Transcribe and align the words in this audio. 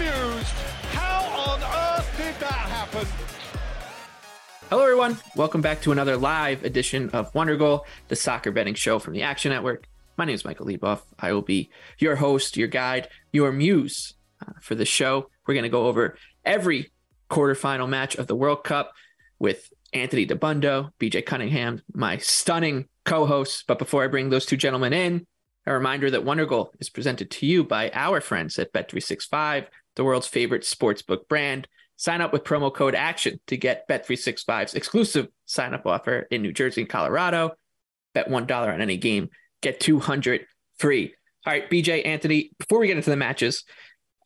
Bemused. 0.00 0.46
How 0.94 1.50
on 1.50 1.62
earth 1.62 2.14
did 2.16 2.34
that 2.40 2.52
happen? 2.52 3.06
Hello, 4.70 4.82
everyone. 4.82 5.18
Welcome 5.36 5.60
back 5.60 5.82
to 5.82 5.92
another 5.92 6.16
live 6.16 6.64
edition 6.64 7.10
of 7.10 7.34
Wonder 7.34 7.58
Goal, 7.58 7.84
the 8.08 8.16
soccer 8.16 8.50
betting 8.50 8.72
show 8.72 8.98
from 8.98 9.12
the 9.12 9.20
Action 9.20 9.52
Network. 9.52 9.86
My 10.16 10.24
name 10.24 10.34
is 10.34 10.42
Michael 10.42 10.64
Leboff. 10.64 11.02
I 11.18 11.32
will 11.32 11.42
be 11.42 11.68
your 11.98 12.16
host, 12.16 12.56
your 12.56 12.68
guide, 12.68 13.08
your 13.30 13.52
muse 13.52 14.14
uh, 14.40 14.52
for 14.62 14.74
the 14.74 14.86
show. 14.86 15.28
We're 15.46 15.52
going 15.52 15.64
to 15.64 15.68
go 15.68 15.86
over 15.86 16.16
every 16.46 16.92
quarterfinal 17.28 17.86
match 17.86 18.16
of 18.16 18.26
the 18.26 18.36
World 18.36 18.64
Cup 18.64 18.94
with 19.38 19.70
Anthony 19.92 20.24
Dabbundo, 20.24 20.92
BJ 20.98 21.26
Cunningham, 21.26 21.82
my 21.92 22.16
stunning 22.16 22.88
co 23.04 23.26
hosts. 23.26 23.64
But 23.66 23.78
before 23.78 24.02
I 24.02 24.06
bring 24.06 24.30
those 24.30 24.46
two 24.46 24.56
gentlemen 24.56 24.94
in, 24.94 25.26
a 25.66 25.74
reminder 25.74 26.10
that 26.10 26.24
Wonder 26.24 26.46
Goal 26.46 26.72
is 26.80 26.88
presented 26.88 27.30
to 27.32 27.46
you 27.46 27.64
by 27.64 27.90
our 27.92 28.20
friends 28.20 28.58
at 28.58 28.72
Bet365, 28.72 29.66
the 29.96 30.04
world's 30.04 30.26
favorite 30.26 30.62
sportsbook 30.62 31.28
brand. 31.28 31.68
Sign 31.96 32.20
up 32.20 32.32
with 32.32 32.44
promo 32.44 32.72
code 32.72 32.94
ACTION 32.94 33.40
to 33.48 33.56
get 33.56 33.86
Bet365's 33.88 34.74
exclusive 34.74 35.28
sign 35.44 35.74
up 35.74 35.86
offer 35.86 36.26
in 36.30 36.42
New 36.42 36.52
Jersey 36.52 36.80
and 36.80 36.90
Colorado. 36.90 37.52
Bet 38.14 38.28
$1 38.28 38.50
on 38.50 38.80
any 38.80 38.96
game, 38.96 39.28
get 39.60 39.80
200 39.80 40.46
free. 40.78 41.14
All 41.46 41.52
right, 41.52 41.70
BJ, 41.70 42.06
Anthony, 42.06 42.52
before 42.58 42.80
we 42.80 42.86
get 42.86 42.96
into 42.96 43.10
the 43.10 43.16
matches, 43.16 43.64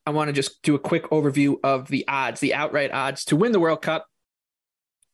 I 0.07 0.11
want 0.11 0.29
to 0.29 0.33
just 0.33 0.63
do 0.63 0.75
a 0.75 0.79
quick 0.79 1.11
overview 1.11 1.57
of 1.65 1.89
the 1.89 2.07
odds, 2.09 2.41
the 2.41 2.55
outright 2.55 2.93
odds 2.93 3.25
to 3.27 3.37
win 3.37 3.53
the 3.53 3.61
World 3.61 3.83
Cup. 3.83 4.07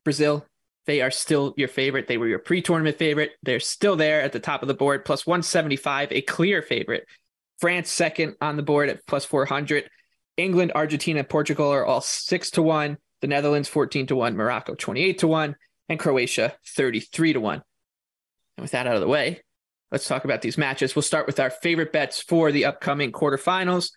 Brazil, 0.05 0.45
they 0.87 1.01
are 1.03 1.11
still 1.11 1.55
your 1.57 1.69
favorite. 1.69 2.09
They 2.09 2.19
were 2.19 2.27
your 2.27 2.39
pre 2.39 2.63
tournament 2.63 2.99
favorite. 2.99 3.33
They're 3.43 3.61
still 3.61 3.97
there 3.97 4.23
at 4.23 4.33
the 4.33 4.41
top 4.41 4.63
of 4.63 4.69
the 4.69 4.75
board, 4.75 5.05
plus 5.05 5.27
175, 5.27 6.11
a 6.11 6.23
clear 6.23 6.63
favorite. 6.63 7.07
France, 7.59 7.91
second 7.91 8.37
on 8.41 8.57
the 8.57 8.63
board 8.63 8.89
at 8.89 9.07
plus 9.07 9.25
400. 9.25 9.89
England, 10.37 10.73
Argentina, 10.75 11.25
Portugal 11.25 11.69
are 11.71 11.85
all 11.85 12.01
six 12.01 12.51
to 12.53 12.63
one. 12.63 12.99
The 13.21 13.27
Netherlands, 13.27 13.69
14 13.69 14.07
to 14.07 14.17
one. 14.17 14.37
Morocco, 14.37 14.75
28 14.75 15.19
to 15.19 15.27
one. 15.27 15.57
And 15.89 15.99
Croatia, 15.99 16.55
33 16.67 17.35
to 17.35 17.41
one. 17.41 17.63
And 18.57 18.63
with 18.63 18.71
that 18.73 18.87
out 18.87 18.95
of 18.95 19.01
the 19.01 19.09
way, 19.09 19.43
let's 19.91 20.07
talk 20.07 20.25
about 20.25 20.43
these 20.43 20.59
matches. 20.59 20.95
We'll 20.95 21.03
start 21.03 21.27
with 21.27 21.41
our 21.41 21.51
favorite 21.51 21.93
bets 21.93 22.21
for 22.23 22.53
the 22.53 22.65
upcoming 22.65 23.13
quarterfinals. 23.13 23.91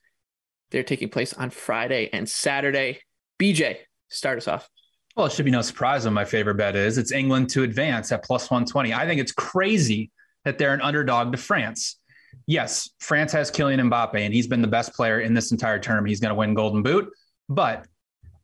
They're 0.71 0.83
taking 0.83 1.09
place 1.09 1.33
on 1.33 1.51
Friday 1.51 2.09
and 2.11 2.27
Saturday. 2.27 3.01
BJ, 3.39 3.77
start 4.09 4.37
us 4.37 4.47
off. 4.47 4.67
Well, 5.15 5.27
it 5.27 5.31
should 5.31 5.45
be 5.45 5.51
no 5.51 5.61
surprise 5.61 6.05
what 6.05 6.13
my 6.13 6.25
favorite 6.25 6.55
bet 6.55 6.75
is. 6.75 6.97
It's 6.97 7.11
England 7.11 7.51
to 7.51 7.61
advance 7.61 8.11
at 8.11 8.23
plus 8.23 8.49
120. 8.49 8.93
I 8.93 9.05
think 9.05 9.21
it's 9.21 9.31
crazy 9.31 10.09
that 10.43 10.57
they're 10.57 10.73
an 10.73 10.81
underdog 10.81 11.31
to 11.31 11.37
France. 11.37 11.99
Yes, 12.47 12.89
France 12.99 13.31
has 13.31 13.51
Kylian 13.51 13.89
Mbappe, 13.89 14.15
and 14.15 14.33
he's 14.33 14.47
been 14.47 14.61
the 14.61 14.67
best 14.67 14.93
player 14.93 15.21
in 15.21 15.33
this 15.33 15.51
entire 15.51 15.79
term. 15.79 16.05
He's 16.05 16.19
going 16.19 16.29
to 16.29 16.35
win 16.35 16.53
Golden 16.53 16.83
Boot. 16.83 17.09
But 17.49 17.87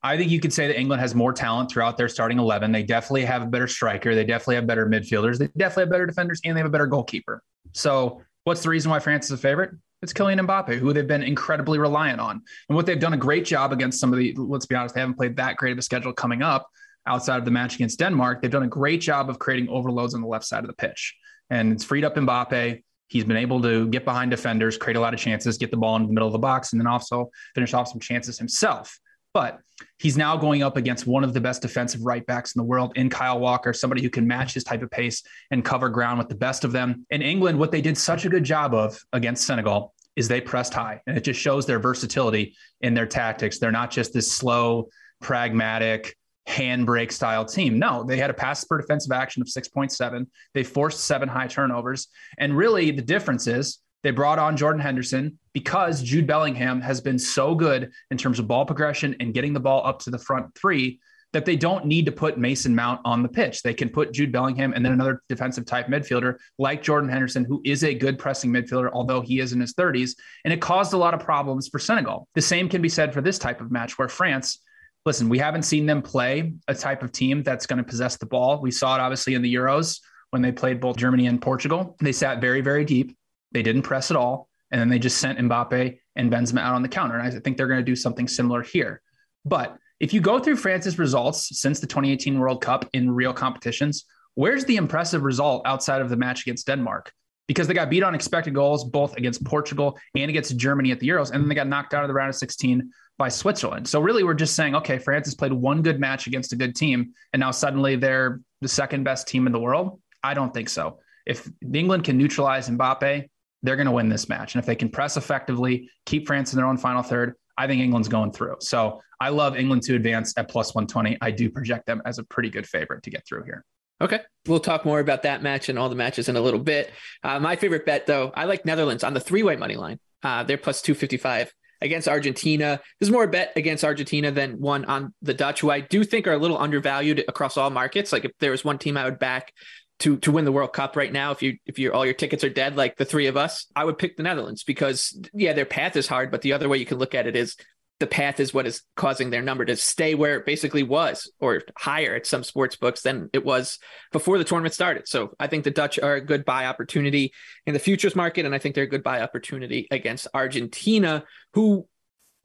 I 0.02 0.18
think 0.18 0.32
you 0.32 0.40
could 0.40 0.54
say 0.54 0.68
that 0.68 0.80
England 0.80 1.02
has 1.02 1.14
more 1.14 1.34
talent 1.34 1.70
throughout 1.70 1.98
their 1.98 2.08
starting 2.08 2.40
11. 2.40 2.72
They 2.72 2.84
definitely 2.84 3.26
have 3.26 3.42
a 3.42 3.46
better 3.46 3.68
striker. 3.68 4.16
They 4.16 4.24
definitely 4.24 4.56
have 4.56 4.68
better 4.68 4.86
midfielders. 4.86 5.38
They 5.38 5.48
definitely 5.58 5.84
have 5.84 5.92
better 5.92 6.06
defenders, 6.06 6.40
and 6.46 6.56
they 6.56 6.60
have 6.60 6.68
a 6.68 6.72
better 6.72 6.88
goalkeeper. 6.88 7.44
So, 7.74 8.22
what's 8.46 8.64
the 8.64 8.70
reason 8.70 8.90
why 8.90 9.00
France 9.00 9.26
is 9.26 9.32
a 9.32 9.38
favorite? 9.38 9.72
It's 10.02 10.14
Kylian 10.14 10.40
Mbappe, 10.48 10.78
who 10.78 10.94
they've 10.94 11.06
been 11.06 11.24
incredibly 11.24 11.78
reliant 11.78 12.22
on. 12.22 12.42
And 12.70 12.76
what 12.76 12.86
they've 12.86 13.00
done 13.00 13.14
a 13.14 13.18
great 13.18 13.44
job 13.44 13.74
against 13.74 14.00
some 14.00 14.14
of 14.14 14.20
the, 14.20 14.34
let's 14.38 14.66
be 14.66 14.76
honest, 14.76 14.96
they 14.96 15.02
haven't 15.02 15.18
played 15.18 15.36
that 15.36 15.58
great 15.58 15.74
of 15.74 15.78
a 15.78 15.82
schedule 15.82 16.14
coming 16.14 16.42
up 16.42 16.70
outside 17.06 17.38
of 17.38 17.46
the 17.46 17.52
match 17.52 17.76
against 17.76 18.00
Denmark. 18.00 18.42
They've 18.42 18.50
done 18.50 18.64
a 18.64 18.68
great 18.68 19.02
job 19.02 19.30
of 19.30 19.40
creating 19.40 19.68
overloads 19.68 20.14
on 20.14 20.22
the 20.22 20.28
left 20.28 20.46
side 20.46 20.64
of 20.64 20.68
the 20.68 20.74
pitch. 20.74 21.16
And 21.50 21.74
it's 21.74 21.84
freed 21.84 22.06
up 22.06 22.16
Mbappe. 22.16 22.84
He's 23.10 23.26
been 23.26 23.38
able 23.38 23.62
to 23.64 23.88
get 23.88 24.06
behind 24.06 24.32
defenders, 24.32 24.78
create 24.78 24.96
a 24.96 25.00
lot 25.00 25.14
of 25.14 25.20
chances, 25.20 25.58
get 25.58 25.72
the 25.72 25.78
ball 25.78 25.96
in 25.98 26.08
the 26.08 26.14
middle 26.14 26.28
of 26.28 26.32
the 26.32 26.40
box, 26.40 26.72
and 26.72 26.80
then 26.80 26.88
also 26.88 27.30
finish 27.56 27.74
off 27.74 27.90
some 27.90 28.00
chances 28.00 28.38
himself. 28.38 28.98
But 29.34 29.60
he's 29.98 30.18
now 30.18 30.38
going 30.38 30.64
up 30.64 30.78
against 30.78 31.06
one 31.06 31.24
of 31.24 31.34
the 31.34 31.42
best 31.42 31.62
defensive 31.62 32.02
right 32.02 32.26
backs 32.26 32.56
in 32.56 32.60
the 32.60 32.66
world 32.66 32.94
in 32.96 33.10
Kyle 33.10 33.40
Walker, 33.40 33.74
somebody 33.74 34.02
who 34.02 34.10
can 34.10 34.28
match 34.28 34.54
his 34.54 34.64
type 34.64 34.82
of 34.82 34.90
pace 34.90 35.24
and 35.52 35.64
cover 35.64 35.90
ground 35.90 36.18
with 36.20 36.30
the 36.30 36.36
best 36.36 36.64
of 36.64 36.72
them. 36.72 37.06
In 37.10 37.22
England, 37.22 37.60
what 37.60 37.72
they 37.72 37.82
did 37.82 37.98
such 37.98 38.26
a 38.26 38.30
good 38.30 38.44
job 38.44 38.74
of 38.74 39.00
against 39.14 39.46
Senegal 39.46 39.94
is 40.16 40.28
they 40.28 40.42
pressed 40.42 40.74
high. 40.74 41.02
And 41.08 41.18
it 41.18 41.24
just 41.24 41.40
shows 41.40 41.66
their 41.66 41.80
versatility 41.80 42.56
in 42.82 42.94
their 42.94 43.06
tactics. 43.06 43.60
They're 43.60 43.72
not 43.72 43.92
just 43.92 44.14
this 44.14 44.32
slow, 44.32 44.90
pragmatic, 45.22 46.16
handbrake 46.50 47.12
style 47.12 47.46
team. 47.46 47.78
No, 47.80 48.04
they 48.04 48.18
had 48.18 48.30
a 48.30 48.34
pass 48.34 48.64
per 48.64 48.78
defensive 48.78 49.12
action 49.12 49.42
of 49.42 49.48
6.7. 49.48 50.26
They 50.54 50.64
forced 50.64 51.02
seven 51.02 51.30
high 51.30 51.48
turnovers. 51.48 52.08
And 52.38 52.58
really, 52.58 52.92
the 52.92 53.02
difference 53.02 53.48
is 53.48 53.80
they 54.04 54.12
brought 54.12 54.40
on 54.40 54.58
Jordan 54.58 54.82
Henderson 54.82 55.38
because 55.54 56.02
Jude 56.02 56.26
Bellingham 56.26 56.82
has 56.82 57.02
been 57.02 57.20
so 57.20 57.54
good 57.54 57.92
in 58.12 58.18
terms 58.18 58.40
of 58.40 58.48
ball 58.48 58.66
progression 58.66 59.16
and 59.20 59.34
getting 59.34 59.54
the 59.54 59.60
ball 59.60 59.86
up 59.86 60.00
to 60.00 60.10
the 60.10 60.18
front 60.18 60.56
three 60.56 61.00
that 61.32 61.46
they 61.46 61.56
don't 61.56 61.86
need 61.86 62.08
to 62.08 62.12
put 62.12 62.40
Mason 62.40 62.76
Mount 62.76 63.02
on 63.06 63.22
the 63.22 63.30
pitch. 63.30 63.62
They 63.62 63.74
can 63.74 63.90
put 63.90 64.14
Jude 64.14 64.32
Bellingham 64.32 64.74
and 64.74 64.84
then 64.84 64.94
another 64.94 65.22
defensive 65.30 65.66
type 65.66 65.88
midfielder 65.88 66.38
like 66.58 66.82
Jordan 66.82 67.10
Henderson, 67.10 67.46
who 67.46 67.62
is 67.64 67.84
a 67.84 67.94
good 67.94 68.18
pressing 68.18 68.52
midfielder, 68.52 68.90
although 68.92 69.22
he 69.22 69.40
is 69.40 69.54
in 69.54 69.62
his 69.62 69.74
30s. 69.76 70.16
And 70.44 70.52
it 70.52 70.60
caused 70.62 70.94
a 70.94 70.98
lot 70.98 71.14
of 71.14 71.20
problems 71.20 71.68
for 71.68 71.78
Senegal. 71.78 72.28
The 72.34 72.42
same 72.42 72.68
can 72.68 72.82
be 72.82 72.90
said 72.90 73.14
for 73.14 73.22
this 73.22 73.38
type 73.38 73.62
of 73.62 73.70
match 73.70 74.00
where 74.00 74.08
France, 74.08 74.60
listen, 75.06 75.30
we 75.30 75.40
haven't 75.40 75.64
seen 75.64 75.86
them 75.86 76.02
play 76.02 76.54
a 76.68 76.76
type 76.76 77.04
of 77.04 77.12
team 77.12 77.44
that's 77.44 77.66
going 77.66 77.78
to 77.78 77.84
possess 77.84 78.18
the 78.18 78.26
ball. 78.26 78.62
We 78.62 78.72
saw 78.72 78.96
it 78.96 79.00
obviously 79.00 79.34
in 79.34 79.42
the 79.42 79.54
Euros 79.54 80.00
when 80.32 80.42
they 80.42 80.52
played 80.52 80.80
both 80.80 80.98
Germany 80.98 81.28
and 81.28 81.42
Portugal. 81.42 81.96
They 82.00 82.12
sat 82.12 82.42
very, 82.42 82.62
very 82.62 82.86
deep. 82.86 83.18
They 83.52 83.64
didn't 83.64 83.84
press 83.84 84.12
at 84.12 84.18
all. 84.18 84.50
And 84.72 84.80
then 84.80 84.90
they 84.90 85.00
just 85.00 85.18
sent 85.18 85.40
Mbappe 85.40 85.98
and 86.16 86.32
Benzema 86.32 86.60
out 86.60 86.76
on 86.76 86.84
the 86.84 86.90
counter. 86.90 87.18
And 87.18 87.26
I 87.26 87.40
think 87.40 87.58
they're 87.58 87.68
going 87.68 87.80
to 87.80 87.84
do 87.84 87.96
something 87.96 88.28
similar 88.28 88.62
here. 88.62 89.02
But 89.46 89.78
if 90.00 90.14
you 90.14 90.22
go 90.22 90.40
through 90.40 90.58
France's 90.58 91.00
results 91.00 91.60
since 91.60 91.80
the 91.80 91.88
2018 91.88 92.40
World 92.40 92.62
Cup 92.62 92.88
in 92.94 93.10
real 93.10 93.34
competitions, 93.34 94.06
where's 94.36 94.66
the 94.66 94.76
impressive 94.76 95.24
result 95.24 95.64
outside 95.66 96.02
of 96.02 96.10
the 96.10 96.16
match 96.16 96.44
against 96.44 96.68
Denmark? 96.68 97.12
Because 97.48 97.68
they 97.68 97.74
got 97.74 97.90
beat 97.90 98.04
on 98.04 98.14
expected 98.14 98.54
goals 98.54 98.86
both 98.86 99.18
against 99.18 99.44
Portugal 99.44 99.98
and 100.16 100.30
against 100.30 100.56
Germany 100.56 100.92
at 100.92 101.00
the 101.00 101.10
Euros, 101.10 101.32
and 101.32 101.42
then 101.42 101.50
they 101.50 101.56
got 101.56 101.68
knocked 101.68 101.96
out 101.96 102.04
of 102.04 102.08
the 102.08 102.14
round 102.14 102.30
of 102.30 102.36
16 102.36 102.92
by 103.20 103.30
Switzerland. 103.30 103.88
So 103.88 104.00
really, 104.00 104.24
we're 104.24 104.34
just 104.34 104.56
saying, 104.56 104.76
okay, 104.76 104.98
France 104.98 105.28
has 105.28 105.36
played 105.36 105.52
one 105.54 105.84
good 105.84 106.00
match 106.00 106.26
against 106.26 106.54
a 106.54 106.56
good 106.56 106.74
team, 106.76 107.14
and 107.34 107.40
now 107.42 107.52
suddenly 107.52 107.98
they're 107.98 108.40
the 108.62 108.68
second 108.70 109.04
best 109.04 109.28
team 109.28 109.46
in 109.46 109.52
the 109.54 109.60
world. 109.60 110.02
I 110.24 110.34
don't 110.34 110.54
think 110.54 110.70
so. 110.70 111.00
If 111.28 111.48
England 111.74 112.06
can 112.06 112.18
neutralize 112.18 112.70
Mbappe, 112.70 113.30
they're 113.62 113.76
going 113.76 113.86
to 113.86 113.92
win 113.92 114.08
this 114.08 114.30
match, 114.30 114.56
and 114.56 114.62
if 114.62 114.66
they 114.66 114.76
can 114.76 114.90
press 114.90 115.18
effectively, 115.18 115.90
keep 116.06 116.26
France 116.26 116.54
in 116.54 116.58
their 116.58 116.66
own 116.66 116.78
final 116.78 117.04
third, 117.04 117.36
I 117.58 117.68
think 117.68 117.82
England's 117.82 118.08
going 118.08 118.32
through. 118.32 118.56
So 118.62 119.02
I 119.20 119.30
love 119.30 119.58
England 119.58 119.84
to 119.84 119.96
advance 119.96 120.34
at 120.38 120.50
plus 120.50 120.74
120. 120.74 121.18
I 121.20 121.30
do 121.32 121.50
project 121.50 121.86
them 121.86 122.02
as 122.06 122.20
a 122.20 122.24
pretty 122.24 122.50
good 122.50 122.66
favorite 122.66 123.04
to 123.04 123.10
get 123.10 123.28
through 123.28 123.44
here. 123.44 123.66
Okay. 124.02 124.22
We'll 124.48 124.62
talk 124.62 124.86
more 124.86 125.02
about 125.02 125.24
that 125.24 125.44
match 125.44 125.68
and 125.68 125.78
all 125.78 125.90
the 125.90 125.96
matches 125.96 126.30
in 126.30 126.38
a 126.38 126.42
little 126.42 126.62
bit. 126.62 126.90
Uh, 127.22 127.38
my 127.42 127.58
favorite 127.58 127.86
bet, 127.86 128.08
though, 128.08 128.32
I 128.34 128.46
like 128.46 128.66
Netherlands 128.66 129.04
on 129.04 129.14
the 129.14 129.20
three 129.20 129.44
way 129.44 129.58
money 129.58 129.76
line. 129.76 130.00
Uh, 130.24 130.44
they're 130.44 130.58
plus 130.58 130.82
255 130.82 131.54
against 131.82 132.08
Argentina. 132.08 132.80
This 133.00 133.08
is 133.08 133.12
more 133.12 133.24
a 133.24 133.28
bet 133.28 133.54
against 133.56 133.84
Argentina 133.84 134.32
than 134.32 134.60
one 134.60 134.86
on 134.86 135.14
the 135.22 135.34
Dutch, 135.34 135.62
who 135.62 135.70
I 135.70 135.82
do 135.82 136.04
think 136.04 136.28
are 136.28 136.34
a 136.34 136.38
little 136.38 136.58
undervalued 136.58 137.24
across 137.28 137.58
all 137.58 137.70
markets. 137.70 138.12
Like 138.12 138.26
if 138.26 138.32
there 138.40 138.52
was 138.52 138.66
one 138.66 138.78
team 138.78 138.98
I 138.98 139.06
would 139.06 139.20
back 139.20 139.54
to 140.00 140.18
to 140.18 140.32
win 140.32 140.46
the 140.46 140.52
World 140.52 140.74
Cup 140.74 140.96
right 140.96 141.12
now, 141.12 141.32
if 141.32 141.42
you 141.42 141.58
if 141.66 141.80
you 141.80 141.92
all 141.92 142.06
your 142.06 142.14
tickets 142.14 142.44
are 142.44 142.50
dead, 142.50 142.76
like 142.76 142.98
the 142.98 143.06
three 143.06 143.28
of 143.28 143.38
us, 143.38 143.68
I 143.76 143.86
would 143.86 143.98
pick 143.98 144.18
the 144.18 144.24
Netherlands 144.24 144.64
because 144.64 145.20
yeah, 145.34 145.54
their 145.54 145.66
path 145.66 145.96
is 145.96 146.08
hard, 146.08 146.32
but 146.32 146.42
the 146.42 146.54
other 146.54 146.70
way 146.70 146.78
you 146.78 146.86
can 146.86 146.98
look 146.98 147.16
at 147.16 147.28
it 147.28 147.36
is 147.36 147.56
the 148.00 148.08
path 148.08 148.40
is 148.40 148.54
what 148.54 148.66
is 148.66 148.82
causing 148.96 149.30
their 149.30 149.42
number 149.42 149.66
to 149.66 149.76
stay 149.76 150.16
where 150.16 150.38
it 150.38 150.46
basically 150.46 150.84
was 150.84 151.30
or 151.40 151.62
higher 151.78 152.16
at 152.16 152.26
some 152.26 152.44
sports 152.44 152.78
books 152.78 153.02
than 153.02 153.30
it 153.34 153.44
was 153.44 153.78
before 154.14 154.38
the 154.38 154.46
tournament 154.46 154.74
started. 154.74 155.08
So 155.08 155.34
I 155.40 155.48
think 155.48 155.66
the 155.66 155.72
Dutch 155.72 156.00
are 156.00 156.16
a 156.16 156.26
good 156.26 156.46
buy 156.46 156.66
opportunity 156.66 157.34
in 157.66 157.74
the 157.74 157.80
futures 157.80 158.16
market. 158.16 158.46
And 158.46 158.56
I 158.56 158.58
think 158.58 158.74
they're 158.74 158.86
a 158.86 158.88
good 158.88 159.04
buy 159.04 159.22
opportunity 159.22 159.86
against 159.92 160.28
Argentina, 160.34 161.26
who 161.54 161.88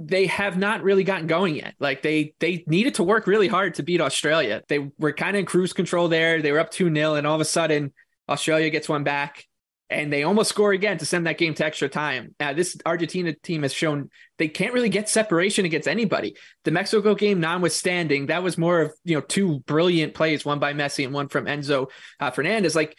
they 0.01 0.27
have 0.27 0.59
not 0.59 0.83
really 0.83 1.05
gotten 1.05 1.27
going 1.27 1.57
yet. 1.57 1.75
Like 1.79 2.03
they 2.03 2.35
they 2.41 2.65
needed 2.67 2.95
to 2.97 3.05
work 3.05 3.27
really 3.27 3.49
hard 3.49 3.75
to 3.75 3.83
beat 3.83 4.01
Australia. 4.01 4.63
They 4.69 4.91
were 4.99 5.13
kind 5.13 5.37
of 5.37 5.41
in 5.41 5.47
cruise 5.47 5.73
control 5.73 6.09
there. 6.09 6.43
They 6.43 6.53
were 6.53 6.59
up 6.59 6.73
2-0 6.73 7.17
and 7.19 7.27
all 7.27 7.35
of 7.35 7.41
a 7.41 7.45
sudden 7.45 7.93
Australia 8.29 8.71
gets 8.71 8.89
one 8.89 9.05
back 9.05 9.45
and 9.91 10.13
they 10.13 10.23
almost 10.23 10.49
score 10.49 10.73
again 10.73 10.99
to 10.99 11.07
send 11.07 11.27
that 11.27 11.39
game 11.39 11.55
to 11.55 11.65
extra 11.65 11.89
time. 11.89 12.35
Uh, 12.41 12.53
this 12.53 12.77
Argentina 12.87 13.33
team 13.33 13.63
has 13.63 13.73
shown 13.73 14.11
they 14.39 14.49
can't 14.49 14.73
really 14.73 14.89
get 14.89 15.09
separation 15.09 15.65
against 15.65 15.87
anybody. 15.87 16.37
The 16.65 16.71
Mexico 16.71 17.15
game, 17.15 17.39
notwithstanding, 17.39 18.27
that 18.27 18.43
was 18.43 18.59
more 18.59 18.81
of 18.81 18.93
you 19.05 19.15
know 19.15 19.21
two 19.21 19.61
brilliant 19.61 20.15
plays, 20.15 20.45
one 20.45 20.59
by 20.59 20.73
Messi 20.73 21.05
and 21.05 21.15
one 21.15 21.29
from 21.29 21.45
Enzo 21.45 21.91
uh, 22.19 22.31
Fernandez. 22.31 22.75
Like, 22.75 22.97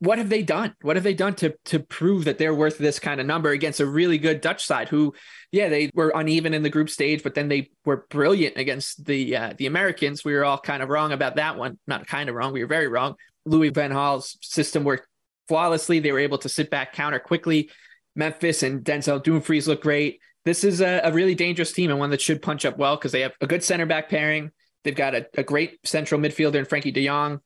what 0.00 0.18
have 0.18 0.28
they 0.28 0.42
done? 0.42 0.74
What 0.82 0.96
have 0.96 1.04
they 1.04 1.14
done 1.14 1.34
to 1.36 1.54
to 1.66 1.80
prove 1.80 2.24
that 2.24 2.38
they're 2.38 2.54
worth 2.54 2.78
this 2.78 2.98
kind 2.98 3.20
of 3.20 3.26
number 3.26 3.50
against 3.50 3.80
a 3.80 3.86
really 3.86 4.18
good 4.18 4.40
Dutch 4.40 4.64
side? 4.64 4.88
Who, 4.88 5.14
yeah, 5.50 5.68
they 5.68 5.90
were 5.94 6.12
uneven 6.14 6.52
in 6.54 6.62
the 6.62 6.70
group 6.70 6.90
stage, 6.90 7.22
but 7.22 7.34
then 7.34 7.48
they 7.48 7.70
were 7.84 8.06
brilliant 8.10 8.56
against 8.56 9.04
the 9.04 9.36
uh, 9.36 9.54
the 9.56 9.66
Americans. 9.66 10.24
We 10.24 10.34
were 10.34 10.44
all 10.44 10.58
kind 10.58 10.82
of 10.82 10.88
wrong 10.88 11.12
about 11.12 11.36
that 11.36 11.56
one. 11.56 11.78
Not 11.86 12.06
kind 12.06 12.28
of 12.28 12.34
wrong. 12.34 12.52
We 12.52 12.62
were 12.62 12.68
very 12.68 12.88
wrong. 12.88 13.14
Louis 13.46 13.70
Van 13.70 13.90
Gaal's 13.90 14.36
system 14.40 14.84
worked 14.84 15.06
flawlessly. 15.48 16.00
They 16.00 16.12
were 16.12 16.18
able 16.18 16.38
to 16.38 16.48
sit 16.48 16.70
back, 16.70 16.92
counter 16.92 17.18
quickly. 17.18 17.70
Memphis 18.16 18.62
and 18.62 18.84
Denzel 18.84 19.22
Dumfries 19.22 19.68
look 19.68 19.82
great. 19.82 20.20
This 20.44 20.64
is 20.64 20.80
a, 20.80 21.00
a 21.04 21.12
really 21.12 21.34
dangerous 21.34 21.72
team 21.72 21.90
and 21.90 21.98
one 21.98 22.10
that 22.10 22.20
should 22.20 22.42
punch 22.42 22.64
up 22.64 22.76
well 22.78 22.96
because 22.96 23.12
they 23.12 23.22
have 23.22 23.32
a 23.40 23.46
good 23.46 23.64
center 23.64 23.86
back 23.86 24.08
pairing. 24.08 24.50
They've 24.84 24.94
got 24.94 25.14
a, 25.14 25.26
a 25.36 25.42
great 25.42 25.78
central 25.84 26.20
midfielder 26.20 26.56
in 26.56 26.66
Frenkie 26.66 26.92
de 26.92 27.06
Jong, 27.06 27.40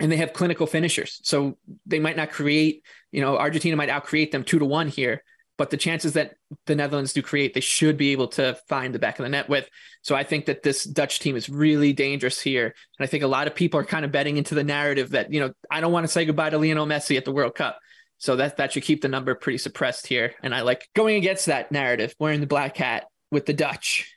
and 0.00 0.10
they 0.10 0.16
have 0.16 0.32
clinical 0.32 0.66
finishers. 0.66 1.20
So 1.22 1.56
they 1.86 1.98
might 1.98 2.16
not 2.16 2.30
create, 2.30 2.82
you 3.12 3.20
know, 3.20 3.38
Argentina 3.38 3.76
might 3.76 3.88
outcreate 3.88 4.32
them 4.32 4.44
two 4.44 4.58
to 4.58 4.64
one 4.64 4.88
here, 4.88 5.22
but 5.56 5.70
the 5.70 5.76
chances 5.76 6.14
that 6.14 6.34
the 6.66 6.74
Netherlands 6.74 7.12
do 7.12 7.22
create, 7.22 7.54
they 7.54 7.60
should 7.60 7.96
be 7.96 8.10
able 8.10 8.28
to 8.28 8.58
find 8.68 8.94
the 8.94 8.98
back 8.98 9.18
of 9.18 9.22
the 9.22 9.28
net 9.28 9.48
with. 9.48 9.68
So 10.02 10.14
I 10.14 10.24
think 10.24 10.46
that 10.46 10.62
this 10.62 10.84
Dutch 10.84 11.20
team 11.20 11.36
is 11.36 11.48
really 11.48 11.92
dangerous 11.92 12.40
here. 12.40 12.74
And 12.98 13.04
I 13.04 13.06
think 13.06 13.22
a 13.22 13.28
lot 13.28 13.46
of 13.46 13.54
people 13.54 13.78
are 13.78 13.84
kind 13.84 14.04
of 14.04 14.10
betting 14.10 14.36
into 14.36 14.54
the 14.54 14.64
narrative 14.64 15.10
that, 15.10 15.32
you 15.32 15.40
know, 15.40 15.52
I 15.70 15.80
don't 15.80 15.92
want 15.92 16.04
to 16.04 16.12
say 16.12 16.24
goodbye 16.24 16.50
to 16.50 16.58
Lionel 16.58 16.86
Messi 16.86 17.16
at 17.16 17.24
the 17.24 17.32
World 17.32 17.54
Cup. 17.54 17.78
So 18.18 18.36
that 18.36 18.56
that 18.56 18.72
should 18.72 18.84
keep 18.84 19.02
the 19.02 19.08
number 19.08 19.34
pretty 19.34 19.58
suppressed 19.58 20.06
here. 20.06 20.34
And 20.42 20.54
I 20.54 20.62
like 20.62 20.88
going 20.94 21.16
against 21.16 21.46
that 21.46 21.70
narrative, 21.70 22.14
wearing 22.18 22.40
the 22.40 22.46
black 22.46 22.76
hat 22.76 23.04
with 23.30 23.46
the 23.46 23.52
Dutch. 23.52 24.12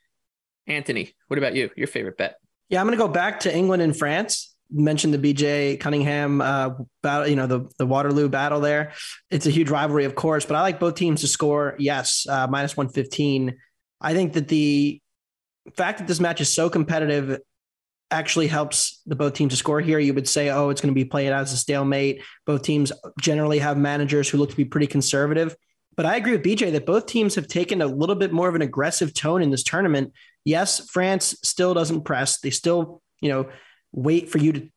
Anthony, 0.65 1.15
what 1.27 1.37
about 1.37 1.55
you? 1.55 1.69
Your 1.75 1.87
favorite 1.87 2.17
bet? 2.17 2.37
Yeah, 2.69 2.81
I'm 2.81 2.87
going 2.87 2.97
to 2.97 3.03
go 3.03 3.07
back 3.07 3.41
to 3.41 3.55
England 3.55 3.81
and 3.81 3.97
France 3.97 4.55
mentioned 4.71 5.13
the 5.13 5.33
BJ 5.33 5.79
Cunningham 5.79 6.41
uh, 6.41 6.71
battle, 7.01 7.27
you 7.27 7.35
know, 7.35 7.47
the, 7.47 7.69
the 7.77 7.85
Waterloo 7.85 8.29
battle 8.29 8.59
there. 8.59 8.93
It's 9.29 9.45
a 9.45 9.51
huge 9.51 9.69
rivalry, 9.69 10.05
of 10.05 10.15
course, 10.15 10.45
but 10.45 10.55
I 10.55 10.61
like 10.61 10.79
both 10.79 10.95
teams 10.95 11.21
to 11.21 11.27
score. 11.27 11.75
Yes, 11.79 12.25
uh, 12.29 12.47
minus 12.47 12.75
115. 12.75 13.57
I 14.01 14.13
think 14.13 14.33
that 14.33 14.47
the 14.47 15.01
fact 15.75 15.99
that 15.99 16.07
this 16.07 16.19
match 16.19 16.41
is 16.41 16.53
so 16.53 16.69
competitive 16.69 17.39
actually 18.09 18.47
helps 18.47 19.01
the 19.05 19.15
both 19.15 19.33
teams 19.33 19.53
to 19.53 19.57
score 19.57 19.81
here. 19.81 19.99
You 19.99 20.13
would 20.13 20.27
say, 20.27 20.49
oh, 20.49 20.69
it's 20.69 20.81
going 20.81 20.93
to 20.93 20.95
be 20.95 21.05
played 21.05 21.31
as 21.31 21.51
a 21.51 21.57
stalemate. 21.57 22.23
Both 22.45 22.63
teams 22.63 22.91
generally 23.19 23.59
have 23.59 23.77
managers 23.77 24.29
who 24.29 24.37
look 24.37 24.49
to 24.49 24.55
be 24.55 24.65
pretty 24.65 24.87
conservative. 24.87 25.55
But 25.95 26.05
I 26.05 26.15
agree 26.15 26.33
with 26.33 26.43
BJ 26.43 26.71
that 26.73 26.85
both 26.85 27.07
teams 27.07 27.35
have 27.35 27.47
taken 27.47 27.81
a 27.81 27.87
little 27.87 28.15
bit 28.15 28.31
more 28.31 28.47
of 28.47 28.55
an 28.55 28.61
aggressive 28.61 29.13
tone 29.13 29.41
in 29.41 29.49
this 29.49 29.63
tournament. 29.63 30.13
Yes, 30.45 30.87
France 30.89 31.35
still 31.43 31.73
doesn't 31.73 32.03
press. 32.03 32.39
They 32.39 32.51
still, 32.51 33.01
you 33.19 33.29
know, 33.29 33.49
wait 33.97 34.29
for 34.29 34.37
you 34.37 34.53
to 34.53 34.69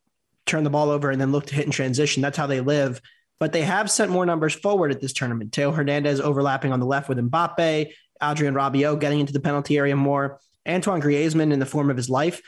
turn 0.46 0.64
the 0.64 0.70
ball 0.70 0.90
over 0.90 1.10
and 1.10 1.20
then 1.20 1.30
look 1.30 1.46
to 1.46 1.54
hit 1.54 1.66
in 1.66 1.70
transition. 1.70 2.22
That's 2.22 2.38
how 2.38 2.46
they 2.46 2.60
live. 2.60 3.00
But 3.38 3.52
they 3.52 3.62
have 3.62 3.90
sent 3.90 4.10
more 4.10 4.26
numbers 4.26 4.54
forward 4.54 4.90
at 4.90 5.00
this 5.00 5.12
tournament. 5.12 5.54
Theo 5.54 5.70
Hernandez 5.70 6.20
overlapping 6.20 6.72
on 6.72 6.80
the 6.80 6.86
left 6.86 7.08
with 7.08 7.18
Mbappe, 7.18 7.92
Adrien 8.22 8.54
Rabiot 8.54 9.00
getting 9.00 9.20
into 9.20 9.32
the 9.32 9.40
penalty 9.40 9.78
area 9.78 9.96
more, 9.96 10.40
Antoine 10.68 11.00
Griezmann 11.00 11.52
in 11.52 11.58
the 11.58 11.66
form 11.66 11.90
of 11.90 11.96
his 11.96 12.10
life. 12.10 12.42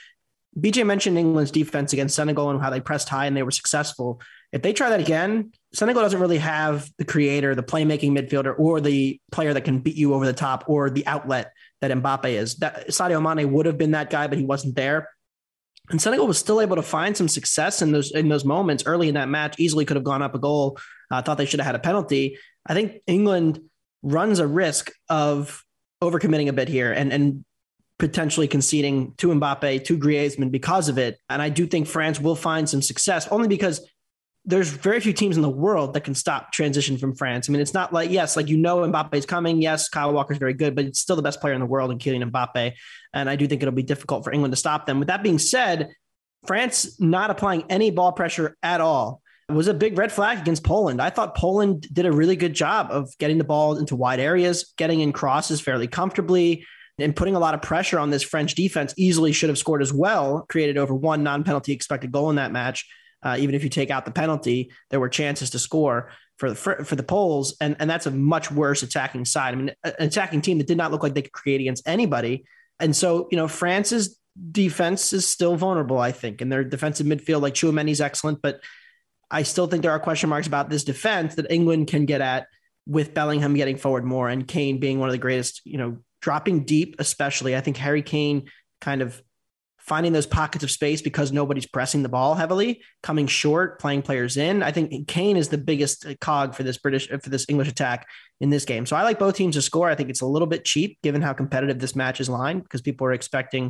BJ 0.58 0.84
mentioned 0.84 1.16
England's 1.16 1.50
defense 1.50 1.94
against 1.94 2.14
Senegal 2.14 2.50
and 2.50 2.60
how 2.60 2.68
they 2.68 2.80
pressed 2.80 3.08
high 3.08 3.26
and 3.26 3.36
they 3.36 3.42
were 3.42 3.50
successful. 3.50 4.20
If 4.52 4.60
they 4.60 4.74
try 4.74 4.90
that 4.90 5.00
again, 5.00 5.52
Senegal 5.72 6.02
doesn't 6.02 6.20
really 6.20 6.38
have 6.38 6.90
the 6.98 7.06
creator, 7.06 7.54
the 7.54 7.62
playmaking 7.62 8.12
midfielder, 8.12 8.54
or 8.58 8.80
the 8.82 9.18
player 9.30 9.54
that 9.54 9.64
can 9.64 9.78
beat 9.78 9.96
you 9.96 10.12
over 10.12 10.26
the 10.26 10.34
top, 10.34 10.64
or 10.66 10.90
the 10.90 11.06
outlet 11.06 11.52
that 11.80 11.90
Mbappe 11.90 12.26
is. 12.26 12.56
That 12.56 12.88
Sadio 12.88 13.22
Mane 13.22 13.50
would 13.50 13.64
have 13.64 13.78
been 13.78 13.92
that 13.92 14.10
guy, 14.10 14.26
but 14.26 14.36
he 14.36 14.44
wasn't 14.44 14.76
there. 14.76 15.08
And 15.90 16.00
Senegal 16.00 16.26
was 16.26 16.38
still 16.38 16.60
able 16.60 16.76
to 16.76 16.82
find 16.82 17.16
some 17.16 17.28
success 17.28 17.82
in 17.82 17.92
those 17.92 18.12
in 18.12 18.28
those 18.28 18.44
moments 18.44 18.84
early 18.86 19.08
in 19.08 19.14
that 19.14 19.28
match. 19.28 19.56
Easily 19.58 19.84
could 19.84 19.96
have 19.96 20.04
gone 20.04 20.22
up 20.22 20.34
a 20.34 20.38
goal. 20.38 20.78
I 21.10 21.18
uh, 21.18 21.22
thought 21.22 21.38
they 21.38 21.46
should 21.46 21.60
have 21.60 21.66
had 21.66 21.74
a 21.74 21.80
penalty. 21.80 22.38
I 22.66 22.74
think 22.74 23.02
England 23.06 23.60
runs 24.02 24.38
a 24.38 24.46
risk 24.46 24.92
of 25.08 25.64
overcommitting 26.02 26.48
a 26.48 26.52
bit 26.52 26.68
here 26.68 26.92
and 26.92 27.12
and 27.12 27.44
potentially 27.98 28.48
conceding 28.48 29.14
to 29.16 29.28
Mbappe, 29.28 29.84
to 29.84 29.96
Griezmann 29.96 30.50
because 30.50 30.88
of 30.88 30.98
it. 30.98 31.18
And 31.28 31.40
I 31.40 31.50
do 31.50 31.66
think 31.66 31.86
France 31.86 32.18
will 32.18 32.34
find 32.34 32.68
some 32.68 32.82
success 32.82 33.28
only 33.28 33.46
because 33.46 33.88
there's 34.44 34.70
very 34.70 34.98
few 34.98 35.12
teams 35.12 35.36
in 35.36 35.42
the 35.42 35.48
world 35.48 35.94
that 35.94 36.02
can 36.02 36.14
stop 36.14 36.52
transition 36.52 36.98
from 36.98 37.14
France. 37.14 37.48
I 37.48 37.52
mean, 37.52 37.60
it's 37.60 37.74
not 37.74 37.92
like, 37.92 38.10
yes, 38.10 38.36
like 38.36 38.48
you 38.48 38.56
know 38.56 38.78
Mbappe 38.78 39.14
is 39.14 39.24
coming. 39.24 39.62
Yes, 39.62 39.88
Kyle 39.88 40.12
Walker's 40.12 40.38
very 40.38 40.54
good, 40.54 40.74
but 40.74 40.84
it's 40.84 40.98
still 40.98 41.14
the 41.16 41.22
best 41.22 41.40
player 41.40 41.54
in 41.54 41.60
the 41.60 41.66
world 41.66 41.92
in 41.92 41.98
Kylian 41.98 42.28
Mbappe. 42.30 42.72
And 43.14 43.30
I 43.30 43.36
do 43.36 43.46
think 43.46 43.62
it'll 43.62 43.72
be 43.72 43.84
difficult 43.84 44.24
for 44.24 44.32
England 44.32 44.52
to 44.52 44.56
stop 44.56 44.86
them. 44.86 44.98
With 44.98 45.08
that 45.08 45.22
being 45.22 45.38
said, 45.38 45.94
France 46.46 47.00
not 47.00 47.30
applying 47.30 47.64
any 47.70 47.90
ball 47.90 48.12
pressure 48.12 48.56
at 48.62 48.80
all 48.80 49.22
was 49.48 49.68
a 49.68 49.74
big 49.74 49.98
red 49.98 50.10
flag 50.10 50.38
against 50.38 50.64
Poland. 50.64 51.00
I 51.00 51.10
thought 51.10 51.36
Poland 51.36 51.86
did 51.92 52.06
a 52.06 52.12
really 52.12 52.36
good 52.36 52.54
job 52.54 52.88
of 52.90 53.16
getting 53.18 53.38
the 53.38 53.44
ball 53.44 53.76
into 53.76 53.96
wide 53.96 54.20
areas, 54.20 54.72
getting 54.76 55.00
in 55.00 55.12
crosses 55.12 55.60
fairly 55.60 55.86
comfortably, 55.86 56.64
and 56.98 57.14
putting 57.14 57.34
a 57.34 57.38
lot 57.38 57.54
of 57.54 57.62
pressure 57.62 57.98
on 57.98 58.10
this 58.10 58.22
French 58.22 58.54
defense. 58.54 58.94
Easily 58.96 59.32
should 59.32 59.48
have 59.48 59.58
scored 59.58 59.82
as 59.82 59.92
well, 59.92 60.46
created 60.48 60.78
over 60.78 60.94
one 60.94 61.22
non 61.22 61.44
penalty 61.44 61.72
expected 61.72 62.12
goal 62.12 62.30
in 62.30 62.36
that 62.36 62.52
match. 62.52 62.88
Uh, 63.22 63.36
even 63.38 63.54
if 63.54 63.62
you 63.62 63.68
take 63.68 63.90
out 63.90 64.04
the 64.04 64.10
penalty, 64.10 64.72
there 64.90 65.00
were 65.00 65.08
chances 65.08 65.50
to 65.50 65.58
score 65.58 66.10
for 66.38 66.50
the 66.50 66.56
for, 66.56 66.84
for 66.84 66.96
the 66.96 67.02
Poles, 67.02 67.56
and 67.60 67.76
and 67.78 67.88
that's 67.88 68.06
a 68.06 68.10
much 68.10 68.50
worse 68.50 68.82
attacking 68.82 69.24
side. 69.24 69.54
I 69.54 69.56
mean, 69.56 69.72
an 69.84 69.94
attacking 69.98 70.42
team 70.42 70.58
that 70.58 70.66
did 70.66 70.76
not 70.76 70.90
look 70.90 71.02
like 71.02 71.14
they 71.14 71.22
could 71.22 71.32
create 71.32 71.60
against 71.60 71.86
anybody, 71.86 72.44
and 72.80 72.94
so 72.94 73.28
you 73.30 73.36
know 73.36 73.48
France's 73.48 74.18
defense 74.50 75.12
is 75.12 75.26
still 75.26 75.56
vulnerable, 75.56 75.98
I 75.98 76.12
think, 76.12 76.40
and 76.40 76.50
their 76.50 76.64
defensive 76.64 77.06
midfield 77.06 77.42
like 77.42 77.54
Tchouameni's 77.54 78.00
excellent, 78.00 78.40
but 78.42 78.60
I 79.30 79.44
still 79.44 79.66
think 79.66 79.82
there 79.82 79.92
are 79.92 79.98
question 79.98 80.28
marks 80.28 80.46
about 80.46 80.68
this 80.68 80.84
defense 80.84 81.36
that 81.36 81.50
England 81.50 81.88
can 81.88 82.04
get 82.04 82.20
at 82.20 82.46
with 82.86 83.14
Bellingham 83.14 83.54
getting 83.54 83.76
forward 83.76 84.04
more 84.04 84.28
and 84.28 84.46
Kane 84.46 84.78
being 84.78 84.98
one 84.98 85.08
of 85.08 85.12
the 85.12 85.18
greatest, 85.18 85.62
you 85.64 85.78
know, 85.78 85.98
dropping 86.20 86.64
deep, 86.64 86.96
especially. 86.98 87.56
I 87.56 87.60
think 87.60 87.78
Harry 87.78 88.02
Kane 88.02 88.50
kind 88.80 89.00
of 89.00 89.20
finding 89.92 90.14
those 90.14 90.24
pockets 90.24 90.64
of 90.64 90.70
space 90.70 91.02
because 91.02 91.32
nobody's 91.32 91.66
pressing 91.66 92.02
the 92.02 92.08
ball 92.08 92.34
heavily, 92.34 92.80
coming 93.02 93.26
short, 93.26 93.78
playing 93.78 94.00
players 94.00 94.38
in. 94.38 94.62
I 94.62 94.72
think 94.72 95.06
Kane 95.06 95.36
is 95.36 95.50
the 95.50 95.58
biggest 95.58 96.06
cog 96.18 96.54
for 96.54 96.62
this 96.62 96.78
British 96.78 97.10
for 97.10 97.28
this 97.28 97.44
English 97.46 97.68
attack 97.68 98.08
in 98.40 98.48
this 98.48 98.64
game. 98.64 98.86
So 98.86 98.96
I 98.96 99.02
like 99.02 99.18
both 99.18 99.36
teams 99.36 99.54
to 99.56 99.60
score. 99.60 99.90
I 99.90 99.94
think 99.94 100.08
it's 100.08 100.22
a 100.22 100.26
little 100.26 100.48
bit 100.48 100.64
cheap 100.64 100.96
given 101.02 101.20
how 101.20 101.34
competitive 101.34 101.78
this 101.78 101.94
match 101.94 102.22
is 102.22 102.30
lined 102.30 102.62
because 102.62 102.80
people 102.80 103.06
are 103.06 103.12
expecting, 103.12 103.64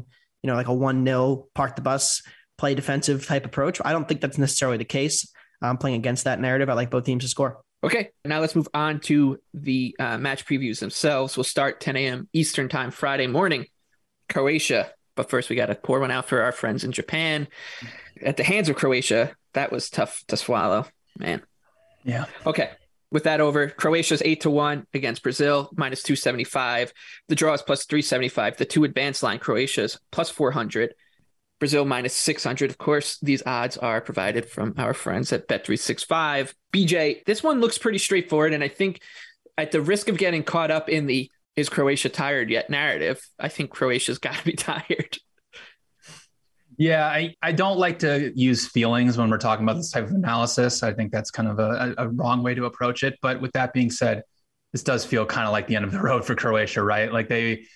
you 0.44 0.46
know, 0.46 0.54
like 0.54 0.68
a 0.68 0.70
1-0 0.70 1.46
park 1.56 1.74
the 1.74 1.82
bus, 1.82 2.22
play 2.56 2.76
defensive 2.76 3.26
type 3.26 3.44
approach. 3.44 3.80
I 3.84 3.90
don't 3.90 4.06
think 4.06 4.20
that's 4.20 4.38
necessarily 4.38 4.78
the 4.78 4.84
case. 4.84 5.28
I'm 5.60 5.76
playing 5.76 5.96
against 5.96 6.22
that 6.22 6.38
narrative. 6.38 6.68
I 6.68 6.74
like 6.74 6.90
both 6.90 7.04
teams 7.04 7.24
to 7.24 7.28
score. 7.28 7.64
Okay, 7.82 8.10
now 8.24 8.38
let's 8.38 8.54
move 8.54 8.68
on 8.72 9.00
to 9.00 9.40
the 9.54 9.96
uh, 9.98 10.18
match 10.18 10.46
previews 10.46 10.78
themselves. 10.78 11.36
We'll 11.36 11.42
start 11.42 11.80
10 11.80 11.96
a.m. 11.96 12.28
Eastern 12.32 12.68
Time 12.68 12.92
Friday 12.92 13.26
morning. 13.26 13.66
Croatia 14.28 14.92
but 15.14 15.30
first, 15.30 15.50
we 15.50 15.56
got 15.56 15.66
to 15.66 15.74
pour 15.74 16.00
one 16.00 16.10
out 16.10 16.28
for 16.28 16.42
our 16.42 16.52
friends 16.52 16.84
in 16.84 16.92
Japan. 16.92 17.48
At 18.24 18.36
the 18.36 18.44
hands 18.44 18.68
of 18.68 18.76
Croatia, 18.76 19.34
that 19.54 19.72
was 19.72 19.90
tough 19.90 20.24
to 20.28 20.36
swallow, 20.36 20.86
man. 21.18 21.42
Yeah. 22.04 22.26
Okay. 22.46 22.70
With 23.10 23.24
that 23.24 23.40
over, 23.40 23.68
Croatia's 23.68 24.22
eight 24.24 24.40
to 24.42 24.50
one 24.50 24.86
against 24.94 25.22
Brazil, 25.22 25.70
minus 25.76 26.02
275. 26.02 26.92
The 27.28 27.34
draw 27.34 27.52
is 27.52 27.60
plus 27.60 27.84
375. 27.84 28.56
The 28.56 28.64
two 28.64 28.84
advance 28.84 29.22
line, 29.22 29.38
Croatia's 29.38 30.00
plus 30.10 30.30
400. 30.30 30.94
Brazil 31.58 31.84
minus 31.84 32.14
600. 32.14 32.70
Of 32.70 32.78
course, 32.78 33.18
these 33.20 33.42
odds 33.46 33.76
are 33.76 34.00
provided 34.00 34.48
from 34.48 34.74
our 34.78 34.94
friends 34.94 35.32
at 35.32 35.46
Bet365. 35.46 36.54
BJ, 36.72 37.24
this 37.24 37.42
one 37.42 37.60
looks 37.60 37.78
pretty 37.78 37.98
straightforward. 37.98 38.52
And 38.52 38.64
I 38.64 38.68
think 38.68 39.00
at 39.58 39.70
the 39.70 39.80
risk 39.80 40.08
of 40.08 40.18
getting 40.18 40.42
caught 40.42 40.70
up 40.70 40.88
in 40.88 41.06
the 41.06 41.30
is 41.56 41.68
Croatia 41.68 42.08
tired 42.08 42.50
yet 42.50 42.70
narrative. 42.70 43.20
I 43.38 43.48
think 43.48 43.70
Croatia's 43.70 44.18
got 44.18 44.34
to 44.36 44.44
be 44.44 44.52
tired. 44.52 45.18
Yeah, 46.78 47.06
I, 47.06 47.34
I 47.42 47.52
don't 47.52 47.78
like 47.78 47.98
to 48.00 48.32
use 48.34 48.66
feelings 48.66 49.18
when 49.18 49.30
we're 49.30 49.38
talking 49.38 49.64
about 49.64 49.76
this 49.76 49.90
type 49.90 50.04
of 50.04 50.12
analysis. 50.12 50.82
I 50.82 50.92
think 50.92 51.12
that's 51.12 51.30
kind 51.30 51.48
of 51.48 51.58
a, 51.58 51.94
a 51.98 52.08
wrong 52.08 52.42
way 52.42 52.54
to 52.54 52.64
approach 52.64 53.02
it. 53.02 53.18
But 53.20 53.40
with 53.40 53.52
that 53.52 53.72
being 53.72 53.90
said, 53.90 54.22
this 54.72 54.82
does 54.82 55.04
feel 55.04 55.26
kind 55.26 55.46
of 55.46 55.52
like 55.52 55.66
the 55.66 55.76
end 55.76 55.84
of 55.84 55.92
the 55.92 56.00
road 56.02 56.24
for 56.24 56.34
Croatia, 56.34 56.82
right? 56.82 57.12
Like 57.12 57.28
they 57.28 57.66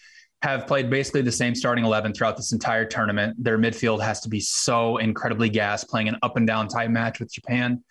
have 0.42 0.66
played 0.66 0.90
basically 0.90 1.22
the 1.22 1.32
same 1.32 1.54
starting 1.54 1.84
11 1.84 2.14
throughout 2.14 2.36
this 2.36 2.52
entire 2.52 2.84
tournament. 2.84 3.36
Their 3.42 3.58
midfield 3.58 4.02
has 4.02 4.20
to 4.20 4.28
be 4.28 4.40
so 4.40 4.96
incredibly 4.96 5.50
gas, 5.50 5.84
playing 5.84 6.08
an 6.08 6.16
up 6.22 6.36
and 6.36 6.46
down 6.46 6.68
type 6.68 6.90
match 6.90 7.20
with 7.20 7.32
Japan. 7.32 7.84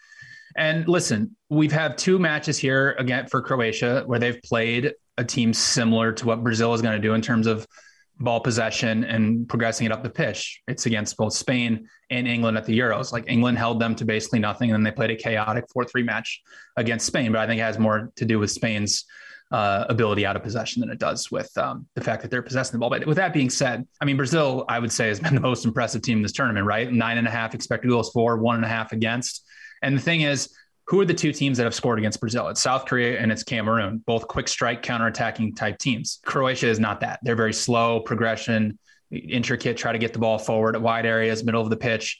And 0.55 0.88
listen, 0.88 1.35
we've 1.50 1.71
had 1.71 1.97
two 1.97 2.17
matches 2.17 2.57
here 2.57 2.95
again 2.97 3.27
for 3.27 3.41
Croatia 3.41 4.03
where 4.05 4.19
they've 4.19 4.41
played 4.41 4.93
a 5.17 5.24
team 5.24 5.53
similar 5.53 6.12
to 6.13 6.25
what 6.25 6.43
Brazil 6.43 6.74
is 6.74 6.81
going 6.81 7.00
to 7.00 7.07
do 7.07 7.13
in 7.13 7.21
terms 7.21 7.47
of 7.47 7.67
ball 8.19 8.39
possession 8.39 9.03
and 9.03 9.47
progressing 9.47 9.85
it 9.85 9.91
up 9.91 10.03
the 10.03 10.09
pitch. 10.09 10.62
It's 10.67 10.85
against 10.85 11.17
both 11.17 11.33
Spain 11.33 11.88
and 12.09 12.27
England 12.27 12.57
at 12.57 12.65
the 12.65 12.77
Euros. 12.77 13.12
Like 13.12 13.25
England 13.27 13.57
held 13.57 13.81
them 13.81 13.95
to 13.95 14.05
basically 14.05 14.39
nothing, 14.39 14.69
and 14.69 14.75
then 14.75 14.83
they 14.83 14.95
played 14.95 15.12
a 15.12 15.15
chaotic 15.15 15.65
4 15.74 15.85
3 15.85 16.03
match 16.03 16.41
against 16.77 17.05
Spain. 17.05 17.31
But 17.31 17.41
I 17.41 17.47
think 17.47 17.59
it 17.59 17.63
has 17.63 17.77
more 17.77 18.12
to 18.15 18.25
do 18.25 18.39
with 18.39 18.51
Spain's 18.51 19.05
uh, 19.51 19.85
ability 19.89 20.25
out 20.25 20.35
of 20.35 20.43
possession 20.43 20.79
than 20.79 20.89
it 20.89 20.97
does 20.97 21.29
with 21.29 21.55
um, 21.57 21.88
the 21.95 22.01
fact 22.01 22.21
that 22.21 22.31
they're 22.31 22.41
possessing 22.41 22.74
the 22.74 22.79
ball. 22.79 22.89
But 22.89 23.05
with 23.05 23.17
that 23.17 23.33
being 23.33 23.50
said, 23.50 23.88
I 24.01 24.05
mean, 24.05 24.17
Brazil, 24.17 24.65
I 24.69 24.79
would 24.79 24.91
say, 24.91 25.09
has 25.09 25.19
been 25.19 25.35
the 25.35 25.41
most 25.41 25.65
impressive 25.65 26.01
team 26.01 26.17
in 26.17 26.24
this 26.24 26.31
tournament, 26.31 26.65
right? 26.65 26.91
Nine 26.91 27.17
and 27.17 27.27
a 27.27 27.31
half 27.31 27.53
expected 27.53 27.89
goals 27.89 28.12
for, 28.12 28.38
one 28.38 28.55
and 28.55 28.65
a 28.65 28.69
half 28.69 28.91
against. 28.91 29.45
And 29.85 29.95
the 29.95 30.01
thing 30.01 30.21
is, 30.21 30.49
who 30.87 30.99
are 30.99 31.05
the 31.05 31.13
two 31.13 31.31
teams 31.31 31.57
that 31.57 31.63
have 31.63 31.75
scored 31.75 31.99
against 31.99 32.19
Brazil? 32.19 32.47
It's 32.47 32.59
South 32.61 32.85
Korea 32.85 33.19
and 33.19 33.31
it's 33.31 33.43
Cameroon, 33.43 34.03
both 34.05 34.27
quick 34.27 34.47
strike, 34.47 34.81
counterattacking 34.81 35.55
type 35.55 35.77
teams. 35.77 36.19
Croatia 36.25 36.67
is 36.67 36.79
not 36.79 37.01
that. 37.01 37.19
They're 37.21 37.35
very 37.35 37.53
slow 37.53 37.99
progression, 37.99 38.79
intricate, 39.11 39.77
try 39.77 39.91
to 39.91 39.99
get 39.99 40.11
the 40.11 40.19
ball 40.19 40.39
forward 40.39 40.75
at 40.75 40.81
wide 40.81 41.05
areas, 41.05 41.43
middle 41.43 41.61
of 41.61 41.69
the 41.69 41.77
pitch, 41.77 42.19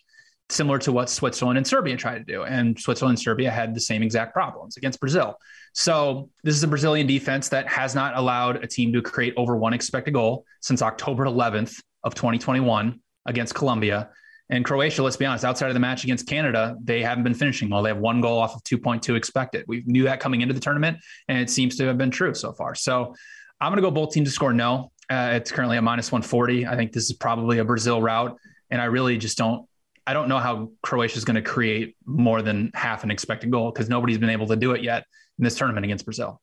similar 0.50 0.78
to 0.78 0.92
what 0.92 1.10
Switzerland 1.10 1.58
and 1.58 1.66
Serbia 1.66 1.98
tried 1.98 2.20
to 2.20 2.24
do. 2.24 2.44
And 2.44 2.80
Switzerland 2.80 3.18
and 3.18 3.24
Serbia 3.24 3.50
had 3.50 3.74
the 3.74 3.82
same 3.82 4.04
exact 4.04 4.34
problems 4.34 4.78
against 4.78 5.00
Brazil. 5.00 5.36
So 5.74 6.30
this 6.44 6.56
is 6.56 6.64
a 6.64 6.68
Brazilian 6.68 7.08
defense 7.08 7.50
that 7.50 7.68
has 7.68 7.96
not 7.96 8.16
allowed 8.16 8.64
a 8.64 8.68
team 8.68 8.94
to 8.94 9.02
create 9.02 9.34
over 9.38 9.58
one 9.58 9.74
expected 9.74 10.14
goal 10.14 10.46
since 10.62 10.84
October 10.84 11.26
11th 11.26 11.82
of 12.04 12.14
2021 12.14 13.00
against 13.26 13.56
Colombia. 13.56 14.10
And 14.50 14.64
Croatia, 14.64 15.02
let's 15.02 15.18
be 15.18 15.26
honest, 15.26 15.44
outside 15.44 15.70
of 15.70 15.74
the 15.74 15.80
match 15.80 16.04
against 16.04 16.28
Canada, 16.28 16.76
they 16.84 17.02
haven't 17.02 17.24
been 17.24 17.34
finishing 17.34 17.70
well. 17.70 17.82
They 17.82 17.90
have 17.90 17.98
one 17.98 18.22
goal 18.22 18.38
off 18.38 18.56
of 18.56 18.64
2.2 18.64 19.16
expected. 19.16 19.66
We 19.68 19.84
knew 19.88 20.04
that 20.04 20.20
coming 20.20 20.42
into 20.42 20.54
the 20.54 20.60
tournament, 20.60 21.00
and 21.28 21.40
it 21.40 21.50
seems 21.50 21.78
to 21.78 21.86
have 21.86 21.98
been 21.98 22.12
true 22.12 22.34
so 22.36 22.54
far. 22.54 22.76
So 22.76 23.16
I'm 23.60 23.72
going 23.72 23.78
to 23.78 23.82
go 23.82 23.92
both 23.92 24.14
teams 24.14 24.30
to 24.30 24.34
score 24.34 24.54
no. 24.54 24.92
Uh, 25.10 25.32
it's 25.34 25.52
currently 25.52 25.78
a 25.78 25.82
minus 25.82 26.12
140. 26.12 26.68
I 26.68 26.76
think 26.76 26.92
this 26.92 27.06
is 27.06 27.14
probably 27.14 27.60
a 27.60 27.66
Brazil 27.66 28.02
route. 28.02 28.38
And 28.70 28.82
I 28.82 28.86
really 28.86 29.18
just 29.18 29.38
don't, 29.38 29.68
I 30.08 30.14
don't 30.14 30.28
know 30.28 30.40
how 30.40 30.72
Croatia 30.82 31.18
is 31.18 31.26
going 31.26 31.36
to 31.36 31.42
create 31.42 31.96
more 32.06 32.42
than 32.42 32.72
half 32.74 33.04
an 33.04 33.12
expected 33.12 33.52
goal 33.52 33.72
because 33.72 33.90
nobody's 33.90 34.18
been 34.18 34.30
able 34.30 34.48
to 34.48 34.56
do 34.56 34.72
it 34.72 34.84
yet 34.84 35.06
in 35.38 35.44
this 35.44 35.56
tournament 35.56 35.86
against 35.86 36.06
Brazil. 36.06 36.42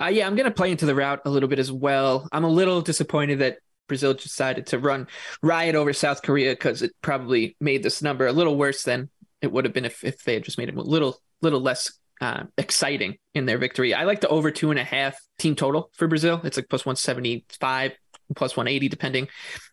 Uh, 0.00 0.06
yeah, 0.06 0.26
I'm 0.26 0.34
going 0.34 0.48
to 0.48 0.54
play 0.54 0.70
into 0.70 0.86
the 0.86 0.94
route 0.94 1.20
a 1.24 1.30
little 1.30 1.48
bit 1.48 1.58
as 1.58 1.70
well. 1.70 2.28
I'm 2.32 2.44
a 2.44 2.48
little 2.48 2.80
disappointed 2.80 3.38
that 3.38 3.58
Brazil 3.88 4.14
decided 4.14 4.66
to 4.68 4.78
run 4.78 5.06
riot 5.42 5.74
over 5.74 5.92
South 5.92 6.22
Korea 6.22 6.52
because 6.52 6.82
it 6.82 6.92
probably 7.02 7.56
made 7.60 7.82
this 7.82 8.02
number 8.02 8.26
a 8.26 8.32
little 8.32 8.56
worse 8.56 8.84
than 8.84 9.10
it 9.40 9.52
would 9.52 9.64
have 9.64 9.74
been 9.74 9.84
if, 9.84 10.04
if 10.04 10.22
they 10.24 10.34
had 10.34 10.44
just 10.44 10.58
made 10.58 10.68
it 10.68 10.76
a 10.76 10.80
little 10.80 11.20
little 11.42 11.60
less 11.60 11.92
uh, 12.20 12.44
exciting 12.56 13.18
in 13.34 13.46
their 13.46 13.58
victory. 13.58 13.94
I 13.94 14.04
like 14.04 14.20
the 14.20 14.28
over 14.28 14.50
two 14.50 14.70
and 14.70 14.78
a 14.78 14.84
half 14.84 15.18
team 15.38 15.56
total 15.56 15.90
for 15.94 16.06
Brazil. 16.06 16.40
It's 16.44 16.56
like 16.56 16.68
plus 16.68 16.86
175, 16.86 17.92
plus 18.36 18.56
180, 18.56 18.88
depending 18.88 19.28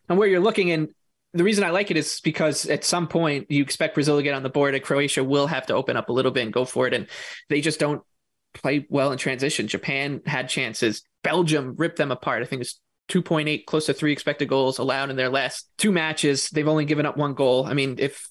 on 0.09 0.17
where 0.17 0.27
you're 0.27 0.39
looking. 0.39 0.71
And 0.71 0.89
the 1.33 1.43
reason 1.43 1.63
I 1.63 1.69
like 1.69 1.91
it 1.91 1.97
is 1.97 2.19
because 2.21 2.65
at 2.65 2.83
some 2.83 3.07
point 3.07 3.51
you 3.51 3.61
expect 3.61 3.93
Brazil 3.93 4.17
to 4.17 4.23
get 4.23 4.33
on 4.33 4.41
the 4.41 4.49
board 4.49 4.73
and 4.73 4.83
Croatia 4.83 5.23
will 5.23 5.45
have 5.45 5.67
to 5.67 5.75
open 5.75 5.95
up 5.95 6.09
a 6.09 6.13
little 6.13 6.31
bit 6.31 6.43
and 6.43 6.51
go 6.51 6.65
for 6.65 6.87
it. 6.87 6.93
And 6.95 7.07
they 7.49 7.61
just 7.61 7.79
don't 7.79 8.01
play 8.55 8.87
well 8.89 9.11
in 9.11 9.19
transition. 9.19 9.67
Japan 9.67 10.21
had 10.25 10.49
chances. 10.49 11.03
Belgium 11.23 11.75
ripped 11.77 11.97
them 11.97 12.11
apart. 12.11 12.41
I 12.41 12.45
think 12.45 12.63
it's 12.63 12.79
2.8, 13.09 13.65
close 13.65 13.87
to 13.87 13.93
three 13.93 14.11
expected 14.11 14.47
goals 14.47 14.77
allowed 14.77 15.09
in 15.09 15.15
their 15.15 15.29
last 15.29 15.69
two 15.77 15.91
matches. 15.91 16.49
They've 16.49 16.67
only 16.67 16.85
given 16.85 17.05
up 17.05 17.17
one 17.17 17.33
goal. 17.33 17.65
I 17.65 17.73
mean, 17.73 17.95
if 17.97 18.29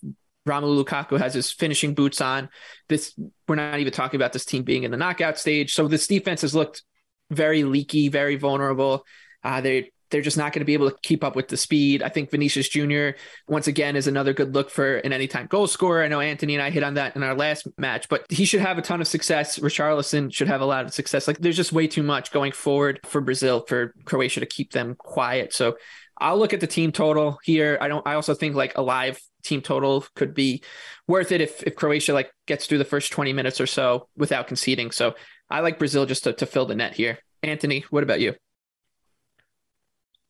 Romelu 0.48 0.82
Lukaku 0.82 1.18
has 1.18 1.34
his 1.34 1.52
finishing 1.52 1.94
boots 1.94 2.20
on, 2.20 2.48
this 2.88 3.18
we're 3.46 3.56
not 3.56 3.78
even 3.78 3.92
talking 3.92 4.18
about 4.18 4.32
this 4.32 4.44
team 4.44 4.62
being 4.62 4.84
in 4.84 4.90
the 4.90 4.96
knockout 4.96 5.38
stage. 5.38 5.74
So 5.74 5.88
this 5.88 6.06
defense 6.06 6.40
has 6.42 6.54
looked 6.54 6.82
very 7.30 7.64
leaky, 7.64 8.08
very 8.08 8.36
vulnerable. 8.36 9.04
Uh, 9.44 9.60
they 9.60 9.90
they're 10.10 10.22
just 10.22 10.36
not 10.36 10.52
going 10.52 10.60
to 10.60 10.66
be 10.66 10.74
able 10.74 10.90
to 10.90 10.96
keep 11.02 11.22
up 11.22 11.36
with 11.36 11.48
the 11.48 11.56
speed. 11.56 12.02
I 12.02 12.08
think 12.08 12.30
Vinicius 12.30 12.68
Jr. 12.68 13.10
once 13.46 13.66
again 13.66 13.96
is 13.96 14.06
another 14.06 14.32
good 14.32 14.54
look 14.54 14.70
for 14.70 14.98
an 14.98 15.12
anytime 15.12 15.46
goal 15.46 15.66
scorer. 15.66 16.02
I 16.02 16.08
know 16.08 16.20
Anthony 16.20 16.54
and 16.54 16.62
I 16.62 16.70
hit 16.70 16.82
on 16.82 16.94
that 16.94 17.16
in 17.16 17.22
our 17.22 17.34
last 17.34 17.66
match, 17.78 18.08
but 18.08 18.24
he 18.28 18.44
should 18.44 18.60
have 18.60 18.78
a 18.78 18.82
ton 18.82 19.00
of 19.00 19.08
success. 19.08 19.58
Richarlison 19.58 20.32
should 20.32 20.48
have 20.48 20.60
a 20.60 20.66
lot 20.66 20.84
of 20.84 20.94
success. 20.94 21.28
Like 21.28 21.38
there's 21.38 21.56
just 21.56 21.72
way 21.72 21.86
too 21.86 22.02
much 22.02 22.32
going 22.32 22.52
forward 22.52 23.00
for 23.04 23.20
Brazil 23.20 23.64
for 23.66 23.94
Croatia 24.04 24.40
to 24.40 24.46
keep 24.46 24.72
them 24.72 24.94
quiet. 24.96 25.52
So 25.52 25.76
I'll 26.20 26.38
look 26.38 26.52
at 26.52 26.60
the 26.60 26.66
team 26.66 26.92
total 26.92 27.38
here. 27.44 27.78
I 27.80 27.88
don't. 27.88 28.06
I 28.06 28.14
also 28.14 28.34
think 28.34 28.56
like 28.56 28.76
a 28.76 28.82
live 28.82 29.20
team 29.44 29.62
total 29.62 30.04
could 30.14 30.34
be 30.34 30.62
worth 31.06 31.32
it 31.32 31.40
if 31.40 31.62
if 31.62 31.76
Croatia 31.76 32.12
like 32.12 32.30
gets 32.46 32.66
through 32.66 32.78
the 32.78 32.84
first 32.84 33.12
20 33.12 33.32
minutes 33.32 33.60
or 33.60 33.66
so 33.66 34.08
without 34.16 34.48
conceding. 34.48 34.90
So 34.90 35.14
I 35.48 35.60
like 35.60 35.78
Brazil 35.78 36.06
just 36.06 36.24
to, 36.24 36.32
to 36.32 36.46
fill 36.46 36.66
the 36.66 36.74
net 36.74 36.94
here. 36.94 37.18
Anthony, 37.42 37.84
what 37.90 38.02
about 38.02 38.20
you? 38.20 38.34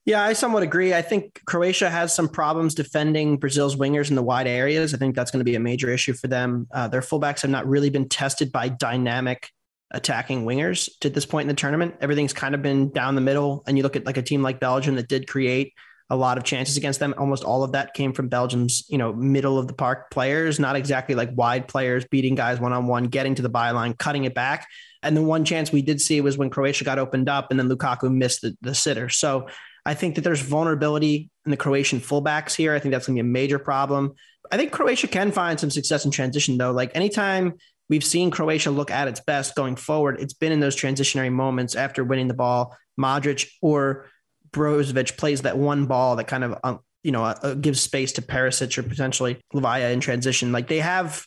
Yeah, 0.08 0.22
I 0.22 0.32
somewhat 0.32 0.62
agree. 0.62 0.94
I 0.94 1.02
think 1.02 1.42
Croatia 1.44 1.90
has 1.90 2.14
some 2.14 2.30
problems 2.30 2.74
defending 2.74 3.36
Brazil's 3.36 3.76
wingers 3.76 4.08
in 4.08 4.16
the 4.16 4.22
wide 4.22 4.46
areas. 4.46 4.94
I 4.94 4.96
think 4.96 5.14
that's 5.14 5.30
going 5.30 5.40
to 5.40 5.44
be 5.44 5.54
a 5.54 5.60
major 5.60 5.90
issue 5.90 6.14
for 6.14 6.28
them. 6.28 6.66
Uh, 6.72 6.88
their 6.88 7.02
fullbacks 7.02 7.42
have 7.42 7.50
not 7.50 7.66
really 7.68 7.90
been 7.90 8.08
tested 8.08 8.50
by 8.50 8.70
dynamic 8.70 9.50
attacking 9.90 10.46
wingers 10.46 10.88
to 11.00 11.10
this 11.10 11.26
point 11.26 11.42
in 11.42 11.48
the 11.48 11.60
tournament. 11.60 11.96
Everything's 12.00 12.32
kind 12.32 12.54
of 12.54 12.62
been 12.62 12.90
down 12.90 13.16
the 13.16 13.20
middle. 13.20 13.62
And 13.66 13.76
you 13.76 13.82
look 13.82 13.96
at 13.96 14.06
like 14.06 14.16
a 14.16 14.22
team 14.22 14.40
like 14.40 14.60
Belgium 14.60 14.94
that 14.94 15.08
did 15.08 15.28
create 15.28 15.74
a 16.08 16.16
lot 16.16 16.38
of 16.38 16.44
chances 16.44 16.78
against 16.78 17.00
them. 17.00 17.12
Almost 17.18 17.44
all 17.44 17.62
of 17.62 17.72
that 17.72 17.92
came 17.92 18.14
from 18.14 18.28
Belgium's, 18.28 18.86
you 18.88 18.96
know, 18.96 19.12
middle 19.12 19.58
of 19.58 19.66
the 19.66 19.74
park 19.74 20.10
players, 20.10 20.58
not 20.58 20.74
exactly 20.74 21.16
like 21.16 21.28
wide 21.34 21.68
players 21.68 22.06
beating 22.06 22.34
guys 22.34 22.58
one 22.58 22.72
on 22.72 22.86
one, 22.86 23.04
getting 23.08 23.34
to 23.34 23.42
the 23.42 23.50
byline, 23.50 23.98
cutting 23.98 24.24
it 24.24 24.32
back. 24.32 24.68
And 25.02 25.14
the 25.14 25.22
one 25.22 25.44
chance 25.44 25.70
we 25.70 25.82
did 25.82 26.00
see 26.00 26.22
was 26.22 26.38
when 26.38 26.48
Croatia 26.48 26.84
got 26.84 26.98
opened 26.98 27.28
up 27.28 27.50
and 27.50 27.60
then 27.60 27.68
Lukaku 27.68 28.10
missed 28.10 28.40
the, 28.40 28.56
the 28.62 28.74
sitter. 28.74 29.10
So 29.10 29.48
I 29.88 29.94
think 29.94 30.16
that 30.16 30.20
there's 30.20 30.42
vulnerability 30.42 31.30
in 31.46 31.50
the 31.50 31.56
Croatian 31.56 32.00
fullbacks 32.00 32.54
here. 32.54 32.74
I 32.74 32.78
think 32.78 32.92
that's 32.92 33.06
going 33.06 33.16
to 33.16 33.22
be 33.22 33.26
a 33.26 33.32
major 33.32 33.58
problem. 33.58 34.12
I 34.52 34.58
think 34.58 34.70
Croatia 34.70 35.08
can 35.08 35.32
find 35.32 35.58
some 35.58 35.70
success 35.70 36.04
in 36.04 36.10
transition, 36.10 36.58
though. 36.58 36.72
Like 36.72 36.94
anytime 36.94 37.54
we've 37.88 38.04
seen 38.04 38.30
Croatia 38.30 38.70
look 38.70 38.90
at 38.90 39.08
its 39.08 39.20
best 39.20 39.54
going 39.54 39.76
forward, 39.76 40.20
it's 40.20 40.34
been 40.34 40.52
in 40.52 40.60
those 40.60 40.76
transitionary 40.76 41.32
moments 41.32 41.74
after 41.74 42.04
winning 42.04 42.28
the 42.28 42.34
ball. 42.34 42.76
Modric 43.00 43.48
or 43.62 44.10
Brozovic 44.50 45.16
plays 45.16 45.40
that 45.42 45.56
one 45.56 45.86
ball 45.86 46.16
that 46.16 46.28
kind 46.28 46.44
of, 46.44 46.58
um, 46.62 46.80
you 47.02 47.10
know, 47.10 47.24
uh, 47.24 47.54
gives 47.54 47.80
space 47.80 48.12
to 48.12 48.22
Perisic 48.22 48.76
or 48.76 48.82
potentially 48.82 49.40
Livaja 49.54 49.90
in 49.90 50.00
transition. 50.00 50.52
Like 50.52 50.68
they 50.68 50.80
have 50.80 51.24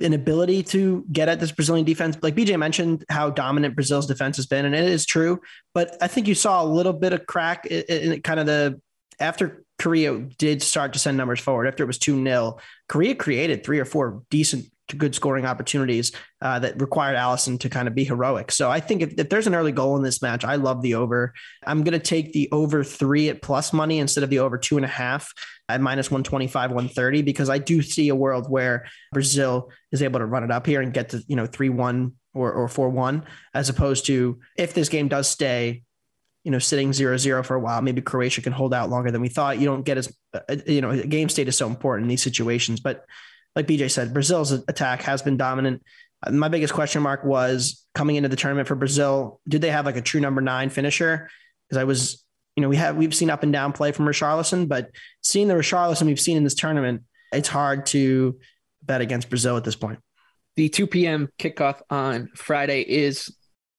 an 0.00 0.12
ability 0.12 0.62
to 0.62 1.04
get 1.12 1.28
at 1.28 1.40
this 1.40 1.52
Brazilian 1.52 1.84
defense. 1.84 2.16
Like 2.22 2.34
BJ 2.34 2.58
mentioned, 2.58 3.04
how 3.08 3.30
dominant 3.30 3.74
Brazil's 3.74 4.06
defense 4.06 4.36
has 4.36 4.46
been, 4.46 4.64
and 4.64 4.74
it 4.74 4.84
is 4.84 5.04
true. 5.06 5.40
But 5.74 5.96
I 6.00 6.08
think 6.08 6.28
you 6.28 6.34
saw 6.34 6.62
a 6.62 6.66
little 6.66 6.92
bit 6.92 7.12
of 7.12 7.26
crack 7.26 7.66
in, 7.66 7.82
in 7.88 8.22
kind 8.22 8.40
of 8.40 8.46
the 8.46 8.80
after 9.20 9.64
Korea 9.78 10.16
did 10.38 10.62
start 10.62 10.92
to 10.92 10.98
send 10.98 11.16
numbers 11.16 11.40
forward 11.40 11.66
after 11.66 11.82
it 11.82 11.86
was 11.86 11.98
2 11.98 12.22
0. 12.22 12.58
Korea 12.88 13.14
created 13.14 13.64
three 13.64 13.78
or 13.78 13.84
four 13.84 14.22
decent 14.30 14.66
good 14.98 15.14
scoring 15.14 15.46
opportunities 15.46 16.12
uh, 16.40 16.58
that 16.58 16.80
required 16.80 17.16
Alisson 17.16 17.58
to 17.60 17.68
kind 17.68 17.88
of 17.88 17.94
be 17.94 18.04
heroic. 18.04 18.50
So 18.52 18.70
I 18.70 18.80
think 18.80 19.02
if, 19.02 19.14
if 19.18 19.28
there's 19.28 19.46
an 19.46 19.54
early 19.54 19.72
goal 19.72 19.96
in 19.96 20.02
this 20.02 20.22
match, 20.22 20.44
I 20.44 20.56
love 20.56 20.82
the 20.82 20.94
over. 20.94 21.32
I'm 21.66 21.84
going 21.84 21.92
to 21.92 21.98
take 21.98 22.32
the 22.32 22.48
over 22.52 22.84
three 22.84 23.28
at 23.28 23.42
plus 23.42 23.72
money 23.72 23.98
instead 23.98 24.24
of 24.24 24.30
the 24.30 24.40
over 24.40 24.58
two 24.58 24.76
and 24.76 24.84
a 24.84 24.88
half 24.88 25.32
at 25.68 25.80
minus 25.80 26.10
125, 26.10 26.70
130, 26.70 27.22
because 27.22 27.48
I 27.48 27.58
do 27.58 27.82
see 27.82 28.08
a 28.08 28.14
world 28.14 28.50
where 28.50 28.86
Brazil 29.12 29.70
is 29.90 30.02
able 30.02 30.20
to 30.20 30.26
run 30.26 30.44
it 30.44 30.50
up 30.50 30.66
here 30.66 30.80
and 30.80 30.92
get 30.92 31.10
to, 31.10 31.22
you 31.26 31.36
know, 31.36 31.46
3 31.46 31.68
1 31.68 32.12
or, 32.34 32.52
or 32.52 32.68
4 32.68 32.88
1, 32.90 33.24
as 33.54 33.68
opposed 33.68 34.06
to 34.06 34.40
if 34.56 34.74
this 34.74 34.88
game 34.88 35.08
does 35.08 35.28
stay 35.28 35.82
you 36.44 36.50
know, 36.50 36.58
sitting 36.58 36.92
zero 36.92 37.16
zero 37.16 37.42
for 37.42 37.54
a 37.54 37.60
while. 37.60 37.80
Maybe 37.82 38.00
Croatia 38.00 38.42
can 38.42 38.52
hold 38.52 38.74
out 38.74 38.90
longer 38.90 39.10
than 39.10 39.20
we 39.20 39.28
thought. 39.28 39.58
You 39.58 39.66
don't 39.66 39.84
get 39.84 39.98
as, 39.98 40.12
uh, 40.34 40.56
you 40.66 40.80
know, 40.80 41.00
game 41.02 41.28
state 41.28 41.48
is 41.48 41.56
so 41.56 41.68
important 41.68 42.04
in 42.04 42.08
these 42.08 42.22
situations. 42.22 42.80
But 42.80 43.04
like 43.54 43.66
BJ 43.66 43.90
said, 43.90 44.12
Brazil's 44.12 44.52
attack 44.52 45.02
has 45.02 45.22
been 45.22 45.36
dominant. 45.36 45.82
Uh, 46.24 46.30
my 46.30 46.48
biggest 46.48 46.72
question 46.72 47.02
mark 47.02 47.24
was 47.24 47.84
coming 47.94 48.16
into 48.16 48.28
the 48.28 48.36
tournament 48.36 48.68
for 48.68 48.74
Brazil. 48.74 49.40
Did 49.48 49.60
they 49.60 49.70
have 49.70 49.86
like 49.86 49.96
a 49.96 50.02
true 50.02 50.20
number 50.20 50.40
nine 50.40 50.70
finisher? 50.70 51.28
Because 51.68 51.80
I 51.80 51.84
was, 51.84 52.24
you 52.56 52.62
know, 52.62 52.68
we 52.68 52.76
have 52.76 52.96
we've 52.96 53.14
seen 53.14 53.30
up 53.30 53.42
and 53.42 53.52
down 53.52 53.72
play 53.72 53.92
from 53.92 54.06
Richarlison, 54.06 54.68
but 54.68 54.90
seeing 55.20 55.48
the 55.48 55.54
Richarlison 55.54 56.06
we've 56.06 56.20
seen 56.20 56.36
in 56.36 56.44
this 56.44 56.54
tournament, 56.54 57.02
it's 57.32 57.48
hard 57.48 57.86
to 57.86 58.38
bet 58.82 59.00
against 59.00 59.28
Brazil 59.28 59.56
at 59.56 59.64
this 59.64 59.76
point. 59.76 60.00
The 60.56 60.68
2 60.68 60.86
p.m. 60.86 61.28
kickoff 61.38 61.80
on 61.88 62.28
Friday 62.34 62.82
is 62.82 63.34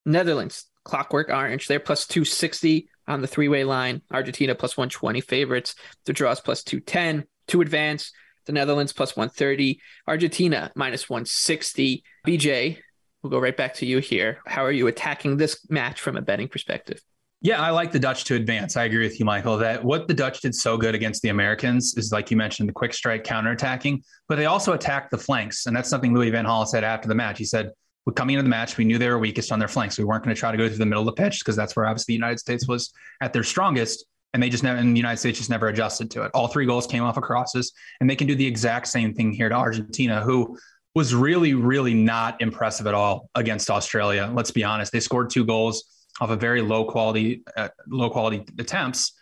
Netherlands 0.05 0.65
Clockwork 0.83 1.29
Orange. 1.29 1.67
They're 1.67 1.79
plus 1.79 2.07
260 2.07 2.89
on 3.07 3.21
the 3.21 3.27
three 3.27 3.47
way 3.47 3.63
line. 3.63 4.01
Argentina 4.11 4.55
plus 4.55 4.75
120 4.75 5.21
favorites. 5.21 5.75
The 6.05 6.13
draws 6.13 6.41
plus 6.41 6.63
210 6.63 7.25
to 7.49 7.61
advance. 7.61 8.11
The 8.45 8.53
Netherlands 8.53 8.93
plus 8.93 9.15
130. 9.15 9.79
Argentina 10.07 10.71
minus 10.75 11.09
160. 11.09 12.03
BJ, 12.27 12.77
we'll 13.21 13.31
go 13.31 13.39
right 13.39 13.55
back 13.55 13.73
to 13.75 13.85
you 13.85 13.99
here. 13.99 14.39
How 14.45 14.63
are 14.63 14.71
you 14.71 14.87
attacking 14.87 15.37
this 15.37 15.65
match 15.69 16.01
from 16.01 16.17
a 16.17 16.21
betting 16.21 16.47
perspective? 16.47 17.01
Yeah, 17.43 17.61
I 17.61 17.71
like 17.71 17.91
the 17.91 17.99
Dutch 17.99 18.23
to 18.25 18.35
advance. 18.35 18.77
I 18.77 18.85
agree 18.85 19.03
with 19.03 19.19
you, 19.19 19.25
Michael, 19.25 19.57
that 19.57 19.83
what 19.83 20.07
the 20.07 20.13
Dutch 20.13 20.39
did 20.39 20.55
so 20.55 20.77
good 20.77 20.95
against 20.95 21.21
the 21.21 21.27
Americans 21.27 21.93
is, 21.97 22.09
like 22.09 22.31
you 22.31 22.37
mentioned, 22.37 22.69
the 22.69 22.73
quick 22.73 22.93
strike 22.93 23.25
counterattacking, 23.25 24.01
but 24.29 24.37
they 24.37 24.45
also 24.45 24.71
attacked 24.71 25.11
the 25.11 25.17
flanks. 25.17 25.65
And 25.65 25.75
that's 25.75 25.89
something 25.89 26.13
Louis 26.13 26.29
Van 26.29 26.45
Gaal 26.45 26.65
said 26.65 26.85
after 26.85 27.09
the 27.09 27.15
match. 27.15 27.37
He 27.37 27.43
said, 27.43 27.71
We're 28.05 28.13
coming 28.13 28.35
into 28.35 28.43
the 28.43 28.49
match, 28.49 28.77
we 28.77 28.85
knew 28.85 28.97
they 28.97 29.09
were 29.09 29.19
weakest 29.19 29.51
on 29.51 29.59
their 29.59 29.67
flanks. 29.67 29.97
We 29.97 30.05
weren't 30.05 30.23
going 30.23 30.33
to 30.33 30.39
try 30.39 30.53
to 30.53 30.57
go 30.57 30.69
through 30.69 30.77
the 30.77 30.85
middle 30.85 31.01
of 31.01 31.13
the 31.13 31.21
pitch 31.21 31.39
because 31.39 31.57
that's 31.57 31.75
where 31.75 31.85
obviously 31.85 32.13
the 32.13 32.17
United 32.17 32.39
States 32.39 32.65
was 32.65 32.93
at 33.19 33.33
their 33.33 33.43
strongest. 33.43 34.05
And 34.33 34.41
they 34.41 34.49
just 34.49 34.63
never, 34.63 34.81
the 34.81 34.87
United 34.87 35.17
States 35.17 35.37
just 35.37 35.49
never 35.49 35.67
adjusted 35.67 36.09
to 36.11 36.23
it. 36.23 36.31
All 36.33 36.47
three 36.47 36.65
goals 36.65 36.87
came 36.87 37.03
off 37.03 37.17
of 37.17 37.23
crosses, 37.23 37.71
and 38.01 38.09
they 38.09 38.15
can 38.15 38.27
do 38.27 38.35
the 38.35 38.45
exact 38.45 38.87
same 38.87 39.13
thing 39.13 39.31
here 39.31 39.47
to 39.47 39.55
Argentina, 39.55 40.21
who 40.21 40.57
was 40.95 41.13
really, 41.13 41.53
really 41.53 41.93
not 41.93 42.41
impressive 42.41 42.87
at 42.87 42.93
all 42.93 43.29
against 43.35 43.69
Australia. 43.69 44.31
Let's 44.33 44.51
be 44.51 44.63
honest; 44.63 44.91
they 44.91 44.99
scored 44.99 45.29
two 45.29 45.45
goals 45.45 45.83
off 46.19 46.29
of 46.29 46.39
very 46.39 46.61
low 46.61 46.85
quality, 46.85 47.43
uh, 47.57 47.69
low 47.87 48.09
quality 48.09 48.43
attempts. 48.59 49.13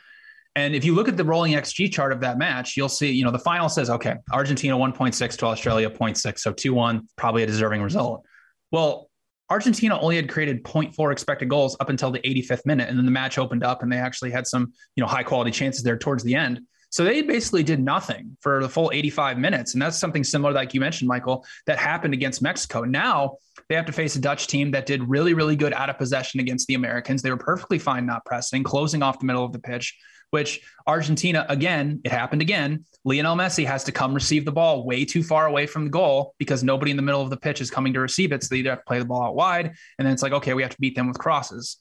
And 0.55 0.75
if 0.75 0.83
you 0.83 0.93
look 0.93 1.07
at 1.07 1.15
the 1.15 1.23
rolling 1.23 1.53
XG 1.53 1.91
chart 1.91 2.11
of 2.11 2.19
that 2.21 2.37
match, 2.37 2.75
you'll 2.75 2.89
see, 2.89 3.09
you 3.11 3.23
know, 3.23 3.31
the 3.31 3.39
final 3.39 3.69
says, 3.69 3.89
okay, 3.89 4.15
Argentina 4.33 4.75
1.6 4.75 5.37
to 5.37 5.45
Australia 5.45 5.89
0.6. 5.89 6.39
So 6.39 6.51
2 6.51 6.73
1, 6.73 7.07
probably 7.15 7.43
a 7.43 7.47
deserving 7.47 7.81
result. 7.81 8.25
Well, 8.71 9.10
Argentina 9.51 9.99
only 9.99 10.15
had 10.15 10.29
created 10.29 10.63
0.4 10.63 11.11
expected 11.11 11.49
goals 11.49 11.75
up 11.81 11.89
until 11.89 12.09
the 12.09 12.19
85th 12.19 12.65
minute, 12.65 12.87
and 12.87 12.97
then 12.97 13.05
the 13.05 13.11
match 13.11 13.37
opened 13.37 13.65
up, 13.65 13.83
and 13.83 13.91
they 13.91 13.97
actually 13.97 14.31
had 14.31 14.47
some, 14.47 14.71
you 14.95 15.01
know, 15.01 15.07
high 15.07 15.23
quality 15.23 15.51
chances 15.51 15.83
there 15.83 15.97
towards 15.97 16.23
the 16.23 16.33
end. 16.33 16.61
So 16.89 17.03
they 17.03 17.21
basically 17.21 17.61
did 17.61 17.81
nothing 17.81 18.37
for 18.39 18.61
the 18.61 18.69
full 18.69 18.91
85 18.93 19.37
minutes, 19.37 19.73
and 19.73 19.81
that's 19.81 19.97
something 19.97 20.23
similar, 20.23 20.53
like 20.53 20.73
you 20.73 20.79
mentioned, 20.79 21.09
Michael, 21.09 21.45
that 21.65 21.77
happened 21.77 22.13
against 22.13 22.41
Mexico. 22.41 22.83
Now 22.83 23.35
they 23.67 23.75
have 23.75 23.85
to 23.87 23.91
face 23.91 24.15
a 24.15 24.21
Dutch 24.21 24.47
team 24.47 24.71
that 24.71 24.85
did 24.85 25.03
really, 25.09 25.33
really 25.33 25.57
good 25.57 25.73
out 25.73 25.89
of 25.89 25.97
possession 25.97 26.39
against 26.39 26.67
the 26.67 26.75
Americans. 26.75 27.21
They 27.21 27.29
were 27.29 27.37
perfectly 27.37 27.77
fine 27.77 28.05
not 28.05 28.23
pressing, 28.23 28.63
closing 28.63 29.03
off 29.03 29.19
the 29.19 29.25
middle 29.25 29.43
of 29.43 29.51
the 29.51 29.59
pitch 29.59 29.97
which 30.31 30.61
Argentina, 30.87 31.45
again, 31.49 32.01
it 32.03 32.11
happened 32.11 32.41
again. 32.41 32.85
Lionel 33.03 33.35
Messi 33.35 33.65
has 33.65 33.83
to 33.83 33.91
come 33.91 34.13
receive 34.13 34.45
the 34.45 34.51
ball 34.51 34.85
way 34.85 35.05
too 35.05 35.23
far 35.23 35.45
away 35.45 35.67
from 35.67 35.85
the 35.85 35.89
goal 35.89 36.33
because 36.37 36.63
nobody 36.63 36.91
in 36.91 36.97
the 36.97 37.03
middle 37.03 37.21
of 37.21 37.29
the 37.29 37.37
pitch 37.37 37.61
is 37.61 37.69
coming 37.69 37.93
to 37.93 37.99
receive 37.99 38.31
it. 38.31 38.43
So 38.43 38.47
they 38.49 38.59
either 38.59 38.71
have 38.71 38.79
to 38.79 38.85
play 38.85 38.99
the 38.99 39.05
ball 39.05 39.23
out 39.23 39.35
wide. 39.35 39.73
And 39.99 40.05
then 40.05 40.13
it's 40.13 40.23
like, 40.23 40.33
okay, 40.33 40.53
we 40.53 40.61
have 40.61 40.71
to 40.71 40.79
beat 40.79 40.95
them 40.95 41.07
with 41.07 41.19
crosses. 41.19 41.77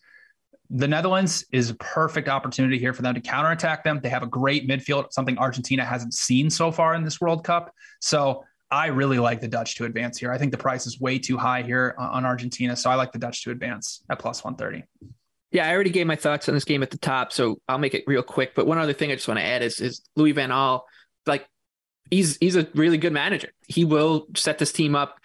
The 0.68 0.87
Netherlands 0.87 1.44
is 1.53 1.70
a 1.70 1.74
perfect 1.74 2.29
opportunity 2.29 2.79
here 2.79 2.92
for 2.92 3.03
them 3.03 3.14
to 3.14 3.20
counterattack 3.20 3.83
them. 3.83 4.01
They 4.03 4.09
have 4.09 4.22
a 4.22 4.29
great 4.29 4.68
midfield, 4.68 5.12
something 5.12 5.37
Argentina 5.38 5.85
hasn't 5.85 6.14
seen 6.14 6.48
so 6.48 6.70
far 6.70 6.94
in 6.94 7.03
this 7.03 7.20
World 7.20 7.44
Cup. 7.44 7.72
So 8.01 8.44
I 8.70 8.87
really 8.87 9.18
like 9.18 9.40
the 9.40 9.48
Dutch 9.48 9.77
to 9.77 9.85
advance 9.85 10.18
here. 10.18 10.33
I 10.33 10.38
think 10.38 10.53
the 10.53 10.59
price 10.59 10.87
is 10.87 11.01
way 11.01 11.18
too 11.18 11.37
high 11.37 11.62
here 11.62 11.96
uh, 11.98 12.09
on 12.11 12.24
Argentina. 12.24 12.77
So 12.77 12.88
I 12.88 12.94
like 12.94 13.11
the 13.11 13.18
Dutch 13.18 13.42
to 13.44 13.51
advance 13.51 14.05
at 14.09 14.20
plus 14.20 14.44
130. 14.44 14.85
Yeah, 15.52 15.68
I 15.68 15.74
already 15.74 15.90
gave 15.90 16.06
my 16.06 16.16
thoughts 16.16 16.48
on 16.48 16.54
this 16.54 16.64
game 16.64 16.82
at 16.82 16.90
the 16.90 16.98
top, 16.98 17.32
so 17.32 17.60
I'll 17.68 17.78
make 17.78 17.94
it 17.94 18.04
real 18.06 18.22
quick. 18.22 18.54
But 18.54 18.66
one 18.66 18.78
other 18.78 18.92
thing 18.92 19.10
I 19.10 19.16
just 19.16 19.26
want 19.26 19.40
to 19.40 19.46
add 19.46 19.62
is 19.62 19.80
is 19.80 20.02
Louis 20.14 20.32
Van 20.32 20.50
Gaal, 20.50 20.82
like 21.26 21.46
he's 22.10 22.36
he's 22.36 22.56
a 22.56 22.68
really 22.74 22.98
good 22.98 23.12
manager. 23.12 23.50
He 23.66 23.84
will 23.84 24.26
set 24.36 24.58
this 24.58 24.72
team 24.72 24.94
up, 24.94 25.18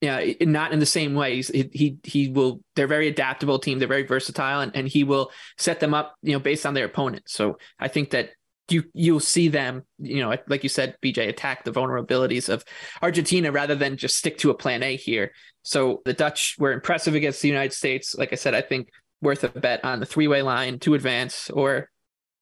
yeah, 0.00 0.20
you 0.20 0.36
know, 0.40 0.52
not 0.52 0.72
in 0.72 0.78
the 0.78 0.86
same 0.86 1.14
way. 1.14 1.36
He's, 1.36 1.48
he 1.48 1.96
he 2.02 2.28
will. 2.28 2.60
They're 2.76 2.86
very 2.86 3.08
adaptable 3.08 3.58
team. 3.58 3.78
They're 3.78 3.88
very 3.88 4.06
versatile, 4.06 4.60
and, 4.60 4.74
and 4.74 4.88
he 4.88 5.04
will 5.04 5.30
set 5.58 5.80
them 5.80 5.94
up, 5.94 6.14
you 6.22 6.32
know, 6.32 6.40
based 6.40 6.66
on 6.66 6.74
their 6.74 6.86
opponent. 6.86 7.24
So 7.26 7.58
I 7.78 7.88
think 7.88 8.10
that 8.10 8.30
you 8.68 8.84
you'll 8.94 9.20
see 9.20 9.48
them, 9.48 9.82
you 9.98 10.20
know, 10.20 10.34
like 10.48 10.62
you 10.62 10.68
said, 10.68 10.96
BJ, 11.02 11.28
attack 11.28 11.64
the 11.64 11.72
vulnerabilities 11.72 12.48
of 12.48 12.64
Argentina 13.00 13.52
rather 13.52 13.74
than 13.74 13.96
just 13.96 14.16
stick 14.16 14.38
to 14.38 14.50
a 14.50 14.54
plan 14.54 14.82
A 14.82 14.96
here. 14.96 15.32
So 15.62 16.02
the 16.04 16.12
Dutch 16.12 16.56
were 16.58 16.72
impressive 16.72 17.14
against 17.14 17.42
the 17.42 17.48
United 17.48 17.72
States. 17.72 18.14
Like 18.16 18.32
I 18.32 18.36
said, 18.36 18.54
I 18.54 18.62
think 18.62 18.88
worth 19.22 19.44
a 19.44 19.48
bet 19.48 19.84
on 19.84 20.00
the 20.00 20.06
three 20.06 20.28
way 20.28 20.42
line 20.42 20.78
to 20.80 20.94
advance 20.94 21.48
or 21.48 21.88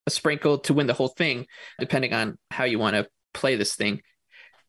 a 0.07 0.09
sprinkle 0.09 0.57
to 0.59 0.73
win 0.73 0.87
the 0.87 0.93
whole 0.93 1.07
thing, 1.07 1.45
depending 1.79 2.13
on 2.13 2.37
how 2.49 2.63
you 2.65 2.79
want 2.79 2.95
to 2.95 3.07
play 3.33 3.55
this 3.55 3.75
thing. 3.75 4.01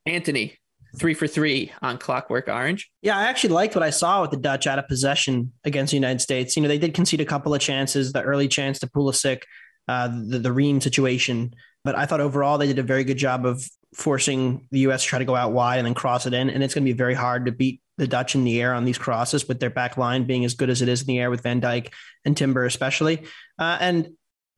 Anthony, 0.06 0.58
three 0.98 1.14
for 1.14 1.26
three 1.26 1.72
on 1.80 1.98
Clockwork 1.98 2.48
Orange. 2.48 2.90
Yeah, 3.00 3.16
I 3.16 3.24
actually 3.24 3.54
liked 3.54 3.74
what 3.74 3.82
I 3.82 3.90
saw 3.90 4.20
with 4.20 4.30
the 4.30 4.36
Dutch 4.36 4.66
out 4.66 4.78
of 4.78 4.88
possession 4.88 5.52
against 5.64 5.90
the 5.92 5.96
United 5.96 6.20
States. 6.20 6.56
You 6.56 6.62
know, 6.62 6.68
they 6.68 6.78
did 6.78 6.94
concede 6.94 7.20
a 7.20 7.24
couple 7.24 7.54
of 7.54 7.60
chances, 7.60 8.12
the 8.12 8.22
early 8.22 8.48
chance 8.48 8.78
to 8.80 8.86
Pulisic, 8.86 9.42
uh, 9.88 10.08
the, 10.08 10.38
the 10.38 10.52
Ream 10.52 10.80
situation. 10.80 11.54
But 11.84 11.96
I 11.96 12.06
thought 12.06 12.20
overall 12.20 12.58
they 12.58 12.66
did 12.66 12.78
a 12.78 12.84
very 12.84 13.04
good 13.04 13.16
job 13.16 13.46
of 13.46 13.66
forcing 13.94 14.68
the 14.70 14.80
U.S. 14.80 15.02
to 15.02 15.08
try 15.08 15.18
to 15.18 15.24
go 15.24 15.34
out 15.34 15.52
wide 15.52 15.78
and 15.78 15.86
then 15.86 15.94
cross 15.94 16.26
it 16.26 16.34
in. 16.34 16.50
And 16.50 16.62
it's 16.62 16.74
going 16.74 16.84
to 16.84 16.92
be 16.92 16.96
very 16.96 17.14
hard 17.14 17.46
to 17.46 17.52
beat 17.52 17.80
the 17.98 18.06
Dutch 18.06 18.34
in 18.34 18.44
the 18.44 18.60
air 18.60 18.74
on 18.74 18.84
these 18.84 18.98
crosses 18.98 19.46
with 19.46 19.60
their 19.60 19.70
back 19.70 19.96
line 19.96 20.24
being 20.24 20.44
as 20.44 20.54
good 20.54 20.70
as 20.70 20.82
it 20.82 20.88
is 20.88 21.02
in 21.02 21.06
the 21.06 21.18
air 21.18 21.30
with 21.30 21.42
Van 21.42 21.60
Dijk 21.60 21.92
and 22.24 22.36
Timber, 22.36 22.64
especially. 22.64 23.24
Uh, 23.58 23.76
and 23.80 24.08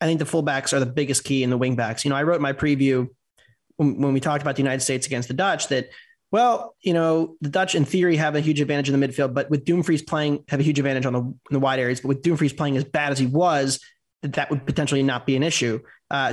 I 0.00 0.06
think 0.06 0.18
the 0.18 0.24
fullbacks 0.24 0.72
are 0.72 0.80
the 0.80 0.86
biggest 0.86 1.24
key 1.24 1.42
in 1.42 1.50
the 1.50 1.58
wingbacks. 1.58 2.04
You 2.04 2.10
know, 2.10 2.16
I 2.16 2.22
wrote 2.22 2.40
my 2.40 2.52
preview 2.52 3.08
when, 3.76 4.00
when 4.00 4.12
we 4.12 4.20
talked 4.20 4.42
about 4.42 4.56
the 4.56 4.62
United 4.62 4.80
States 4.80 5.06
against 5.06 5.28
the 5.28 5.34
Dutch 5.34 5.68
that, 5.68 5.88
well, 6.30 6.74
you 6.82 6.92
know, 6.92 7.36
the 7.40 7.48
Dutch 7.48 7.74
in 7.74 7.84
theory 7.84 8.16
have 8.16 8.34
a 8.34 8.40
huge 8.40 8.60
advantage 8.60 8.90
in 8.90 8.98
the 8.98 9.06
midfield, 9.06 9.34
but 9.34 9.50
with 9.50 9.64
Dumfries 9.64 10.02
playing, 10.02 10.44
have 10.48 10.60
a 10.60 10.64
huge 10.64 10.78
advantage 10.78 11.06
on 11.06 11.12
the, 11.12 11.20
in 11.20 11.36
the 11.50 11.60
wide 11.60 11.78
areas. 11.78 12.00
But 12.00 12.08
with 12.08 12.22
Dumfries 12.22 12.52
playing 12.52 12.76
as 12.76 12.84
bad 12.84 13.12
as 13.12 13.18
he 13.18 13.26
was, 13.26 13.80
that 14.22 14.34
that 14.34 14.50
would 14.50 14.66
potentially 14.66 15.02
not 15.02 15.26
be 15.26 15.36
an 15.36 15.42
issue. 15.42 15.80
Uh, 16.10 16.32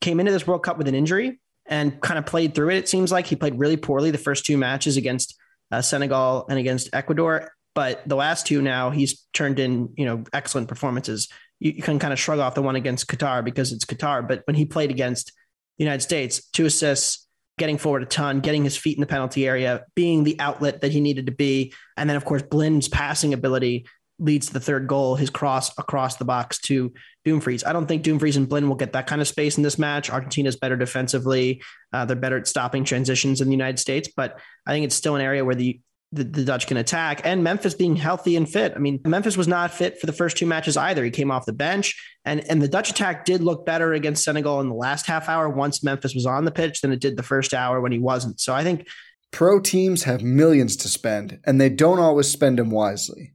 came 0.00 0.20
into 0.20 0.32
this 0.32 0.46
World 0.46 0.62
Cup 0.62 0.78
with 0.78 0.88
an 0.88 0.94
injury 0.94 1.40
and 1.66 2.00
kind 2.00 2.18
of 2.18 2.26
played 2.26 2.54
through 2.54 2.70
it. 2.70 2.76
It 2.76 2.88
seems 2.88 3.10
like 3.10 3.26
he 3.26 3.36
played 3.36 3.58
really 3.58 3.76
poorly 3.76 4.10
the 4.10 4.18
first 4.18 4.46
two 4.46 4.56
matches 4.56 4.96
against 4.96 5.36
uh, 5.70 5.82
Senegal 5.82 6.46
and 6.48 6.58
against 6.58 6.90
Ecuador. 6.92 7.52
But 7.74 8.08
the 8.08 8.16
last 8.16 8.46
two 8.46 8.62
now, 8.62 8.90
he's 8.90 9.26
turned 9.34 9.58
in, 9.58 9.92
you 9.96 10.06
know, 10.06 10.24
excellent 10.32 10.68
performances. 10.68 11.28
You, 11.60 11.72
you 11.72 11.82
can 11.82 11.98
kind 11.98 12.12
of 12.12 12.18
shrug 12.18 12.38
off 12.38 12.54
the 12.54 12.62
one 12.62 12.76
against 12.76 13.06
Qatar 13.06 13.44
because 13.44 13.72
it's 13.72 13.84
Qatar. 13.84 14.26
But 14.26 14.42
when 14.46 14.56
he 14.56 14.64
played 14.64 14.90
against 14.90 15.32
the 15.78 15.84
United 15.84 16.02
States, 16.02 16.48
two 16.50 16.66
assists, 16.66 17.26
getting 17.58 17.78
forward 17.78 18.02
a 18.02 18.06
ton, 18.06 18.40
getting 18.40 18.64
his 18.64 18.76
feet 18.76 18.96
in 18.96 19.00
the 19.00 19.06
penalty 19.06 19.46
area, 19.46 19.84
being 19.94 20.24
the 20.24 20.38
outlet 20.40 20.82
that 20.82 20.92
he 20.92 21.00
needed 21.00 21.26
to 21.26 21.32
be. 21.32 21.72
And 21.96 22.08
then, 22.08 22.16
of 22.16 22.24
course, 22.24 22.42
Blind's 22.42 22.88
passing 22.88 23.32
ability 23.32 23.86
leads 24.18 24.46
to 24.46 24.52
the 24.52 24.60
third 24.60 24.86
goal, 24.86 25.14
his 25.14 25.30
cross 25.30 25.76
across 25.78 26.16
the 26.16 26.24
box 26.24 26.58
to 26.58 26.92
Dumfries. 27.24 27.64
I 27.64 27.72
don't 27.72 27.86
think 27.86 28.02
Dumfries 28.02 28.36
and 28.36 28.48
Blind 28.48 28.68
will 28.68 28.76
get 28.76 28.92
that 28.92 29.06
kind 29.06 29.20
of 29.20 29.28
space 29.28 29.56
in 29.56 29.62
this 29.62 29.78
match. 29.78 30.10
Argentina's 30.10 30.56
better 30.56 30.76
defensively. 30.76 31.62
Uh, 31.92 32.04
they're 32.04 32.16
better 32.16 32.38
at 32.38 32.46
stopping 32.46 32.84
transitions 32.84 33.40
in 33.40 33.48
the 33.48 33.54
United 33.54 33.78
States, 33.78 34.08
but 34.16 34.38
I 34.66 34.72
think 34.72 34.86
it's 34.86 34.94
still 34.94 35.16
an 35.16 35.22
area 35.22 35.44
where 35.44 35.54
the, 35.54 35.80
the, 36.12 36.24
the 36.24 36.44
Dutch 36.44 36.66
can 36.66 36.76
attack. 36.76 37.22
And 37.24 37.44
Memphis 37.44 37.74
being 37.74 37.96
healthy 37.96 38.36
and 38.36 38.48
fit. 38.48 38.72
I 38.74 38.78
mean, 38.78 39.00
Memphis 39.04 39.36
was 39.36 39.48
not 39.48 39.72
fit 39.72 40.00
for 40.00 40.06
the 40.06 40.12
first 40.12 40.36
two 40.36 40.46
matches 40.46 40.76
either. 40.76 41.04
He 41.04 41.10
came 41.10 41.30
off 41.30 41.46
the 41.46 41.52
bench, 41.52 42.00
and 42.24 42.40
and 42.48 42.62
the 42.62 42.68
Dutch 42.68 42.90
attack 42.90 43.24
did 43.24 43.42
look 43.42 43.66
better 43.66 43.92
against 43.92 44.24
Senegal 44.24 44.60
in 44.60 44.68
the 44.68 44.74
last 44.74 45.06
half 45.06 45.28
hour 45.28 45.48
once 45.48 45.82
Memphis 45.82 46.14
was 46.14 46.26
on 46.26 46.44
the 46.44 46.50
pitch 46.50 46.80
than 46.80 46.92
it 46.92 47.00
did 47.00 47.16
the 47.16 47.22
first 47.22 47.52
hour 47.52 47.80
when 47.80 47.92
he 47.92 47.98
wasn't. 47.98 48.40
So 48.40 48.54
I 48.54 48.62
think 48.62 48.86
pro 49.32 49.60
teams 49.60 50.04
have 50.04 50.22
millions 50.22 50.76
to 50.76 50.88
spend, 50.88 51.40
and 51.44 51.60
they 51.60 51.68
don't 51.68 51.98
always 51.98 52.28
spend 52.28 52.58
them 52.58 52.70
wisely. 52.70 53.34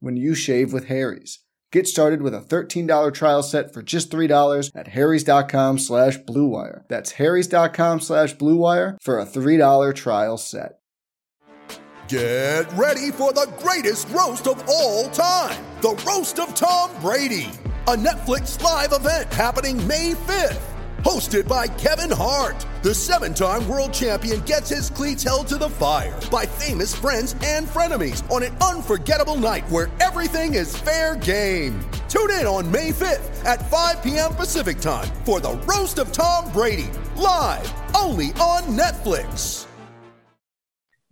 when 0.00 0.16
you 0.16 0.34
shave 0.34 0.72
with 0.72 0.86
Harry's. 0.86 1.40
Get 1.70 1.86
started 1.86 2.22
with 2.22 2.34
a 2.34 2.40
$13 2.40 3.12
trial 3.12 3.42
set 3.42 3.74
for 3.74 3.82
just 3.82 4.10
$3 4.10 4.70
at 4.74 4.88
harrys.com 4.88 5.78
slash 5.78 6.18
bluewire. 6.18 6.84
That's 6.88 7.12
harrys.com 7.12 8.00
slash 8.00 8.34
bluewire 8.36 8.96
for 9.02 9.18
a 9.18 9.26
$3 9.26 9.94
trial 9.94 10.38
set. 10.38 10.78
Get 12.08 12.64
ready 12.72 13.10
for 13.10 13.34
the 13.34 13.52
greatest 13.58 14.08
roast 14.08 14.46
of 14.46 14.66
all 14.66 15.10
time, 15.10 15.62
the 15.82 15.94
Roast 16.06 16.38
of 16.38 16.54
Tom 16.54 16.90
Brady, 17.02 17.50
a 17.86 17.96
Netflix 17.96 18.62
live 18.62 18.94
event 18.94 19.30
happening 19.34 19.86
May 19.86 20.12
5th. 20.14 20.77
Hosted 21.04 21.46
by 21.46 21.68
Kevin 21.68 22.10
Hart, 22.10 22.66
the 22.82 22.92
seven 22.92 23.32
time 23.32 23.68
world 23.68 23.92
champion 23.92 24.40
gets 24.40 24.68
his 24.68 24.90
cleats 24.90 25.22
held 25.22 25.46
to 25.46 25.56
the 25.56 25.68
fire 25.68 26.18
by 26.28 26.44
famous 26.44 26.92
friends 26.92 27.36
and 27.44 27.68
frenemies 27.68 28.28
on 28.32 28.42
an 28.42 28.56
unforgettable 28.56 29.36
night 29.36 29.68
where 29.70 29.90
everything 30.00 30.54
is 30.54 30.76
fair 30.76 31.14
game. 31.14 31.78
Tune 32.08 32.32
in 32.32 32.46
on 32.46 32.68
May 32.72 32.90
5th 32.90 33.44
at 33.44 33.70
5 33.70 34.02
p.m. 34.02 34.34
Pacific 34.34 34.80
time 34.80 35.06
for 35.24 35.38
the 35.38 35.52
Roast 35.68 35.98
of 35.98 36.10
Tom 36.10 36.50
Brady, 36.52 36.90
live 37.14 37.72
only 37.94 38.28
on 38.32 38.62
Netflix. 38.76 39.66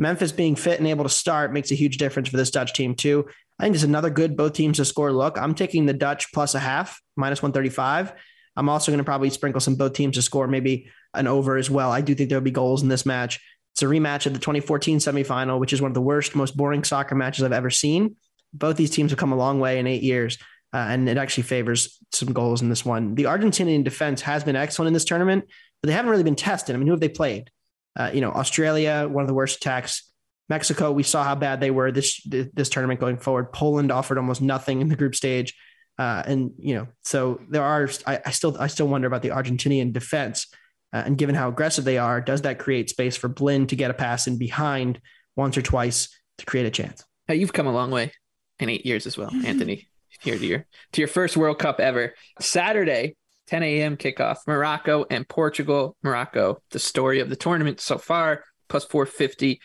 Memphis 0.01 0.33
being 0.33 0.57
fit 0.57 0.81
and 0.81 0.89
able 0.89 1.05
to 1.05 1.11
start 1.11 1.53
makes 1.53 1.71
a 1.71 1.77
huge 1.77 1.97
difference 1.97 2.29
for 2.29 2.37
this 2.37 2.51
Dutch 2.51 2.73
team, 2.73 2.97
too. 2.97 3.27
I 3.59 3.63
think 3.63 3.77
it's 3.77 3.85
another 3.85 4.11
good 4.11 4.37
both 4.37 4.53
teams 4.53 4.79
to 4.79 4.85
score 4.85 5.13
look. 5.13 5.39
I'm 5.39 5.55
taking 5.55 5.87
the 5.87 5.95
Dutch 5.95 6.33
plus 6.33 6.55
a 6.57 6.59
half, 6.59 7.01
minus 7.17 7.41
135. 7.41 8.13
I'm 8.57 8.69
also 8.69 8.91
going 8.91 8.99
to 8.99 9.05
probably 9.05 9.31
sprinkle 9.31 9.61
some 9.61 9.75
both 9.75 9.93
teams 9.93 10.17
to 10.17 10.23
score 10.23 10.49
maybe 10.49 10.91
an 11.15 11.27
over 11.27 11.57
as 11.57 11.71
well. 11.71 11.91
I 11.91 12.01
do 12.01 12.15
think 12.15 12.29
there'll 12.29 12.43
be 12.43 12.51
goals 12.51 12.83
in 12.83 12.89
this 12.89 13.07
match. 13.07 13.41
It's 13.75 13.83
a 13.83 13.87
rematch 13.87 14.25
of 14.27 14.33
the 14.33 14.39
2014 14.39 14.99
semifinal, 14.99 15.61
which 15.61 15.73
is 15.73 15.83
one 15.83 15.91
of 15.91 15.95
the 15.95 16.01
worst, 16.01 16.35
most 16.35 16.57
boring 16.57 16.83
soccer 16.83 17.15
matches 17.15 17.45
I've 17.45 17.53
ever 17.53 17.71
seen. 17.71 18.17
Both 18.55 18.77
these 18.77 18.91
teams 18.91 19.11
have 19.11 19.19
come 19.19 19.33
a 19.33 19.37
long 19.37 19.61
way 19.61 19.79
in 19.79 19.87
eight 19.87 20.03
years, 20.03 20.39
uh, 20.73 20.79
and 20.79 21.07
it 21.09 21.19
actually 21.19 21.43
favors 21.43 21.99
some 22.13 22.33
goals 22.33 22.63
in 22.63 22.71
this 22.71 22.87
one. 22.87 23.15
The 23.15 23.25
Argentinian 23.25 23.85
defense 23.85 24.23
has 24.23 24.45
been 24.45 24.57
excellent 24.57 24.89
in 24.89 24.95
this 24.95 25.05
tournament, 25.05 25.45
but 25.83 25.89
they 25.89 25.93
haven't 25.93 26.11
really 26.11 26.23
been 26.23 26.37
tested. 26.37 26.75
I 26.75 26.79
mean, 26.79 26.87
who 26.87 26.93
have 26.95 27.01
they 27.01 27.11
played? 27.11 27.51
Uh, 27.95 28.11
you 28.15 28.23
know, 28.23 28.31
Australia, 28.31 29.07
one 29.11 29.23
of 29.23 29.29
the 29.29 29.35
worst 29.35 29.57
attacks. 29.57 30.11
Mexico, 30.49 30.93
we 30.93 31.03
saw 31.03 31.25
how 31.25 31.35
bad 31.35 31.61
they 31.61 31.71
were 31.73 31.91
this 31.91 32.23
this 32.25 32.69
tournament 32.69 33.01
going 33.01 33.19
forward. 33.19 33.53
Poland 33.53 33.91
offered 33.91 34.17
almost 34.17 34.41
nothing 34.41 34.81
in 34.81 34.89
the 34.89 34.97
group 34.97 35.15
stage. 35.15 35.55
Uh, 35.99 36.23
and 36.27 36.53
you 36.59 36.75
know, 36.75 36.87
so 37.03 37.41
there 37.49 37.63
are. 37.63 37.89
I, 38.07 38.21
I, 38.27 38.31
still, 38.31 38.57
I 38.61 38.67
still 38.67 38.89
wonder 38.89 39.07
about 39.07 39.23
the 39.23 39.31
Argentinian 39.31 39.93
defense, 39.93 40.47
uh, 40.93 41.03
and 41.07 41.17
given 41.17 41.35
how 41.35 41.49
aggressive 41.49 41.85
they 41.85 41.99
are, 41.99 42.21
does 42.21 42.43
that 42.43 42.59
create 42.59 42.91
space 42.91 43.17
for 43.17 43.29
Blind 43.29 43.71
to 43.71 43.77
get 43.77 43.91
a 43.91 43.95
pass 43.95 44.27
in 44.27 44.39
behind 44.39 45.01
once 45.37 45.57
or 45.57 45.63
twice 45.63 46.09
to 46.39 46.47
create 46.47 46.67
a 46.67 46.71
chance? 46.71 47.05
Hey, 47.27 47.37
you've 47.37 47.53
come 47.53 47.67
a 47.67 47.73
long 47.73 47.91
way 47.91 48.13
in 48.59 48.69
eight 48.69 48.85
years 48.85 49.07
as 49.07 49.17
well, 49.17 49.31
Anthony. 49.45 49.89
Here 50.21 50.39
to 50.39 50.47
your 50.47 50.67
to 50.93 51.01
your 51.01 51.09
first 51.09 51.37
World 51.37 51.59
Cup 51.59 51.81
ever. 51.81 52.15
Saturday, 52.41 53.17
10 53.47 53.63
a.m. 53.63 53.97
kickoff. 53.97 54.39
Morocco 54.47 55.07
and 55.11 55.29
Portugal. 55.29 55.97
Morocco, 56.03 56.63
the 56.71 56.79
story 56.79 57.21
of 57.21 57.31
the 57.31 57.37
tournament 57.37 57.81
so 57.81 57.99
far, 57.99 58.45
plus 58.69 58.85
450. 58.85 59.61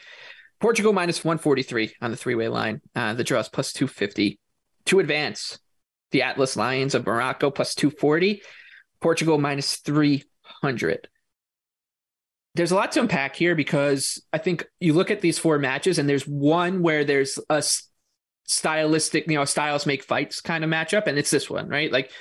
Portugal 0.59 0.93
minus 0.93 1.23
143 1.23 1.95
on 2.01 2.11
the 2.11 2.17
three 2.17 2.35
way 2.35 2.47
line. 2.47 2.81
Uh, 2.95 3.13
the 3.13 3.23
draws 3.23 3.49
plus 3.49 3.73
250 3.73 4.39
to 4.85 4.99
advance 4.99 5.59
the 6.11 6.23
Atlas 6.23 6.55
Lions 6.55 6.95
of 6.95 7.05
Morocco 7.05 7.49
plus 7.49 7.75
240, 7.75 8.41
Portugal 8.99 9.37
minus 9.37 9.77
300. 9.77 11.07
There's 12.53 12.71
a 12.71 12.75
lot 12.75 12.91
to 12.93 13.01
unpack 13.01 13.35
here 13.35 13.55
because 13.55 14.21
I 14.33 14.37
think 14.37 14.65
you 14.79 14.93
look 14.93 15.09
at 15.09 15.21
these 15.21 15.39
four 15.39 15.57
matches 15.57 15.99
and 15.99 16.09
there's 16.09 16.27
one 16.27 16.81
where 16.81 17.05
there's 17.05 17.39
a 17.49 17.63
stylistic, 18.45 19.27
you 19.27 19.35
know, 19.35 19.45
styles 19.45 19.85
make 19.85 20.03
fights 20.03 20.41
kind 20.41 20.63
of 20.63 20.69
matchup, 20.69 21.07
and 21.07 21.17
it's 21.17 21.31
this 21.31 21.49
one, 21.49 21.69
right? 21.69 21.91
Like 21.91 22.11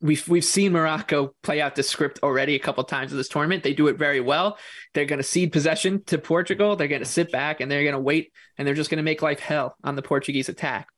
we've 0.00 0.26
we've 0.28 0.44
seen 0.44 0.72
Morocco 0.72 1.34
play 1.42 1.60
out 1.60 1.74
the 1.74 1.82
script 1.82 2.20
already 2.22 2.54
a 2.54 2.60
couple 2.60 2.82
times 2.84 3.12
in 3.12 3.18
this 3.18 3.28
tournament. 3.28 3.62
They 3.62 3.74
do 3.74 3.88
it 3.88 3.96
very 3.96 4.20
well. 4.20 4.58
They're 4.94 5.04
going 5.04 5.18
to 5.18 5.22
cede 5.22 5.52
possession 5.52 6.02
to 6.04 6.18
Portugal. 6.18 6.76
They're 6.76 6.88
going 6.88 7.02
to 7.02 7.06
sit 7.06 7.30
back 7.32 7.60
and 7.60 7.70
they're 7.70 7.82
going 7.82 7.94
to 7.94 8.00
wait 8.00 8.32
and 8.58 8.66
they're 8.66 8.74
just 8.74 8.90
going 8.90 8.98
to 8.98 9.04
make 9.04 9.22
life 9.22 9.40
hell 9.40 9.76
on 9.84 9.96
the 9.96 10.02
Portuguese 10.02 10.48
attack. 10.48 10.88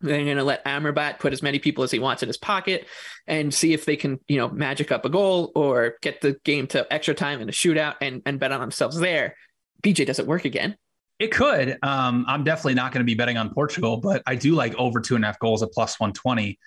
They're 0.00 0.24
going 0.24 0.36
to 0.38 0.44
let 0.44 0.64
Amrabat 0.64 1.18
put 1.18 1.32
as 1.32 1.42
many 1.42 1.58
people 1.58 1.84
as 1.84 1.90
he 1.90 1.98
wants 1.98 2.22
in 2.22 2.28
his 2.28 2.38
pocket 2.38 2.86
and 3.26 3.52
see 3.52 3.74
if 3.74 3.84
they 3.84 3.96
can, 3.96 4.18
you 4.28 4.38
know, 4.38 4.48
magic 4.48 4.90
up 4.90 5.04
a 5.04 5.10
goal 5.10 5.52
or 5.54 5.94
get 6.00 6.20
the 6.20 6.36
game 6.44 6.66
to 6.68 6.90
extra 6.92 7.14
time 7.14 7.40
in 7.40 7.48
a 7.48 7.52
shootout 7.52 7.96
and, 8.00 8.22
and 8.24 8.40
bet 8.40 8.52
on 8.52 8.60
themselves 8.60 8.98
there. 8.98 9.36
BJ, 9.82 10.06
doesn't 10.06 10.26
work 10.26 10.44
again? 10.44 10.76
It 11.18 11.32
could. 11.32 11.76
Um, 11.82 12.24
I'm 12.26 12.44
definitely 12.44 12.74
not 12.74 12.92
going 12.92 13.00
to 13.00 13.04
be 13.04 13.14
betting 13.14 13.36
on 13.36 13.52
Portugal, 13.52 13.98
but 13.98 14.22
I 14.26 14.36
do 14.36 14.54
like 14.54 14.74
over 14.76 15.00
two 15.00 15.16
and 15.16 15.24
a 15.24 15.26
half 15.26 15.38
goals 15.38 15.62
at 15.62 15.70
plus 15.72 16.00
120. 16.00 16.58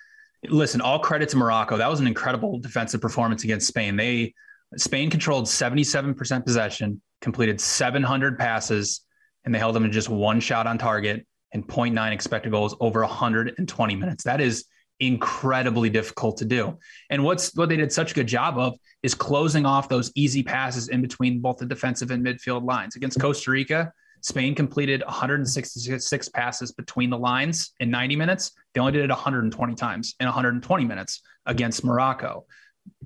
Listen, 0.48 0.80
all 0.80 1.00
credit 1.00 1.28
to 1.30 1.36
Morocco. 1.36 1.76
That 1.76 1.90
was 1.90 1.98
an 1.98 2.06
incredible 2.06 2.60
defensive 2.60 3.00
performance 3.00 3.42
against 3.42 3.66
Spain. 3.66 3.96
They 3.96 4.34
Spain 4.76 5.10
controlled 5.10 5.46
77% 5.46 6.44
possession, 6.44 7.02
completed 7.20 7.60
700 7.60 8.38
passes, 8.38 9.00
and 9.44 9.52
they 9.52 9.58
held 9.58 9.74
them 9.74 9.84
to 9.84 9.88
just 9.88 10.08
one 10.08 10.38
shot 10.38 10.66
on 10.66 10.78
target 10.78 11.26
and 11.54 11.66
0.9 11.66 12.12
expected 12.12 12.52
goals 12.52 12.76
over 12.80 13.00
120 13.00 13.96
minutes. 13.96 14.24
That 14.24 14.40
is 14.40 14.66
incredibly 15.00 15.88
difficult 15.88 16.36
to 16.38 16.44
do. 16.44 16.78
And 17.10 17.24
what's 17.24 17.54
what 17.54 17.68
they 17.68 17.76
did 17.76 17.92
such 17.92 18.12
a 18.12 18.14
good 18.14 18.26
job 18.26 18.58
of 18.58 18.76
is 19.02 19.14
closing 19.14 19.64
off 19.64 19.88
those 19.88 20.12
easy 20.14 20.42
passes 20.42 20.88
in 20.88 21.00
between 21.00 21.40
both 21.40 21.58
the 21.58 21.66
defensive 21.66 22.10
and 22.10 22.24
midfield 22.24 22.64
lines. 22.64 22.96
Against 22.96 23.20
Costa 23.20 23.50
Rica, 23.50 23.92
Spain 24.20 24.54
completed 24.54 25.02
166 25.06 26.28
passes 26.30 26.72
between 26.72 27.10
the 27.10 27.18
lines 27.18 27.72
in 27.80 27.90
90 27.90 28.16
minutes. 28.16 28.52
They 28.72 28.80
only 28.80 28.92
did 28.92 29.04
it 29.04 29.10
120 29.10 29.74
times 29.74 30.14
in 30.20 30.26
120 30.26 30.84
minutes 30.84 31.20
against 31.46 31.84
Morocco. 31.84 32.46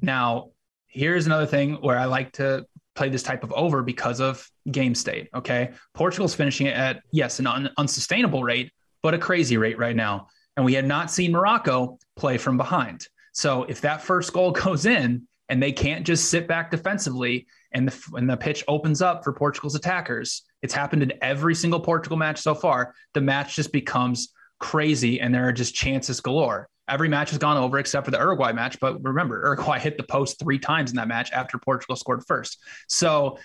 Now, 0.01 0.51
here's 0.87 1.27
another 1.27 1.47
thing 1.47 1.75
where 1.75 1.99
I 1.99 2.05
like 2.05 2.33
to 2.33 2.67
play 2.99 3.09
this 3.09 3.23
type 3.23 3.45
of 3.45 3.53
over 3.53 3.83
because 3.83 4.21
of 4.21 4.51
game 4.73 4.95
state. 4.95 5.29
Okay. 5.33 5.71
Portugal's 5.95 6.35
finishing 6.35 6.67
it 6.67 6.75
at, 6.75 7.01
yes, 7.13 7.39
an 7.39 7.47
un- 7.47 7.71
unsustainable 7.79 8.43
rate, 8.43 8.73
but 9.03 9.15
a 9.15 9.19
crazy 9.19 9.57
rate 9.57 9.79
right 9.79 9.95
now. 9.95 10.27
And 10.57 10.67
we 10.67 10.75
had 10.75 10.85
not 10.85 11.09
seen 11.11 11.31
Morocco 11.31 11.99
play 12.17 12.39
from 12.39 12.57
behind. 12.57 13.07
So 13.33 13.63
if 13.63 13.81
that 13.83 14.03
first 14.03 14.33
goal 14.33 14.51
goes 14.65 14.85
in 14.85 15.29
and 15.49 15.63
they 15.63 15.71
can't 15.71 16.05
just 16.05 16.29
sit 16.29 16.49
back 16.49 16.73
defensively 16.73 17.47
and 17.71 17.89
the, 17.89 18.17
and 18.17 18.29
the 18.29 18.37
pitch 18.37 18.65
opens 18.67 19.01
up 19.01 19.23
for 19.23 19.33
Portugal's 19.33 19.77
attackers, 19.77 20.43
it's 20.61 20.75
happened 20.75 21.05
in 21.05 21.13
every 21.23 21.55
single 21.55 21.81
Portugal 21.81 22.19
match 22.19 22.41
so 22.41 22.53
far. 22.53 22.95
The 23.15 23.21
match 23.21 23.55
just 23.55 23.73
becomes 23.73 24.35
crazy 24.59 25.21
and 25.21 25.33
there 25.33 25.47
are 25.47 25.53
just 25.53 25.73
chances 25.73 26.21
galore. 26.21 26.69
Every 26.89 27.09
match 27.09 27.31
has 27.31 27.39
gone 27.39 27.57
over 27.57 27.79
except 27.79 28.05
for 28.05 28.11
the 28.11 28.19
Uruguay 28.19 28.53
match. 28.53 28.79
But 28.81 29.03
remember, 29.03 29.41
Uruguay 29.45 29.79
hit 29.79 29.97
the 29.97 30.05
post 30.05 30.39
three 30.39 30.59
times 30.59 30.91
in 30.91 30.97
that 30.97 31.09
match 31.09 31.31
after 31.33 31.59
Portugal 31.59 31.97
scored 31.97 32.25
first. 32.27 32.59
So 32.89 33.39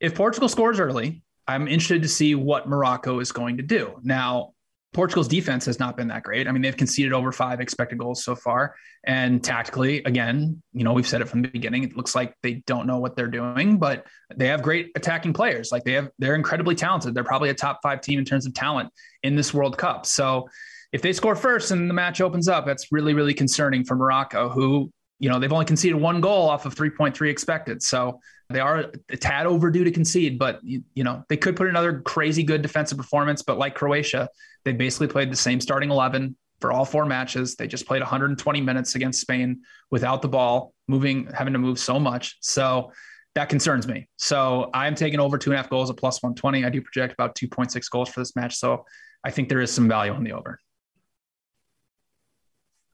if 0.00 0.14
Portugal 0.14 0.48
scores 0.48 0.80
early, 0.80 1.22
I'm 1.46 1.66
interested 1.66 2.02
to 2.02 2.08
see 2.08 2.34
what 2.34 2.68
Morocco 2.68 3.20
is 3.20 3.32
going 3.32 3.56
to 3.56 3.62
do. 3.62 3.98
Now, 4.02 4.52
Portugal's 4.94 5.28
defense 5.28 5.66
has 5.66 5.78
not 5.78 5.96
been 5.96 6.08
that 6.08 6.22
great. 6.22 6.48
I 6.48 6.52
mean, 6.52 6.62
they've 6.62 6.76
conceded 6.76 7.12
over 7.12 7.30
five 7.30 7.60
expected 7.60 7.98
goals 7.98 8.24
so 8.24 8.34
far. 8.34 8.74
And 9.04 9.44
tactically, 9.44 10.02
again, 10.04 10.62
you 10.72 10.82
know, 10.82 10.92
we've 10.94 11.06
said 11.06 11.20
it 11.20 11.28
from 11.28 11.42
the 11.42 11.48
beginning. 11.48 11.84
It 11.84 11.96
looks 11.96 12.14
like 12.14 12.34
they 12.42 12.62
don't 12.66 12.86
know 12.86 12.98
what 12.98 13.14
they're 13.14 13.28
doing, 13.28 13.78
but 13.78 14.06
they 14.34 14.46
have 14.48 14.62
great 14.62 14.90
attacking 14.96 15.34
players. 15.34 15.70
Like 15.70 15.84
they 15.84 15.92
have, 15.92 16.08
they're 16.18 16.34
incredibly 16.34 16.74
talented. 16.74 17.14
They're 17.14 17.24
probably 17.24 17.50
a 17.50 17.54
top 17.54 17.80
five 17.82 18.00
team 18.00 18.18
in 18.18 18.24
terms 18.24 18.46
of 18.46 18.54
talent 18.54 18.90
in 19.22 19.36
this 19.36 19.52
World 19.52 19.76
Cup. 19.76 20.06
So 20.06 20.48
if 20.92 21.02
they 21.02 21.12
score 21.12 21.36
first 21.36 21.70
and 21.70 21.88
the 21.88 21.94
match 21.94 22.20
opens 22.20 22.48
up, 22.48 22.66
that's 22.66 22.90
really, 22.90 23.14
really 23.14 23.34
concerning 23.34 23.84
for 23.84 23.94
Morocco, 23.94 24.48
who, 24.48 24.90
you 25.18 25.28
know, 25.28 25.38
they've 25.38 25.52
only 25.52 25.66
conceded 25.66 26.00
one 26.00 26.20
goal 26.20 26.48
off 26.48 26.64
of 26.66 26.74
3.3 26.74 27.28
expected. 27.28 27.82
So 27.82 28.20
They 28.50 28.60
are 28.60 28.90
a 29.10 29.16
tad 29.16 29.46
overdue 29.46 29.84
to 29.84 29.90
concede, 29.90 30.38
but 30.38 30.60
you, 30.62 30.82
know 30.96 31.22
they 31.28 31.36
could 31.36 31.54
put 31.54 31.68
another 31.68 32.00
crazy 32.00 32.42
good 32.42 32.62
defensive 32.62 32.96
performance. 32.96 33.42
But 33.42 33.58
like 33.58 33.74
Croatia, 33.74 34.28
they 34.64 34.72
basically 34.72 35.08
played 35.08 35.30
the 35.30 35.36
same 35.36 35.60
starting 35.60 35.90
eleven 35.90 36.36
for 36.60 36.72
all 36.72 36.84
four 36.84 37.04
matches. 37.04 37.56
They 37.56 37.66
just 37.66 37.86
played 37.86 38.00
120 38.00 38.60
minutes 38.62 38.94
against 38.94 39.20
Spain 39.20 39.60
without 39.90 40.22
the 40.22 40.28
ball, 40.28 40.72
moving, 40.88 41.28
having 41.32 41.52
to 41.52 41.58
move 41.58 41.78
so 41.78 42.00
much. 42.00 42.38
So 42.40 42.90
that 43.34 43.48
concerns 43.48 43.86
me. 43.86 44.08
So 44.16 44.70
I'm 44.74 44.94
taking 44.94 45.20
over 45.20 45.38
two 45.38 45.50
and 45.50 45.58
a 45.58 45.62
half 45.62 45.70
goals 45.70 45.90
at 45.90 45.96
plus 45.96 46.22
120. 46.22 46.64
I 46.64 46.70
do 46.70 46.80
project 46.80 47.12
about 47.12 47.36
2.6 47.36 47.88
goals 47.90 48.08
for 48.08 48.20
this 48.20 48.34
match. 48.34 48.56
So 48.56 48.84
I 49.22 49.30
think 49.30 49.48
there 49.48 49.60
is 49.60 49.70
some 49.70 49.86
value 49.88 50.12
on 50.12 50.24
the 50.24 50.32
over. 50.32 50.58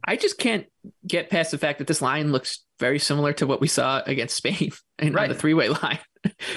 I 0.04 0.16
just 0.16 0.38
can't 0.38 0.66
get 1.06 1.30
past 1.30 1.50
the 1.50 1.58
fact 1.58 1.78
that 1.78 1.86
this 1.86 2.02
line 2.02 2.32
looks 2.32 2.64
very 2.78 2.98
similar 2.98 3.32
to 3.34 3.46
what 3.46 3.60
we 3.60 3.68
saw 3.68 4.02
against 4.04 4.36
Spain 4.36 4.70
and 4.98 5.14
right. 5.14 5.24
on 5.24 5.28
the 5.30 5.34
three 5.34 5.54
way 5.54 5.68
line, 5.68 5.98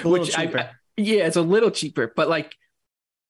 which 0.04 0.36
I, 0.36 0.44
I, 0.44 0.70
yeah, 0.96 1.26
it's 1.26 1.36
a 1.36 1.42
little 1.42 1.70
cheaper, 1.70 2.12
but 2.14 2.28
like 2.28 2.54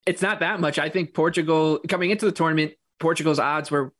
it's 0.06 0.22
not 0.22 0.40
that 0.40 0.60
much. 0.60 0.78
I 0.78 0.88
think 0.88 1.14
Portugal 1.14 1.80
coming 1.86 2.10
into 2.10 2.24
the 2.24 2.32
tournament, 2.32 2.72
Portugal's 2.98 3.38
odds 3.38 3.70
were 3.70 3.92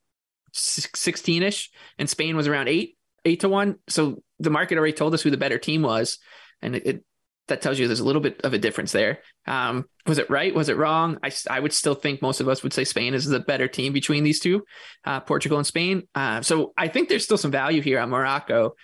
16 0.55 1.43
ish 1.43 1.71
and 1.99 2.09
Spain 2.09 2.37
was 2.37 2.49
around 2.49 2.69
eight, 2.69 2.97
eight 3.25 3.41
to 3.41 3.49
one. 3.49 3.77
So 3.89 4.23
the 4.39 4.51
market 4.51 4.79
already 4.79 4.95
told 4.95 5.15
us 5.15 5.23
who 5.23 5.31
the 5.31 5.37
better 5.37 5.59
team 5.59 5.83
was. 5.83 6.19
And 6.63 6.75
it, 6.75 6.87
it 6.87 7.05
that 7.49 7.61
tells 7.61 7.79
you 7.79 7.87
there's 7.87 8.01
a 8.01 8.05
little 8.05 8.23
bit 8.23 8.41
of 8.43 8.55
a 8.55 8.59
difference 8.59 8.93
there. 8.93 9.21
Um, 9.47 9.87
was 10.07 10.19
it 10.19 10.31
right? 10.31 10.55
Was 10.55 10.69
it 10.69 10.77
wrong? 10.77 11.19
I, 11.23 11.31
I 11.51 11.61
would 11.61 11.73
still 11.73 11.95
think 11.95 12.23
most 12.23 12.41
of 12.41 12.49
us 12.49 12.63
would 12.63 12.73
say 12.73 12.85
Spain 12.85 13.15
is 13.15 13.27
the 13.27 13.41
better 13.41 13.69
team 13.69 13.93
between 13.93 14.25
these 14.25 14.41
two, 14.41 14.65
uh, 15.05 15.21
Portugal 15.21 15.59
and 15.59 15.67
Spain. 15.67 16.05
Uh, 16.15 16.43
so 16.43 16.73
I 16.77 16.89
think 16.89 17.09
there's 17.09 17.25
still 17.25 17.39
some 17.39 17.51
value 17.51 17.83
here 17.83 17.99
on 17.99 18.11
Morocco. 18.11 18.75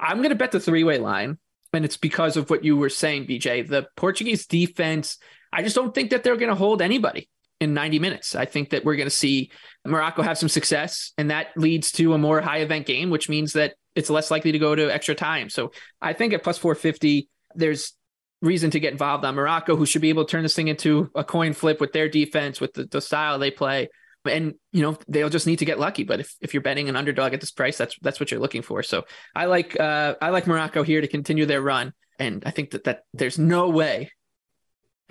I'm 0.00 0.18
going 0.18 0.30
to 0.30 0.34
bet 0.34 0.52
the 0.52 0.60
three 0.60 0.84
way 0.84 0.98
line. 0.98 1.38
And 1.72 1.84
it's 1.84 1.96
because 1.96 2.36
of 2.36 2.50
what 2.50 2.64
you 2.64 2.76
were 2.76 2.90
saying, 2.90 3.26
BJ. 3.26 3.66
The 3.66 3.86
Portuguese 3.96 4.46
defense, 4.46 5.16
I 5.52 5.62
just 5.62 5.74
don't 5.74 5.94
think 5.94 6.10
that 6.10 6.22
they're 6.22 6.36
going 6.36 6.50
to 6.50 6.54
hold 6.54 6.82
anybody 6.82 7.30
in 7.60 7.74
90 7.74 7.98
minutes. 7.98 8.34
I 8.34 8.44
think 8.44 8.70
that 8.70 8.84
we're 8.84 8.96
going 8.96 9.06
to 9.06 9.14
see 9.14 9.50
Morocco 9.86 10.20
have 10.22 10.36
some 10.36 10.48
success, 10.48 11.12
and 11.16 11.30
that 11.30 11.48
leads 11.56 11.92
to 11.92 12.12
a 12.12 12.18
more 12.18 12.40
high 12.40 12.58
event 12.58 12.86
game, 12.86 13.08
which 13.08 13.28
means 13.28 13.54
that 13.54 13.74
it's 13.94 14.10
less 14.10 14.30
likely 14.30 14.52
to 14.52 14.58
go 14.58 14.74
to 14.74 14.92
extra 14.92 15.14
time. 15.14 15.48
So 15.48 15.72
I 16.00 16.12
think 16.12 16.32
at 16.32 16.42
plus 16.42 16.58
450, 16.58 17.28
there's 17.54 17.94
reason 18.42 18.70
to 18.72 18.80
get 18.80 18.92
involved 18.92 19.24
on 19.24 19.34
Morocco, 19.34 19.76
who 19.76 19.86
should 19.86 20.02
be 20.02 20.10
able 20.10 20.24
to 20.24 20.30
turn 20.30 20.42
this 20.42 20.54
thing 20.54 20.68
into 20.68 21.10
a 21.14 21.24
coin 21.24 21.54
flip 21.54 21.80
with 21.80 21.92
their 21.92 22.08
defense, 22.08 22.60
with 22.60 22.74
the, 22.74 22.84
the 22.84 23.00
style 23.00 23.38
they 23.38 23.50
play. 23.50 23.88
And 24.24 24.54
you 24.70 24.82
know 24.82 24.96
they'll 25.08 25.30
just 25.30 25.48
need 25.48 25.58
to 25.60 25.64
get 25.64 25.80
lucky. 25.80 26.04
But 26.04 26.20
if, 26.20 26.34
if 26.40 26.54
you're 26.54 26.62
betting 26.62 26.88
an 26.88 26.94
underdog 26.94 27.32
at 27.34 27.40
this 27.40 27.50
price, 27.50 27.76
that's 27.76 27.96
that's 28.02 28.20
what 28.20 28.30
you're 28.30 28.38
looking 28.38 28.62
for. 28.62 28.82
So 28.84 29.04
I 29.34 29.46
like 29.46 29.78
uh, 29.80 30.14
I 30.20 30.30
like 30.30 30.46
Morocco 30.46 30.84
here 30.84 31.00
to 31.00 31.08
continue 31.08 31.44
their 31.44 31.60
run, 31.60 31.92
and 32.20 32.42
I 32.46 32.50
think 32.50 32.70
that 32.70 32.84
that 32.84 33.02
there's 33.12 33.38
no 33.38 33.70
way 33.70 34.12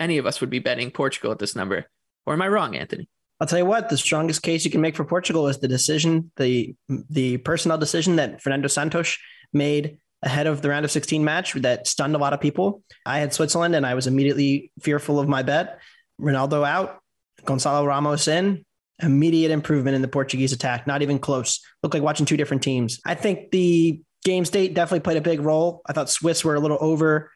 any 0.00 0.16
of 0.16 0.24
us 0.24 0.40
would 0.40 0.48
be 0.48 0.60
betting 0.60 0.90
Portugal 0.90 1.30
at 1.30 1.38
this 1.38 1.54
number. 1.54 1.86
Or 2.24 2.32
am 2.32 2.40
I 2.40 2.48
wrong, 2.48 2.74
Anthony? 2.74 3.08
I'll 3.38 3.46
tell 3.46 3.58
you 3.58 3.66
what, 3.66 3.88
the 3.88 3.98
strongest 3.98 4.42
case 4.42 4.64
you 4.64 4.70
can 4.70 4.80
make 4.80 4.96
for 4.96 5.04
Portugal 5.04 5.48
is 5.48 5.58
the 5.58 5.68
decision, 5.68 6.30
the 6.36 6.74
the 6.88 7.38
personnel 7.38 7.76
decision 7.76 8.16
that 8.16 8.40
Fernando 8.40 8.68
Santos 8.68 9.18
made 9.52 9.98
ahead 10.22 10.46
of 10.46 10.62
the 10.62 10.68
round 10.68 10.84
of 10.84 10.90
16 10.90 11.24
match 11.24 11.54
that 11.54 11.86
stunned 11.86 12.14
a 12.14 12.18
lot 12.18 12.32
of 12.32 12.40
people. 12.40 12.82
I 13.04 13.18
had 13.18 13.34
Switzerland 13.34 13.74
and 13.74 13.84
I 13.84 13.94
was 13.94 14.06
immediately 14.06 14.70
fearful 14.80 15.18
of 15.18 15.28
my 15.28 15.42
bet. 15.42 15.80
Ronaldo 16.20 16.66
out, 16.66 17.00
Gonzalo 17.44 17.84
Ramos 17.84 18.28
in, 18.28 18.64
immediate 19.00 19.50
improvement 19.50 19.96
in 19.96 20.02
the 20.02 20.08
Portuguese 20.08 20.52
attack, 20.52 20.86
not 20.86 21.02
even 21.02 21.18
close. 21.18 21.60
Looked 21.82 21.94
like 21.94 22.02
watching 22.02 22.26
two 22.26 22.36
different 22.36 22.62
teams. 22.62 23.00
I 23.04 23.14
think 23.14 23.50
the 23.50 24.00
game 24.24 24.44
state 24.44 24.74
definitely 24.74 25.00
played 25.00 25.16
a 25.16 25.22
big 25.22 25.40
role. 25.40 25.82
I 25.86 25.92
thought 25.92 26.10
Swiss 26.10 26.44
were 26.44 26.54
a 26.54 26.60
little 26.60 26.78
over 26.80 27.30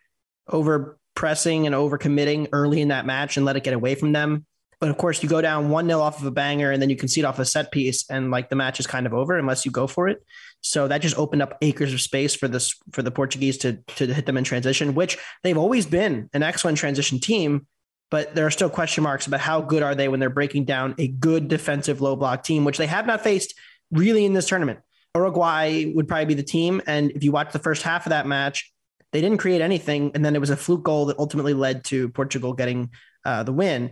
over 0.48 0.98
pressing 1.16 1.66
and 1.66 1.74
over 1.74 1.98
committing 1.98 2.46
early 2.52 2.80
in 2.80 2.88
that 2.88 3.06
match 3.06 3.36
and 3.36 3.44
let 3.44 3.56
it 3.56 3.64
get 3.64 3.74
away 3.74 3.96
from 3.96 4.12
them. 4.12 4.46
But 4.80 4.90
of 4.90 4.98
course, 4.98 5.22
you 5.22 5.28
go 5.28 5.40
down 5.40 5.70
1 5.70 5.86
0 5.86 6.00
off 6.00 6.20
of 6.20 6.26
a 6.26 6.30
banger 6.30 6.70
and 6.70 6.82
then 6.82 6.90
you 6.90 6.96
concede 6.96 7.24
off 7.24 7.38
a 7.38 7.44
set 7.44 7.72
piece, 7.72 8.08
and 8.10 8.30
like 8.30 8.50
the 8.50 8.56
match 8.56 8.78
is 8.78 8.86
kind 8.86 9.06
of 9.06 9.14
over 9.14 9.38
unless 9.38 9.64
you 9.64 9.70
go 9.70 9.86
for 9.86 10.08
it. 10.08 10.22
So 10.60 10.88
that 10.88 11.00
just 11.00 11.16
opened 11.16 11.42
up 11.42 11.56
acres 11.62 11.92
of 11.94 12.00
space 12.00 12.34
for 12.34 12.48
this 12.48 12.74
for 12.92 13.02
the 13.02 13.10
Portuguese 13.10 13.58
to 13.58 13.78
to 13.96 14.12
hit 14.12 14.26
them 14.26 14.36
in 14.36 14.44
transition, 14.44 14.94
which 14.94 15.16
they've 15.42 15.56
always 15.56 15.86
been 15.86 16.28
an 16.34 16.42
excellent 16.42 16.78
transition 16.78 17.20
team. 17.20 17.66
But 18.10 18.34
there 18.34 18.46
are 18.46 18.50
still 18.50 18.70
question 18.70 19.02
marks 19.02 19.26
about 19.26 19.40
how 19.40 19.60
good 19.60 19.82
are 19.82 19.94
they 19.94 20.08
when 20.08 20.20
they're 20.20 20.30
breaking 20.30 20.64
down 20.64 20.94
a 20.98 21.08
good 21.08 21.48
defensive 21.48 22.00
low 22.00 22.14
block 22.14 22.44
team, 22.44 22.64
which 22.64 22.78
they 22.78 22.86
have 22.86 23.06
not 23.06 23.22
faced 23.22 23.54
really 23.90 24.24
in 24.24 24.32
this 24.32 24.48
tournament. 24.48 24.80
Uruguay 25.16 25.92
would 25.94 26.06
probably 26.06 26.26
be 26.26 26.34
the 26.34 26.42
team. 26.42 26.82
And 26.86 27.10
if 27.12 27.24
you 27.24 27.32
watch 27.32 27.52
the 27.52 27.58
first 27.58 27.82
half 27.82 28.06
of 28.06 28.10
that 28.10 28.26
match, 28.26 28.72
they 29.12 29.20
didn't 29.20 29.38
create 29.38 29.60
anything. 29.60 30.12
And 30.14 30.24
then 30.24 30.36
it 30.36 30.40
was 30.40 30.50
a 30.50 30.56
fluke 30.56 30.82
goal 30.82 31.06
that 31.06 31.18
ultimately 31.18 31.54
led 31.54 31.84
to 31.84 32.08
Portugal 32.10 32.52
getting 32.52 32.90
uh, 33.24 33.42
the 33.42 33.52
win. 33.52 33.90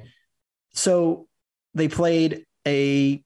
So 0.74 1.26
they 1.74 1.88
played 1.88 2.44
a 2.66 3.22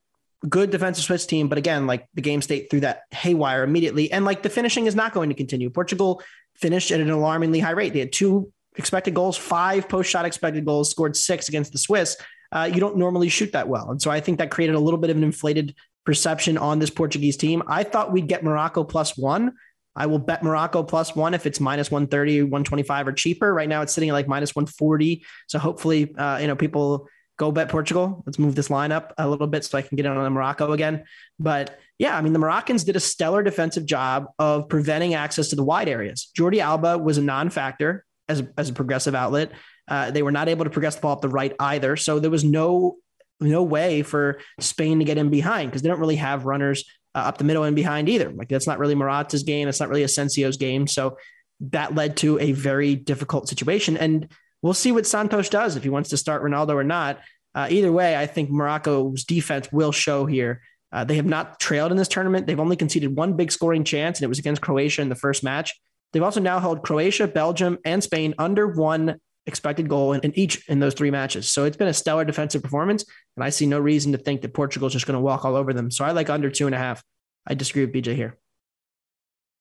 good 0.48 0.70
defensive 0.70 1.04
Swiss 1.04 1.26
team, 1.26 1.48
but 1.48 1.58
again, 1.58 1.86
like 1.86 2.06
the 2.14 2.22
game 2.22 2.42
state 2.42 2.70
threw 2.70 2.80
that 2.80 3.02
haywire 3.10 3.64
immediately, 3.64 4.12
and 4.12 4.24
like 4.24 4.42
the 4.42 4.50
finishing 4.50 4.86
is 4.86 4.94
not 4.94 5.12
going 5.12 5.28
to 5.30 5.34
continue. 5.34 5.70
Portugal 5.70 6.22
finished 6.54 6.90
at 6.90 7.00
an 7.00 7.10
alarmingly 7.10 7.60
high 7.60 7.72
rate. 7.72 7.92
They 7.92 8.00
had 8.00 8.12
two 8.12 8.52
expected 8.76 9.14
goals, 9.14 9.36
five 9.36 9.88
post 9.88 10.10
shot 10.10 10.24
expected 10.24 10.64
goals, 10.64 10.90
scored 10.90 11.16
six 11.16 11.48
against 11.48 11.72
the 11.72 11.78
Swiss. 11.78 12.16
Uh, 12.52 12.70
you 12.72 12.80
don't 12.80 12.96
normally 12.96 13.28
shoot 13.28 13.52
that 13.52 13.68
well, 13.68 13.90
and 13.90 14.00
so 14.00 14.10
I 14.10 14.20
think 14.20 14.38
that 14.38 14.50
created 14.50 14.76
a 14.76 14.80
little 14.80 15.00
bit 15.00 15.10
of 15.10 15.16
an 15.16 15.24
inflated 15.24 15.74
perception 16.06 16.56
on 16.56 16.78
this 16.78 16.90
Portuguese 16.90 17.36
team. 17.36 17.62
I 17.66 17.82
thought 17.82 18.12
we'd 18.12 18.28
get 18.28 18.42
Morocco 18.42 18.84
plus 18.84 19.16
one. 19.16 19.52
I 19.94 20.06
will 20.06 20.20
bet 20.20 20.44
Morocco 20.44 20.84
plus 20.84 21.16
one 21.16 21.34
if 21.34 21.44
it's 21.44 21.58
minus 21.58 21.90
130, 21.90 22.44
125 22.44 23.08
or 23.08 23.12
cheaper. 23.12 23.52
Right 23.52 23.68
now 23.68 23.82
it's 23.82 23.92
sitting 23.92 24.08
at 24.08 24.12
like 24.12 24.28
minus 24.28 24.54
140. 24.54 25.24
So 25.48 25.58
hopefully, 25.58 26.14
uh, 26.14 26.38
you 26.38 26.46
know, 26.46 26.54
people 26.54 27.08
go 27.38 27.50
bet 27.50 27.68
Portugal. 27.68 28.22
Let's 28.26 28.38
move 28.38 28.54
this 28.54 28.68
line 28.68 28.92
up 28.92 29.14
a 29.16 29.28
little 29.28 29.46
bit 29.46 29.64
so 29.64 29.78
I 29.78 29.82
can 29.82 29.96
get 29.96 30.04
in 30.04 30.12
on 30.12 30.32
Morocco 30.32 30.72
again. 30.72 31.04
But 31.38 31.78
yeah, 31.98 32.16
I 32.16 32.20
mean, 32.20 32.32
the 32.32 32.38
Moroccans 32.38 32.84
did 32.84 32.96
a 32.96 33.00
stellar 33.00 33.42
defensive 33.42 33.86
job 33.86 34.26
of 34.38 34.68
preventing 34.68 35.14
access 35.14 35.48
to 35.48 35.56
the 35.56 35.64
wide 35.64 35.88
areas. 35.88 36.30
Jordi 36.36 36.60
Alba 36.60 36.98
was 36.98 37.16
a 37.16 37.22
non 37.22 37.48
factor 37.48 38.04
as 38.28 38.40
a, 38.40 38.48
as 38.58 38.68
a 38.68 38.72
progressive 38.72 39.14
outlet. 39.14 39.52
Uh, 39.86 40.10
they 40.10 40.22
were 40.22 40.32
not 40.32 40.48
able 40.48 40.64
to 40.64 40.70
progress 40.70 40.96
the 40.96 41.00
ball 41.00 41.12
up 41.12 41.22
the 41.22 41.28
right 41.28 41.54
either. 41.58 41.96
So 41.96 42.18
there 42.18 42.30
was 42.30 42.44
no 42.44 42.96
no 43.40 43.62
way 43.62 44.02
for 44.02 44.40
Spain 44.58 44.98
to 44.98 45.04
get 45.04 45.16
in 45.16 45.30
behind 45.30 45.70
because 45.70 45.82
they 45.82 45.88
don't 45.88 46.00
really 46.00 46.16
have 46.16 46.44
runners 46.44 46.84
uh, 47.14 47.20
up 47.20 47.38
the 47.38 47.44
middle 47.44 47.62
and 47.62 47.76
behind 47.76 48.08
either. 48.08 48.30
Like 48.30 48.48
that's 48.48 48.66
not 48.66 48.80
really 48.80 48.96
Morata's 48.96 49.44
game. 49.44 49.68
It's 49.68 49.78
not 49.78 49.88
really 49.88 50.02
Asensio's 50.02 50.56
game. 50.56 50.88
So 50.88 51.18
that 51.60 51.94
led 51.94 52.16
to 52.18 52.38
a 52.40 52.52
very 52.52 52.96
difficult 52.96 53.48
situation. 53.48 53.96
And 53.96 54.28
we'll 54.62 54.74
see 54.74 54.92
what 54.92 55.06
Santos 55.06 55.48
does 55.48 55.76
if 55.76 55.82
he 55.82 55.88
wants 55.88 56.10
to 56.10 56.16
start 56.16 56.42
Ronaldo 56.42 56.74
or 56.74 56.84
not. 56.84 57.20
Uh, 57.54 57.68
either 57.70 57.90
way, 57.90 58.16
I 58.16 58.26
think 58.26 58.50
Morocco's 58.50 59.24
defense 59.24 59.72
will 59.72 59.92
show 59.92 60.26
here. 60.26 60.60
Uh, 60.92 61.04
they 61.04 61.16
have 61.16 61.26
not 61.26 61.60
trailed 61.60 61.90
in 61.90 61.98
this 61.98 62.08
tournament. 62.08 62.46
They've 62.46 62.60
only 62.60 62.76
conceded 62.76 63.14
one 63.16 63.34
big 63.34 63.52
scoring 63.52 63.84
chance, 63.84 64.18
and 64.18 64.24
it 64.24 64.28
was 64.28 64.38
against 64.38 64.62
Croatia 64.62 65.02
in 65.02 65.08
the 65.08 65.14
first 65.14 65.42
match. 65.42 65.78
They've 66.12 66.22
also 66.22 66.40
now 66.40 66.60
held 66.60 66.82
Croatia, 66.82 67.26
Belgium, 67.28 67.78
and 67.84 68.02
Spain 68.02 68.34
under 68.38 68.66
one 68.66 69.20
expected 69.46 69.88
goal 69.88 70.12
in, 70.12 70.20
in 70.20 70.38
each 70.38 70.66
in 70.68 70.78
those 70.78 70.94
three 70.94 71.10
matches. 71.10 71.48
So 71.48 71.64
it's 71.64 71.76
been 71.76 71.88
a 71.88 71.94
stellar 71.94 72.24
defensive 72.24 72.62
performance, 72.62 73.04
and 73.36 73.44
I 73.44 73.50
see 73.50 73.66
no 73.66 73.78
reason 73.78 74.12
to 74.12 74.18
think 74.18 74.42
that 74.42 74.54
Portugal's 74.54 74.92
just 74.92 75.06
going 75.06 75.16
to 75.16 75.20
walk 75.20 75.44
all 75.44 75.56
over 75.56 75.72
them. 75.72 75.90
So 75.90 76.04
I 76.04 76.12
like 76.12 76.30
under 76.30 76.50
two 76.50 76.66
and 76.66 76.74
a 76.74 76.78
half. 76.78 77.02
I 77.46 77.54
disagree 77.54 77.84
with 77.84 77.94
BJ 77.94 78.14
here. 78.14 78.38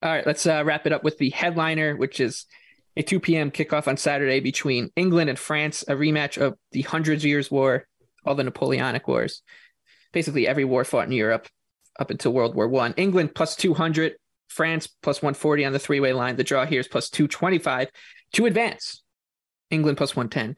All 0.02 0.10
right, 0.10 0.26
let's 0.26 0.46
uh, 0.46 0.62
wrap 0.64 0.86
it 0.86 0.92
up 0.92 1.02
with 1.02 1.18
the 1.18 1.30
headliner, 1.30 1.96
which 1.96 2.20
is 2.20 2.46
a 2.98 3.02
2 3.02 3.20
p.m. 3.20 3.52
kickoff 3.52 3.86
on 3.86 3.96
Saturday 3.96 4.40
between 4.40 4.90
England 4.96 5.30
and 5.30 5.38
France, 5.38 5.84
a 5.86 5.92
rematch 5.92 6.36
of 6.36 6.58
the 6.72 6.82
Hundreds 6.82 7.24
Years' 7.24 7.48
War, 7.48 7.86
all 8.26 8.34
the 8.34 8.42
Napoleonic 8.42 9.06
Wars. 9.06 9.42
Basically, 10.12 10.48
every 10.48 10.64
war 10.64 10.84
fought 10.84 11.06
in 11.06 11.12
Europe 11.12 11.46
up 12.00 12.10
until 12.10 12.32
World 12.32 12.56
War 12.56 12.66
One. 12.66 12.94
England 12.96 13.36
plus 13.36 13.54
200, 13.54 14.14
France 14.48 14.88
plus 14.88 15.22
140 15.22 15.64
on 15.64 15.72
the 15.72 15.78
three 15.78 16.00
way 16.00 16.12
line. 16.12 16.34
The 16.34 16.44
draw 16.44 16.66
here 16.66 16.80
is 16.80 16.88
plus 16.88 17.08
225 17.08 17.88
to 18.32 18.46
advance. 18.46 19.04
England 19.70 19.96
plus 19.96 20.16
110, 20.16 20.56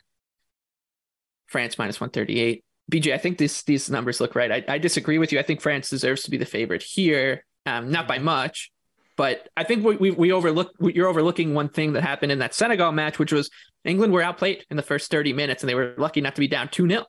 France 1.46 1.79
minus 1.79 2.00
138. 2.00 2.64
BJ, 2.90 3.12
I 3.12 3.18
think 3.18 3.37
this, 3.37 3.62
these 3.64 3.90
numbers 3.90 4.18
look 4.18 4.35
right. 4.35 4.50
I, 4.50 4.64
I 4.66 4.79
disagree 4.79 5.18
with 5.18 5.31
you. 5.31 5.38
I 5.38 5.42
think 5.42 5.61
France 5.61 5.90
deserves 5.90 6.22
to 6.22 6.31
be 6.31 6.38
the 6.38 6.46
favorite 6.46 6.83
here, 6.83 7.44
um, 7.66 7.90
not 7.90 8.09
by 8.09 8.18
much. 8.18 8.72
But 9.20 9.50
I 9.54 9.64
think 9.64 9.85
we, 9.85 9.96
we, 9.96 10.11
we 10.12 10.33
overlook 10.33 10.72
you're 10.80 11.06
overlooking 11.06 11.52
one 11.52 11.68
thing 11.68 11.92
that 11.92 12.02
happened 12.02 12.33
in 12.33 12.38
that 12.38 12.54
Senegal 12.54 12.90
match, 12.90 13.18
which 13.18 13.35
was 13.35 13.50
England 13.85 14.14
were 14.14 14.22
outplayed 14.22 14.64
in 14.70 14.78
the 14.78 14.83
first 14.83 15.11
30 15.11 15.35
minutes 15.35 15.62
and 15.62 15.68
they 15.68 15.74
were 15.74 15.92
lucky 15.98 16.22
not 16.22 16.37
to 16.37 16.40
be 16.40 16.48
down 16.48 16.68
2 16.68 16.88
0. 16.88 17.04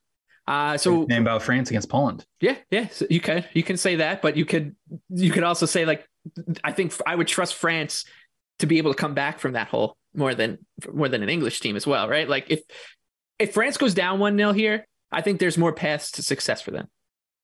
Uh, 0.46 0.76
so 0.76 1.04
name 1.04 1.22
about 1.22 1.42
France 1.42 1.70
against 1.70 1.88
Poland. 1.88 2.26
Yeah, 2.42 2.58
yeah. 2.70 2.90
So 2.90 3.06
you 3.10 3.22
could 3.22 3.48
you 3.54 3.64
can 3.64 3.78
say 3.78 3.96
that, 3.96 4.22
but 4.22 4.36
you 4.36 4.44
could 4.44 4.76
you 5.08 5.32
could 5.32 5.44
also 5.44 5.66
say 5.66 5.86
like 5.86 6.06
I 6.66 6.74
think 6.74 6.94
I 7.06 7.16
would 7.16 7.30
trust 7.30 7.56
France 7.56 8.04
to 8.60 8.66
be 8.66 8.78
able 8.78 8.92
to 8.92 8.98
come 8.98 9.14
back 9.14 9.40
from 9.40 9.54
that 9.54 9.70
hole 9.70 9.96
more 10.14 10.36
than 10.36 10.58
more 10.92 11.08
than 11.08 11.24
an 11.24 11.30
English 11.30 11.62
team 11.62 11.78
as 11.78 11.88
well, 11.88 12.10
right? 12.10 12.28
Like 12.28 12.48
if 12.50 12.60
if 13.40 13.54
France 13.54 13.78
goes 13.78 13.94
down 13.94 14.20
one 14.20 14.36
0 14.36 14.52
here, 14.52 14.86
I 15.14 15.22
think 15.22 15.40
there's 15.40 15.58
more 15.58 15.72
paths 15.72 16.12
to 16.12 16.24
success 16.24 16.62
for 16.62 16.72
them. 16.72 16.90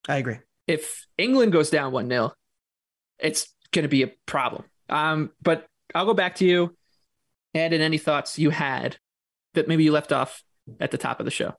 I 0.10 0.18
agree. 0.18 0.40
If 0.68 1.08
England 1.18 1.54
goes 1.54 1.70
down 1.70 1.94
one 1.94 2.10
0 2.10 2.34
it's 3.20 3.54
going 3.78 3.84
to 3.84 3.90
be 3.90 4.02
a 4.02 4.08
problem. 4.26 4.64
Um, 4.90 5.32
but 5.44 5.68
I'll 5.94 6.08
go 6.08 6.16
back 6.16 6.36
to 6.38 6.46
you. 6.46 6.76
add 7.54 7.74
in 7.74 7.82
any 7.82 8.00
thoughts 8.00 8.40
you 8.40 8.50
had 8.50 8.98
that 9.54 9.68
maybe 9.68 9.84
you 9.84 9.92
left 9.92 10.12
off 10.12 10.44
at 10.80 10.90
the 10.90 10.98
top 10.98 11.20
of 11.20 11.26
the 11.26 11.32
show. 11.32 11.54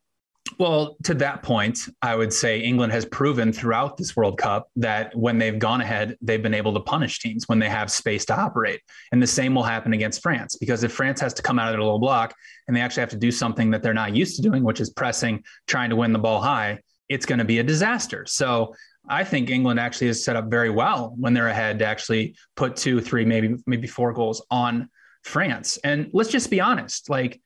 Well, 0.59 0.97
to 1.05 1.15
that 1.15 1.43
point, 1.43 1.79
I 2.03 2.17
would 2.17 2.33
say 2.33 2.59
England 2.61 2.93
has 2.93 3.05
proven 3.05 3.53
throughout 3.53 3.97
this 3.97 4.17
World 4.17 4.39
Cup 4.39 4.69
that 4.77 5.15
when 5.15 5.39
they've 5.39 5.59
gone 5.59 5.81
ahead, 5.81 6.17
they've 6.21 6.43
been 6.43 6.55
able 6.55 6.75
to 6.75 6.81
punish 6.81 7.21
teams 7.21 7.49
when 7.49 7.61
they 7.61 7.69
have 7.69 7.91
space 7.91 8.25
to 8.27 8.37
operate. 8.37 8.81
And 9.13 9.23
the 9.23 9.27
same 9.27 9.55
will 9.55 9.63
happen 9.63 9.93
against 9.93 10.23
France 10.23 10.57
because 10.57 10.83
if 10.83 10.93
France 10.93 11.21
has 11.21 11.35
to 11.35 11.43
come 11.43 11.59
out 11.59 11.69
of 11.69 11.75
their 11.75 11.83
little 11.83 12.01
block 12.01 12.35
and 12.67 12.77
they 12.77 12.81
actually 12.81 13.03
have 13.03 13.11
to 13.11 13.17
do 13.17 13.31
something 13.31 13.71
that 13.71 13.83
they're 13.83 13.95
not 13.95 14.17
used 14.17 14.37
to 14.37 14.43
doing, 14.43 14.65
which 14.65 14.81
is 14.81 14.91
pressing, 14.91 15.45
trying 15.69 15.91
to 15.91 15.97
win 15.97 16.13
the 16.13 16.19
ball 16.19 16.41
high, 16.41 16.81
it's 17.09 17.27
going 17.27 17.39
to 17.39 17.45
be 17.45 17.59
a 17.59 17.63
disaster. 17.63 18.25
So 18.27 18.75
I 19.09 19.25
think 19.25 19.51
England 19.51 19.81
actually 19.81 20.09
is 20.09 20.25
set 20.25 20.37
up 20.37 20.51
very 20.51 20.71
well 20.71 21.15
when 21.17 21.35
they're 21.35 21.49
ahead 21.49 21.79
to 21.81 21.87
actually 21.87 22.37
put 22.57 22.77
two, 22.77 23.01
three, 23.01 23.25
maybe 23.25 23.57
maybe 23.67 23.87
four 23.87 24.13
goals 24.13 24.45
on 24.51 24.89
France. 25.25 25.79
And 25.85 26.11
let's 26.13 26.31
just 26.31 26.51
be 26.51 26.61
honest, 26.61 27.11
like 27.11 27.41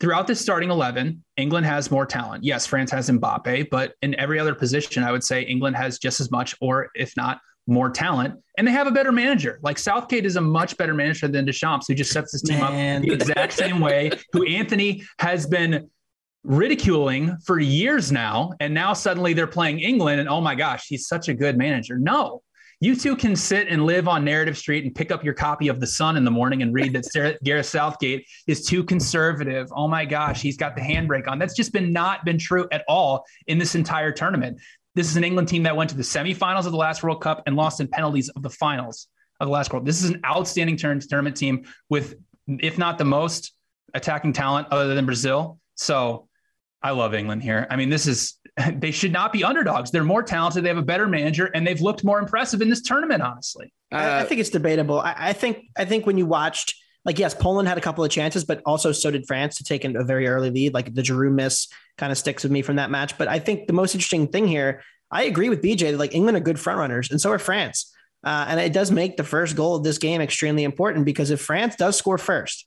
throughout 0.00 0.26
this 0.26 0.40
starting 0.40 0.70
11, 0.70 1.24
England 1.36 1.66
has 1.66 1.90
more 1.90 2.06
talent. 2.06 2.44
Yes, 2.44 2.66
France 2.66 2.90
has 2.90 3.10
Mbappe, 3.10 3.70
but 3.70 3.94
in 4.02 4.14
every 4.16 4.38
other 4.38 4.54
position, 4.54 5.02
I 5.02 5.12
would 5.12 5.24
say 5.24 5.42
England 5.42 5.76
has 5.76 5.98
just 5.98 6.20
as 6.20 6.30
much, 6.30 6.54
or 6.60 6.90
if 6.94 7.16
not 7.16 7.40
more 7.66 7.90
talent, 7.90 8.34
and 8.56 8.66
they 8.66 8.72
have 8.72 8.86
a 8.86 8.90
better 8.90 9.12
manager. 9.12 9.60
Like 9.62 9.78
Southgate 9.78 10.24
is 10.24 10.36
a 10.36 10.40
much 10.40 10.76
better 10.78 10.94
manager 10.94 11.28
than 11.28 11.44
Deschamps, 11.44 11.86
who 11.86 11.94
just 11.94 12.10
sets 12.12 12.32
his 12.32 12.42
team 12.42 12.60
Man. 12.60 13.02
up 13.02 13.02
the 13.02 13.12
exact 13.12 13.52
same 13.52 13.78
way, 13.78 14.10
who 14.32 14.44
Anthony 14.46 15.04
has 15.18 15.46
been 15.46 15.90
ridiculing 16.44 17.36
for 17.44 17.58
years 17.58 18.10
now. 18.12 18.52
And 18.60 18.72
now 18.72 18.92
suddenly 18.92 19.32
they're 19.32 19.46
playing 19.46 19.80
England, 19.80 20.20
and 20.20 20.28
oh 20.28 20.40
my 20.40 20.54
gosh, 20.54 20.86
he's 20.88 21.06
such 21.06 21.28
a 21.28 21.34
good 21.34 21.56
manager. 21.56 21.98
No, 21.98 22.42
you 22.80 22.94
two 22.94 23.16
can 23.16 23.34
sit 23.34 23.66
and 23.68 23.84
live 23.86 24.06
on 24.06 24.24
Narrative 24.24 24.56
Street 24.56 24.84
and 24.84 24.94
pick 24.94 25.10
up 25.10 25.24
your 25.24 25.34
copy 25.34 25.66
of 25.66 25.80
The 25.80 25.86
Sun 25.86 26.16
in 26.16 26.24
the 26.24 26.30
morning 26.30 26.62
and 26.62 26.72
read 26.72 26.92
that 26.92 27.04
Sarah, 27.12 27.34
Gareth 27.42 27.66
Southgate 27.66 28.26
is 28.46 28.64
too 28.64 28.84
conservative. 28.84 29.68
Oh 29.72 29.88
my 29.88 30.04
gosh, 30.04 30.40
he's 30.40 30.56
got 30.56 30.76
the 30.76 30.82
handbrake 30.82 31.26
on. 31.26 31.38
That's 31.38 31.54
just 31.54 31.72
been 31.72 31.92
not 31.92 32.24
been 32.24 32.38
true 32.38 32.68
at 32.70 32.84
all 32.86 33.24
in 33.48 33.58
this 33.58 33.74
entire 33.74 34.12
tournament. 34.12 34.60
This 34.94 35.10
is 35.10 35.16
an 35.16 35.24
England 35.24 35.48
team 35.48 35.64
that 35.64 35.76
went 35.76 35.90
to 35.90 35.96
the 35.96 36.02
semifinals 36.02 36.66
of 36.66 36.72
the 36.72 36.78
last 36.78 37.02
World 37.02 37.20
Cup 37.20 37.42
and 37.46 37.56
lost 37.56 37.80
in 37.80 37.88
penalties 37.88 38.28
of 38.30 38.42
the 38.42 38.50
finals 38.50 39.08
of 39.40 39.48
the 39.48 39.52
last 39.52 39.72
World. 39.72 39.84
This 39.84 40.02
is 40.02 40.10
an 40.10 40.20
outstanding 40.24 40.76
tournament 40.76 41.36
team 41.36 41.64
with, 41.88 42.14
if 42.46 42.78
not 42.78 42.98
the 42.98 43.04
most 43.04 43.52
attacking 43.92 44.32
talent 44.32 44.68
other 44.70 44.94
than 44.94 45.04
Brazil. 45.04 45.58
So 45.74 46.27
I 46.82 46.92
love 46.92 47.14
England 47.14 47.42
here. 47.42 47.66
I 47.70 47.76
mean, 47.76 47.90
this 47.90 48.06
is 48.06 48.34
they 48.74 48.90
should 48.90 49.12
not 49.12 49.32
be 49.32 49.44
underdogs. 49.44 49.90
They're 49.90 50.04
more 50.04 50.22
talented. 50.22 50.64
They 50.64 50.68
have 50.68 50.78
a 50.78 50.82
better 50.82 51.06
manager, 51.08 51.46
and 51.46 51.66
they've 51.66 51.80
looked 51.80 52.04
more 52.04 52.18
impressive 52.18 52.60
in 52.60 52.68
this 52.68 52.82
tournament. 52.82 53.22
Honestly, 53.22 53.72
uh, 53.92 53.96
I, 53.96 54.20
I, 54.20 54.24
think 54.24 54.40
it's 54.40 54.50
debatable. 54.50 55.00
I, 55.00 55.14
I, 55.16 55.32
think 55.32 55.66
I 55.76 55.84
think 55.84 56.06
when 56.06 56.18
you 56.18 56.26
watched, 56.26 56.74
like, 57.04 57.18
yes, 57.18 57.34
Poland 57.34 57.68
had 57.68 57.78
a 57.78 57.80
couple 57.80 58.04
of 58.04 58.10
chances, 58.10 58.44
but 58.44 58.62
also 58.64 58.92
so 58.92 59.10
did 59.10 59.26
France 59.26 59.56
to 59.58 59.64
take 59.64 59.84
in 59.84 59.96
a 59.96 60.04
very 60.04 60.28
early 60.28 60.50
lead. 60.50 60.74
Like 60.74 60.94
the 60.94 61.02
Giroud 61.02 61.32
miss 61.32 61.68
kind 61.96 62.12
of 62.12 62.18
sticks 62.18 62.42
with 62.42 62.52
me 62.52 62.62
from 62.62 62.76
that 62.76 62.90
match. 62.90 63.18
But 63.18 63.28
I 63.28 63.38
think 63.38 63.66
the 63.66 63.72
most 63.72 63.94
interesting 63.94 64.28
thing 64.28 64.46
here, 64.46 64.82
I 65.10 65.24
agree 65.24 65.48
with 65.48 65.62
BJ. 65.62 65.90
That, 65.90 65.98
like 65.98 66.14
England 66.14 66.36
are 66.36 66.40
good 66.40 66.60
front 66.60 66.78
runners, 66.78 67.10
and 67.10 67.20
so 67.20 67.30
are 67.30 67.38
France. 67.38 67.92
Uh, 68.24 68.46
and 68.48 68.60
it 68.60 68.72
does 68.72 68.90
make 68.90 69.16
the 69.16 69.24
first 69.24 69.54
goal 69.54 69.76
of 69.76 69.84
this 69.84 69.98
game 69.98 70.20
extremely 70.20 70.64
important 70.64 71.04
because 71.04 71.30
if 71.30 71.40
France 71.40 71.76
does 71.76 71.96
score 71.96 72.18
first, 72.18 72.66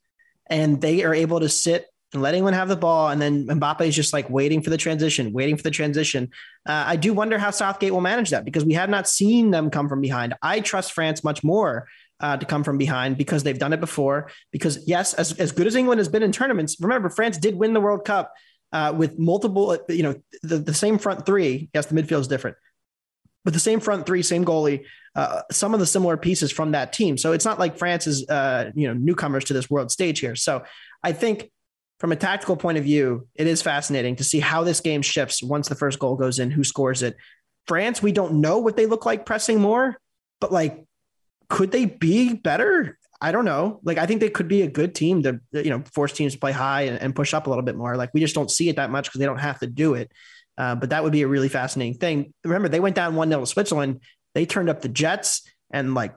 and 0.49 0.81
they 0.81 1.03
are 1.03 1.13
able 1.13 1.39
to 1.39 1.49
sit 1.49 1.85
and 2.13 2.21
let 2.21 2.35
England 2.35 2.55
have 2.55 2.67
the 2.67 2.75
ball. 2.75 3.09
And 3.09 3.21
then 3.21 3.47
Mbappe 3.47 3.87
is 3.87 3.95
just 3.95 4.13
like 4.13 4.29
waiting 4.29 4.61
for 4.61 4.69
the 4.69 4.77
transition, 4.77 5.31
waiting 5.31 5.57
for 5.57 5.63
the 5.63 5.71
transition. 5.71 6.29
Uh, 6.65 6.83
I 6.87 6.95
do 6.95 7.13
wonder 7.13 7.37
how 7.37 7.51
Southgate 7.51 7.93
will 7.93 8.01
manage 8.01 8.31
that 8.31 8.45
because 8.45 8.65
we 8.65 8.73
have 8.73 8.89
not 8.89 9.07
seen 9.07 9.51
them 9.51 9.69
come 9.69 9.87
from 9.87 10.01
behind. 10.01 10.33
I 10.41 10.59
trust 10.59 10.91
France 10.91 11.23
much 11.23 11.43
more 11.43 11.87
uh, 12.19 12.37
to 12.37 12.45
come 12.45 12.63
from 12.63 12.77
behind 12.77 13.17
because 13.17 13.43
they've 13.43 13.57
done 13.57 13.73
it 13.73 13.79
before. 13.79 14.29
Because, 14.51 14.87
yes, 14.87 15.13
as, 15.13 15.33
as 15.39 15.51
good 15.51 15.67
as 15.67 15.75
England 15.75 15.99
has 15.99 16.09
been 16.09 16.23
in 16.23 16.31
tournaments, 16.31 16.77
remember, 16.79 17.09
France 17.09 17.37
did 17.37 17.55
win 17.55 17.73
the 17.73 17.81
World 17.81 18.05
Cup 18.05 18.33
uh, 18.73 18.93
with 18.95 19.17
multiple, 19.17 19.77
you 19.89 20.03
know, 20.03 20.15
the, 20.43 20.57
the 20.57 20.73
same 20.73 20.97
front 20.97 21.25
three. 21.25 21.69
Yes, 21.73 21.87
the 21.87 21.95
midfield 21.95 22.21
is 22.21 22.27
different. 22.27 22.57
But 23.43 23.53
the 23.53 23.59
same 23.59 23.79
front 23.79 24.05
three, 24.05 24.21
same 24.21 24.45
goalie, 24.45 24.85
uh, 25.15 25.41
some 25.51 25.73
of 25.73 25.79
the 25.79 25.87
similar 25.87 26.15
pieces 26.15 26.51
from 26.51 26.73
that 26.73 26.93
team. 26.93 27.17
So 27.17 27.31
it's 27.31 27.45
not 27.45 27.57
like 27.57 27.77
France 27.77 28.05
is, 28.05 28.29
uh, 28.29 28.71
you 28.75 28.87
know, 28.87 28.93
newcomers 28.93 29.45
to 29.45 29.53
this 29.53 29.67
world 29.67 29.91
stage 29.91 30.19
here. 30.19 30.35
So 30.35 30.63
I 31.03 31.13
think 31.13 31.49
from 32.01 32.11
a 32.11 32.15
tactical 32.15 32.57
point 32.57 32.79
of 32.79 32.83
view, 32.83 33.27
it 33.35 33.45
is 33.45 33.61
fascinating 33.61 34.15
to 34.15 34.23
see 34.23 34.39
how 34.39 34.63
this 34.63 34.79
game 34.79 35.03
shifts 35.03 35.43
once 35.43 35.69
the 35.69 35.75
first 35.75 35.99
goal 35.99 36.15
goes 36.15 36.39
in, 36.39 36.49
who 36.49 36.63
scores 36.63 37.03
it. 37.03 37.15
France, 37.67 38.01
we 38.01 38.11
don't 38.11 38.41
know 38.41 38.57
what 38.57 38.75
they 38.75 38.87
look 38.87 39.05
like 39.05 39.23
pressing 39.23 39.61
more, 39.61 39.95
but 40.39 40.51
like, 40.51 40.83
could 41.47 41.69
they 41.69 41.85
be 41.85 42.33
better? 42.33 42.97
I 43.21 43.31
don't 43.31 43.45
know. 43.45 43.81
Like, 43.83 43.99
I 43.99 44.07
think 44.07 44.19
they 44.19 44.31
could 44.31 44.47
be 44.47 44.63
a 44.63 44.67
good 44.67 44.95
team 44.95 45.21
to, 45.21 45.39
you 45.51 45.69
know, 45.69 45.83
force 45.93 46.11
teams 46.11 46.33
to 46.33 46.39
play 46.39 46.51
high 46.51 46.81
and, 46.85 46.99
and 46.99 47.15
push 47.15 47.35
up 47.35 47.45
a 47.45 47.51
little 47.51 47.63
bit 47.63 47.75
more. 47.75 47.95
Like, 47.95 48.09
we 48.15 48.19
just 48.19 48.33
don't 48.33 48.49
see 48.49 48.67
it 48.67 48.77
that 48.77 48.89
much 48.89 49.05
because 49.05 49.19
they 49.19 49.27
don't 49.27 49.37
have 49.37 49.59
to 49.59 49.67
do 49.67 49.93
it. 49.93 50.11
Uh, 50.57 50.73
but 50.73 50.89
that 50.89 51.03
would 51.03 51.13
be 51.13 51.21
a 51.21 51.27
really 51.27 51.49
fascinating 51.49 51.99
thing. 51.99 52.33
Remember, 52.43 52.67
they 52.67 52.79
went 52.79 52.95
down 52.95 53.13
1 53.13 53.29
0 53.29 53.41
to 53.41 53.45
Switzerland. 53.45 54.01
They 54.33 54.47
turned 54.47 54.69
up 54.69 54.81
the 54.81 54.89
Jets 54.89 55.47
and 55.69 55.93
like 55.93 56.15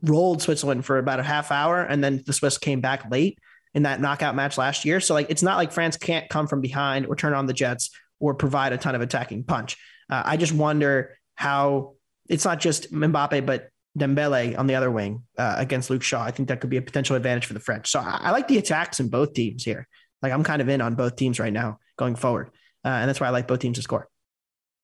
rolled 0.00 0.42
Switzerland 0.42 0.84
for 0.84 0.98
about 0.98 1.18
a 1.18 1.24
half 1.24 1.50
hour. 1.50 1.82
And 1.82 2.04
then 2.04 2.22
the 2.24 2.32
Swiss 2.32 2.56
came 2.56 2.80
back 2.80 3.10
late 3.10 3.36
in 3.74 3.82
that 3.82 4.00
knockout 4.00 4.34
match 4.34 4.56
last 4.56 4.84
year. 4.84 5.00
So 5.00 5.14
like 5.14 5.30
it's 5.30 5.42
not 5.42 5.56
like 5.56 5.72
France 5.72 5.96
can't 5.96 6.28
come 6.28 6.46
from 6.46 6.60
behind 6.60 7.06
or 7.06 7.16
turn 7.16 7.34
on 7.34 7.46
the 7.46 7.52
Jets 7.52 7.90
or 8.20 8.34
provide 8.34 8.72
a 8.72 8.78
ton 8.78 8.94
of 8.94 9.00
attacking 9.00 9.44
punch. 9.44 9.76
Uh, 10.08 10.22
I 10.24 10.36
just 10.36 10.52
wonder 10.52 11.16
how 11.34 11.94
it's 12.28 12.44
not 12.44 12.60
just 12.60 12.92
Mbappe, 12.92 13.44
but 13.44 13.68
Dembele 13.98 14.58
on 14.58 14.66
the 14.66 14.74
other 14.74 14.90
wing 14.90 15.22
uh, 15.38 15.54
against 15.58 15.90
Luke 15.90 16.02
Shaw. 16.02 16.22
I 16.22 16.30
think 16.30 16.48
that 16.48 16.60
could 16.60 16.70
be 16.70 16.76
a 16.76 16.82
potential 16.82 17.16
advantage 17.16 17.46
for 17.46 17.54
the 17.54 17.60
French. 17.60 17.90
So 17.90 18.00
I, 18.00 18.20
I, 18.22 18.30
like 18.30 18.48
the 18.48 18.58
attacks 18.58 18.98
in 18.98 19.08
both 19.08 19.34
teams 19.34 19.62
here. 19.62 19.86
Like 20.22 20.32
I'm 20.32 20.42
kind 20.42 20.62
of 20.62 20.68
in 20.68 20.80
on 20.80 20.94
both 20.94 21.16
teams 21.16 21.38
right 21.38 21.52
now 21.52 21.78
going 21.96 22.16
forward, 22.16 22.50
uh, 22.84 22.88
and 22.88 23.08
that's 23.08 23.20
why 23.20 23.26
I 23.26 23.30
like 23.30 23.46
both 23.46 23.60
teams 23.60 23.76
to 23.76 23.82
score. 23.82 24.08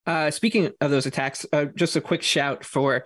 Uh, 0.06 0.30
speaking 0.30 0.70
of 0.80 0.90
those 0.90 1.06
attacks, 1.06 1.46
uh, 1.52 1.66
just 1.74 1.96
a 1.96 2.00
quick 2.00 2.22
shout 2.22 2.64
for 2.64 3.04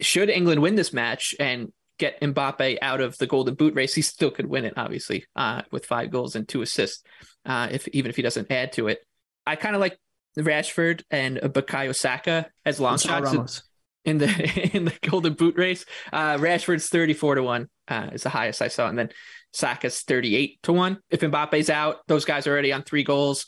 should 0.00 0.28
England 0.28 0.60
win 0.60 0.74
this 0.74 0.92
match 0.92 1.34
and 1.40 1.72
get 2.02 2.20
Mbappe 2.20 2.78
out 2.82 3.00
of 3.00 3.16
the 3.18 3.28
golden 3.28 3.54
boot 3.54 3.74
race, 3.74 3.94
he 3.94 4.02
still 4.02 4.32
could 4.32 4.46
win 4.46 4.64
it, 4.64 4.74
obviously, 4.76 5.24
uh, 5.36 5.62
with 5.70 5.86
five 5.86 6.10
goals 6.10 6.34
and 6.34 6.48
two 6.48 6.60
assists, 6.60 7.04
uh, 7.46 7.68
if 7.70 7.86
even 7.88 8.10
if 8.10 8.16
he 8.16 8.22
doesn't 8.22 8.50
add 8.50 8.72
to 8.72 8.88
it. 8.88 8.98
I 9.46 9.54
kind 9.54 9.76
of 9.76 9.80
like 9.80 9.96
Rashford 10.36 11.04
and 11.12 11.36
Bukayo 11.38 11.94
Saka 11.94 12.50
as 12.64 12.80
long 12.80 12.98
shots 12.98 13.62
in 14.04 14.18
the 14.18 14.70
in 14.74 14.84
the 14.84 14.94
golden 15.08 15.34
boot 15.34 15.56
race. 15.56 15.84
Uh, 16.12 16.38
Rashford's 16.38 16.88
34 16.88 17.36
to 17.36 17.42
1 17.44 17.68
uh, 17.86 18.10
is 18.12 18.24
the 18.24 18.30
highest 18.30 18.62
I 18.62 18.68
saw. 18.68 18.88
And 18.88 18.98
then 18.98 19.10
Saka's 19.52 20.00
38 20.00 20.60
to 20.64 20.72
1. 20.72 20.98
If 21.08 21.20
Mbappe's 21.20 21.70
out, 21.70 21.98
those 22.08 22.24
guys 22.24 22.48
are 22.48 22.50
already 22.50 22.72
on 22.72 22.82
three 22.82 23.04
goals. 23.04 23.46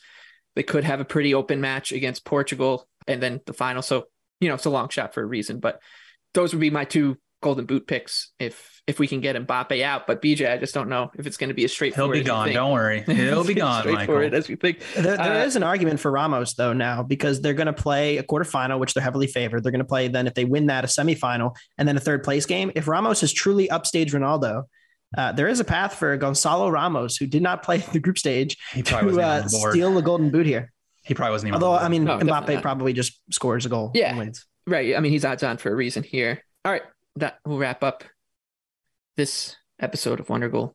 They 0.55 0.63
could 0.63 0.85
have 0.85 1.01
a 1.01 1.05
pretty 1.05 1.35
open 1.35 1.61
match 1.61 1.91
against 1.91 2.25
Portugal 2.25 2.87
and 3.09 3.21
then 3.21 3.41
the 3.47 3.53
final. 3.53 3.83
So, 3.83 4.05
you 4.41 4.49
know, 4.49 4.55
it's 4.55 4.67
a 4.67 4.71
long 4.71 4.91
shot 4.91 5.13
for 5.13 5.23
a 5.23 5.27
reason. 5.27 5.59
But 5.59 5.81
those 6.35 6.53
would 6.53 6.61
be 6.61 6.71
my 6.71 6.85
two 6.85 7.17
golden 7.45 7.67
boot 7.67 7.87
picks 7.87 8.33
if 8.41 8.83
if 8.87 8.99
we 8.99 9.07
can 9.07 9.21
get 9.21 9.37
Mbappe 9.37 9.83
out. 9.83 10.07
But 10.07 10.23
BJ, 10.23 10.51
I 10.51 10.57
just 10.57 10.73
don't 10.73 10.89
know 10.89 11.11
if 11.19 11.27
it's 11.27 11.37
going 11.37 11.49
to 11.49 11.55
be 11.55 11.67
a 11.67 11.69
straightforward. 11.69 12.17
He'll 12.17 12.25
be 12.25 12.27
gone. 12.27 12.53
Don't 12.53 12.73
worry. 12.73 13.03
He'll 13.07 13.45
be 13.45 13.53
gone. 13.53 13.83
straightforward 13.83 14.33
Michael. 14.33 14.39
as 14.39 14.49
we 14.49 14.57
think. 14.57 14.83
There, 14.95 15.17
there 15.19 15.43
uh, 15.43 15.45
is 15.45 15.55
an 15.55 15.63
argument 15.63 16.01
for 16.01 16.11
Ramos 16.11 16.55
though 16.55 16.73
now 16.73 17.03
because 17.03 17.43
they're 17.43 17.55
going 17.55 17.67
to 17.67 17.75
play 17.75 18.17
a 18.17 18.23
quarterfinal, 18.23 18.81
which 18.81 18.95
they're 18.95 19.03
heavily 19.03 19.27
favored. 19.27 19.63
They're 19.63 19.73
going 19.73 19.81
to 19.81 19.85
play 19.85 20.09
then 20.09 20.27
if 20.27 20.33
they 20.33 20.47
win 20.47 20.67
that 20.67 20.85
a 20.85 20.87
semifinal 20.87 21.55
and 21.77 21.87
then 21.87 21.99
a 21.99 22.01
third 22.01 22.25
place 22.25 22.47
game. 22.47 22.73
If 22.75 22.89
Ramos 22.89 23.23
is 23.23 23.33
truly 23.33 23.71
upstage 23.71 24.13
Ronaldo. 24.13 24.65
Uh, 25.17 25.31
there 25.31 25.47
is 25.47 25.61
a 25.61 25.65
path 25.65 25.95
for 25.95 26.17
Gonzalo 26.17 26.69
Ramos, 26.69 27.17
who 27.17 27.29
did 27.29 27.41
not 27.41 27.63
play 27.63 27.77
the 27.93 28.01
group 28.01 28.19
stage, 28.19 28.57
to 28.73 29.21
uh, 29.21 29.47
steal 29.47 29.95
the 29.95 30.03
golden 30.03 30.31
boot 30.31 30.45
here. 30.45 30.73
He 31.05 31.15
probably 31.15 31.31
wasn't 31.31 31.49
even. 31.49 31.63
Although 31.63 31.79
I 31.79 31.89
mean, 31.89 32.03
no, 32.03 32.19
Mbappe 32.19 32.63
probably 32.63 32.95
just 32.95 33.21
scores 33.31 33.65
a 33.65 33.69
goal. 33.69 33.93
Yeah, 33.95 34.17
wins. 34.17 34.45
Right. 34.67 34.97
I 34.97 35.01
mean, 35.01 35.13
he's 35.13 35.25
odds 35.25 35.45
on 35.45 35.59
for 35.59 35.71
a 35.71 35.75
reason 35.75 36.03
here. 36.03 36.43
All 36.65 36.73
right, 36.73 36.83
that 37.17 37.39
will 37.45 37.59
wrap 37.59 37.83
up 37.83 38.05
this 39.17 39.57
episode 39.81 40.21
of 40.21 40.29
Wonder 40.29 40.49
Goal. 40.49 40.75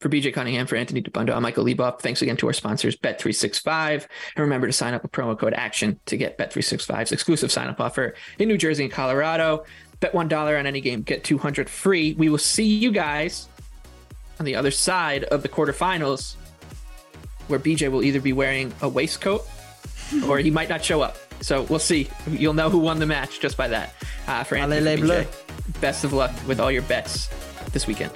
For 0.00 0.08
BJ 0.08 0.32
Cunningham, 0.32 0.66
for 0.66 0.76
Anthony 0.76 1.02
Dabbundo, 1.02 1.36
I'm 1.36 1.42
Michael 1.42 1.64
Leboff. 1.64 2.00
Thanks 2.00 2.22
again 2.22 2.36
to 2.38 2.46
our 2.46 2.54
sponsors, 2.54 2.96
Bet365. 2.96 4.06
And 4.34 4.42
remember 4.42 4.66
to 4.66 4.72
sign 4.72 4.94
up 4.94 5.02
with 5.02 5.12
promo 5.12 5.38
code 5.38 5.52
ACTION 5.52 6.00
to 6.06 6.16
get 6.16 6.38
Bet365's 6.38 7.12
exclusive 7.12 7.52
sign 7.52 7.68
up 7.68 7.80
offer 7.80 8.14
in 8.38 8.48
New 8.48 8.56
Jersey 8.56 8.84
and 8.84 8.92
Colorado. 8.92 9.64
Bet 10.00 10.14
$1 10.14 10.58
on 10.58 10.66
any 10.66 10.80
game, 10.80 11.02
get 11.02 11.22
200 11.22 11.68
free. 11.68 12.14
We 12.14 12.30
will 12.30 12.38
see 12.38 12.64
you 12.64 12.90
guys 12.90 13.48
on 14.38 14.46
the 14.46 14.56
other 14.56 14.70
side 14.70 15.24
of 15.24 15.42
the 15.42 15.50
quarterfinals, 15.50 16.36
where 17.48 17.58
BJ 17.58 17.90
will 17.90 18.02
either 18.02 18.22
be 18.22 18.32
wearing 18.32 18.72
a 18.80 18.88
waistcoat 18.88 19.46
or 20.26 20.38
he 20.38 20.50
might 20.50 20.70
not 20.70 20.82
show 20.82 21.02
up. 21.02 21.18
So 21.40 21.62
we'll 21.62 21.78
see. 21.78 22.08
You'll 22.28 22.54
know 22.54 22.70
who 22.70 22.78
won 22.78 22.98
the 22.98 23.06
match 23.06 23.40
just 23.40 23.56
by 23.56 23.68
that. 23.68 23.94
Uh, 24.26 24.44
for 24.44 24.56
Anthony, 24.56 25.26
best 25.80 26.04
of 26.04 26.12
luck 26.12 26.32
with 26.46 26.60
all 26.60 26.70
your 26.70 26.82
bets 26.82 27.28
this 27.72 27.86
weekend. 27.86 28.12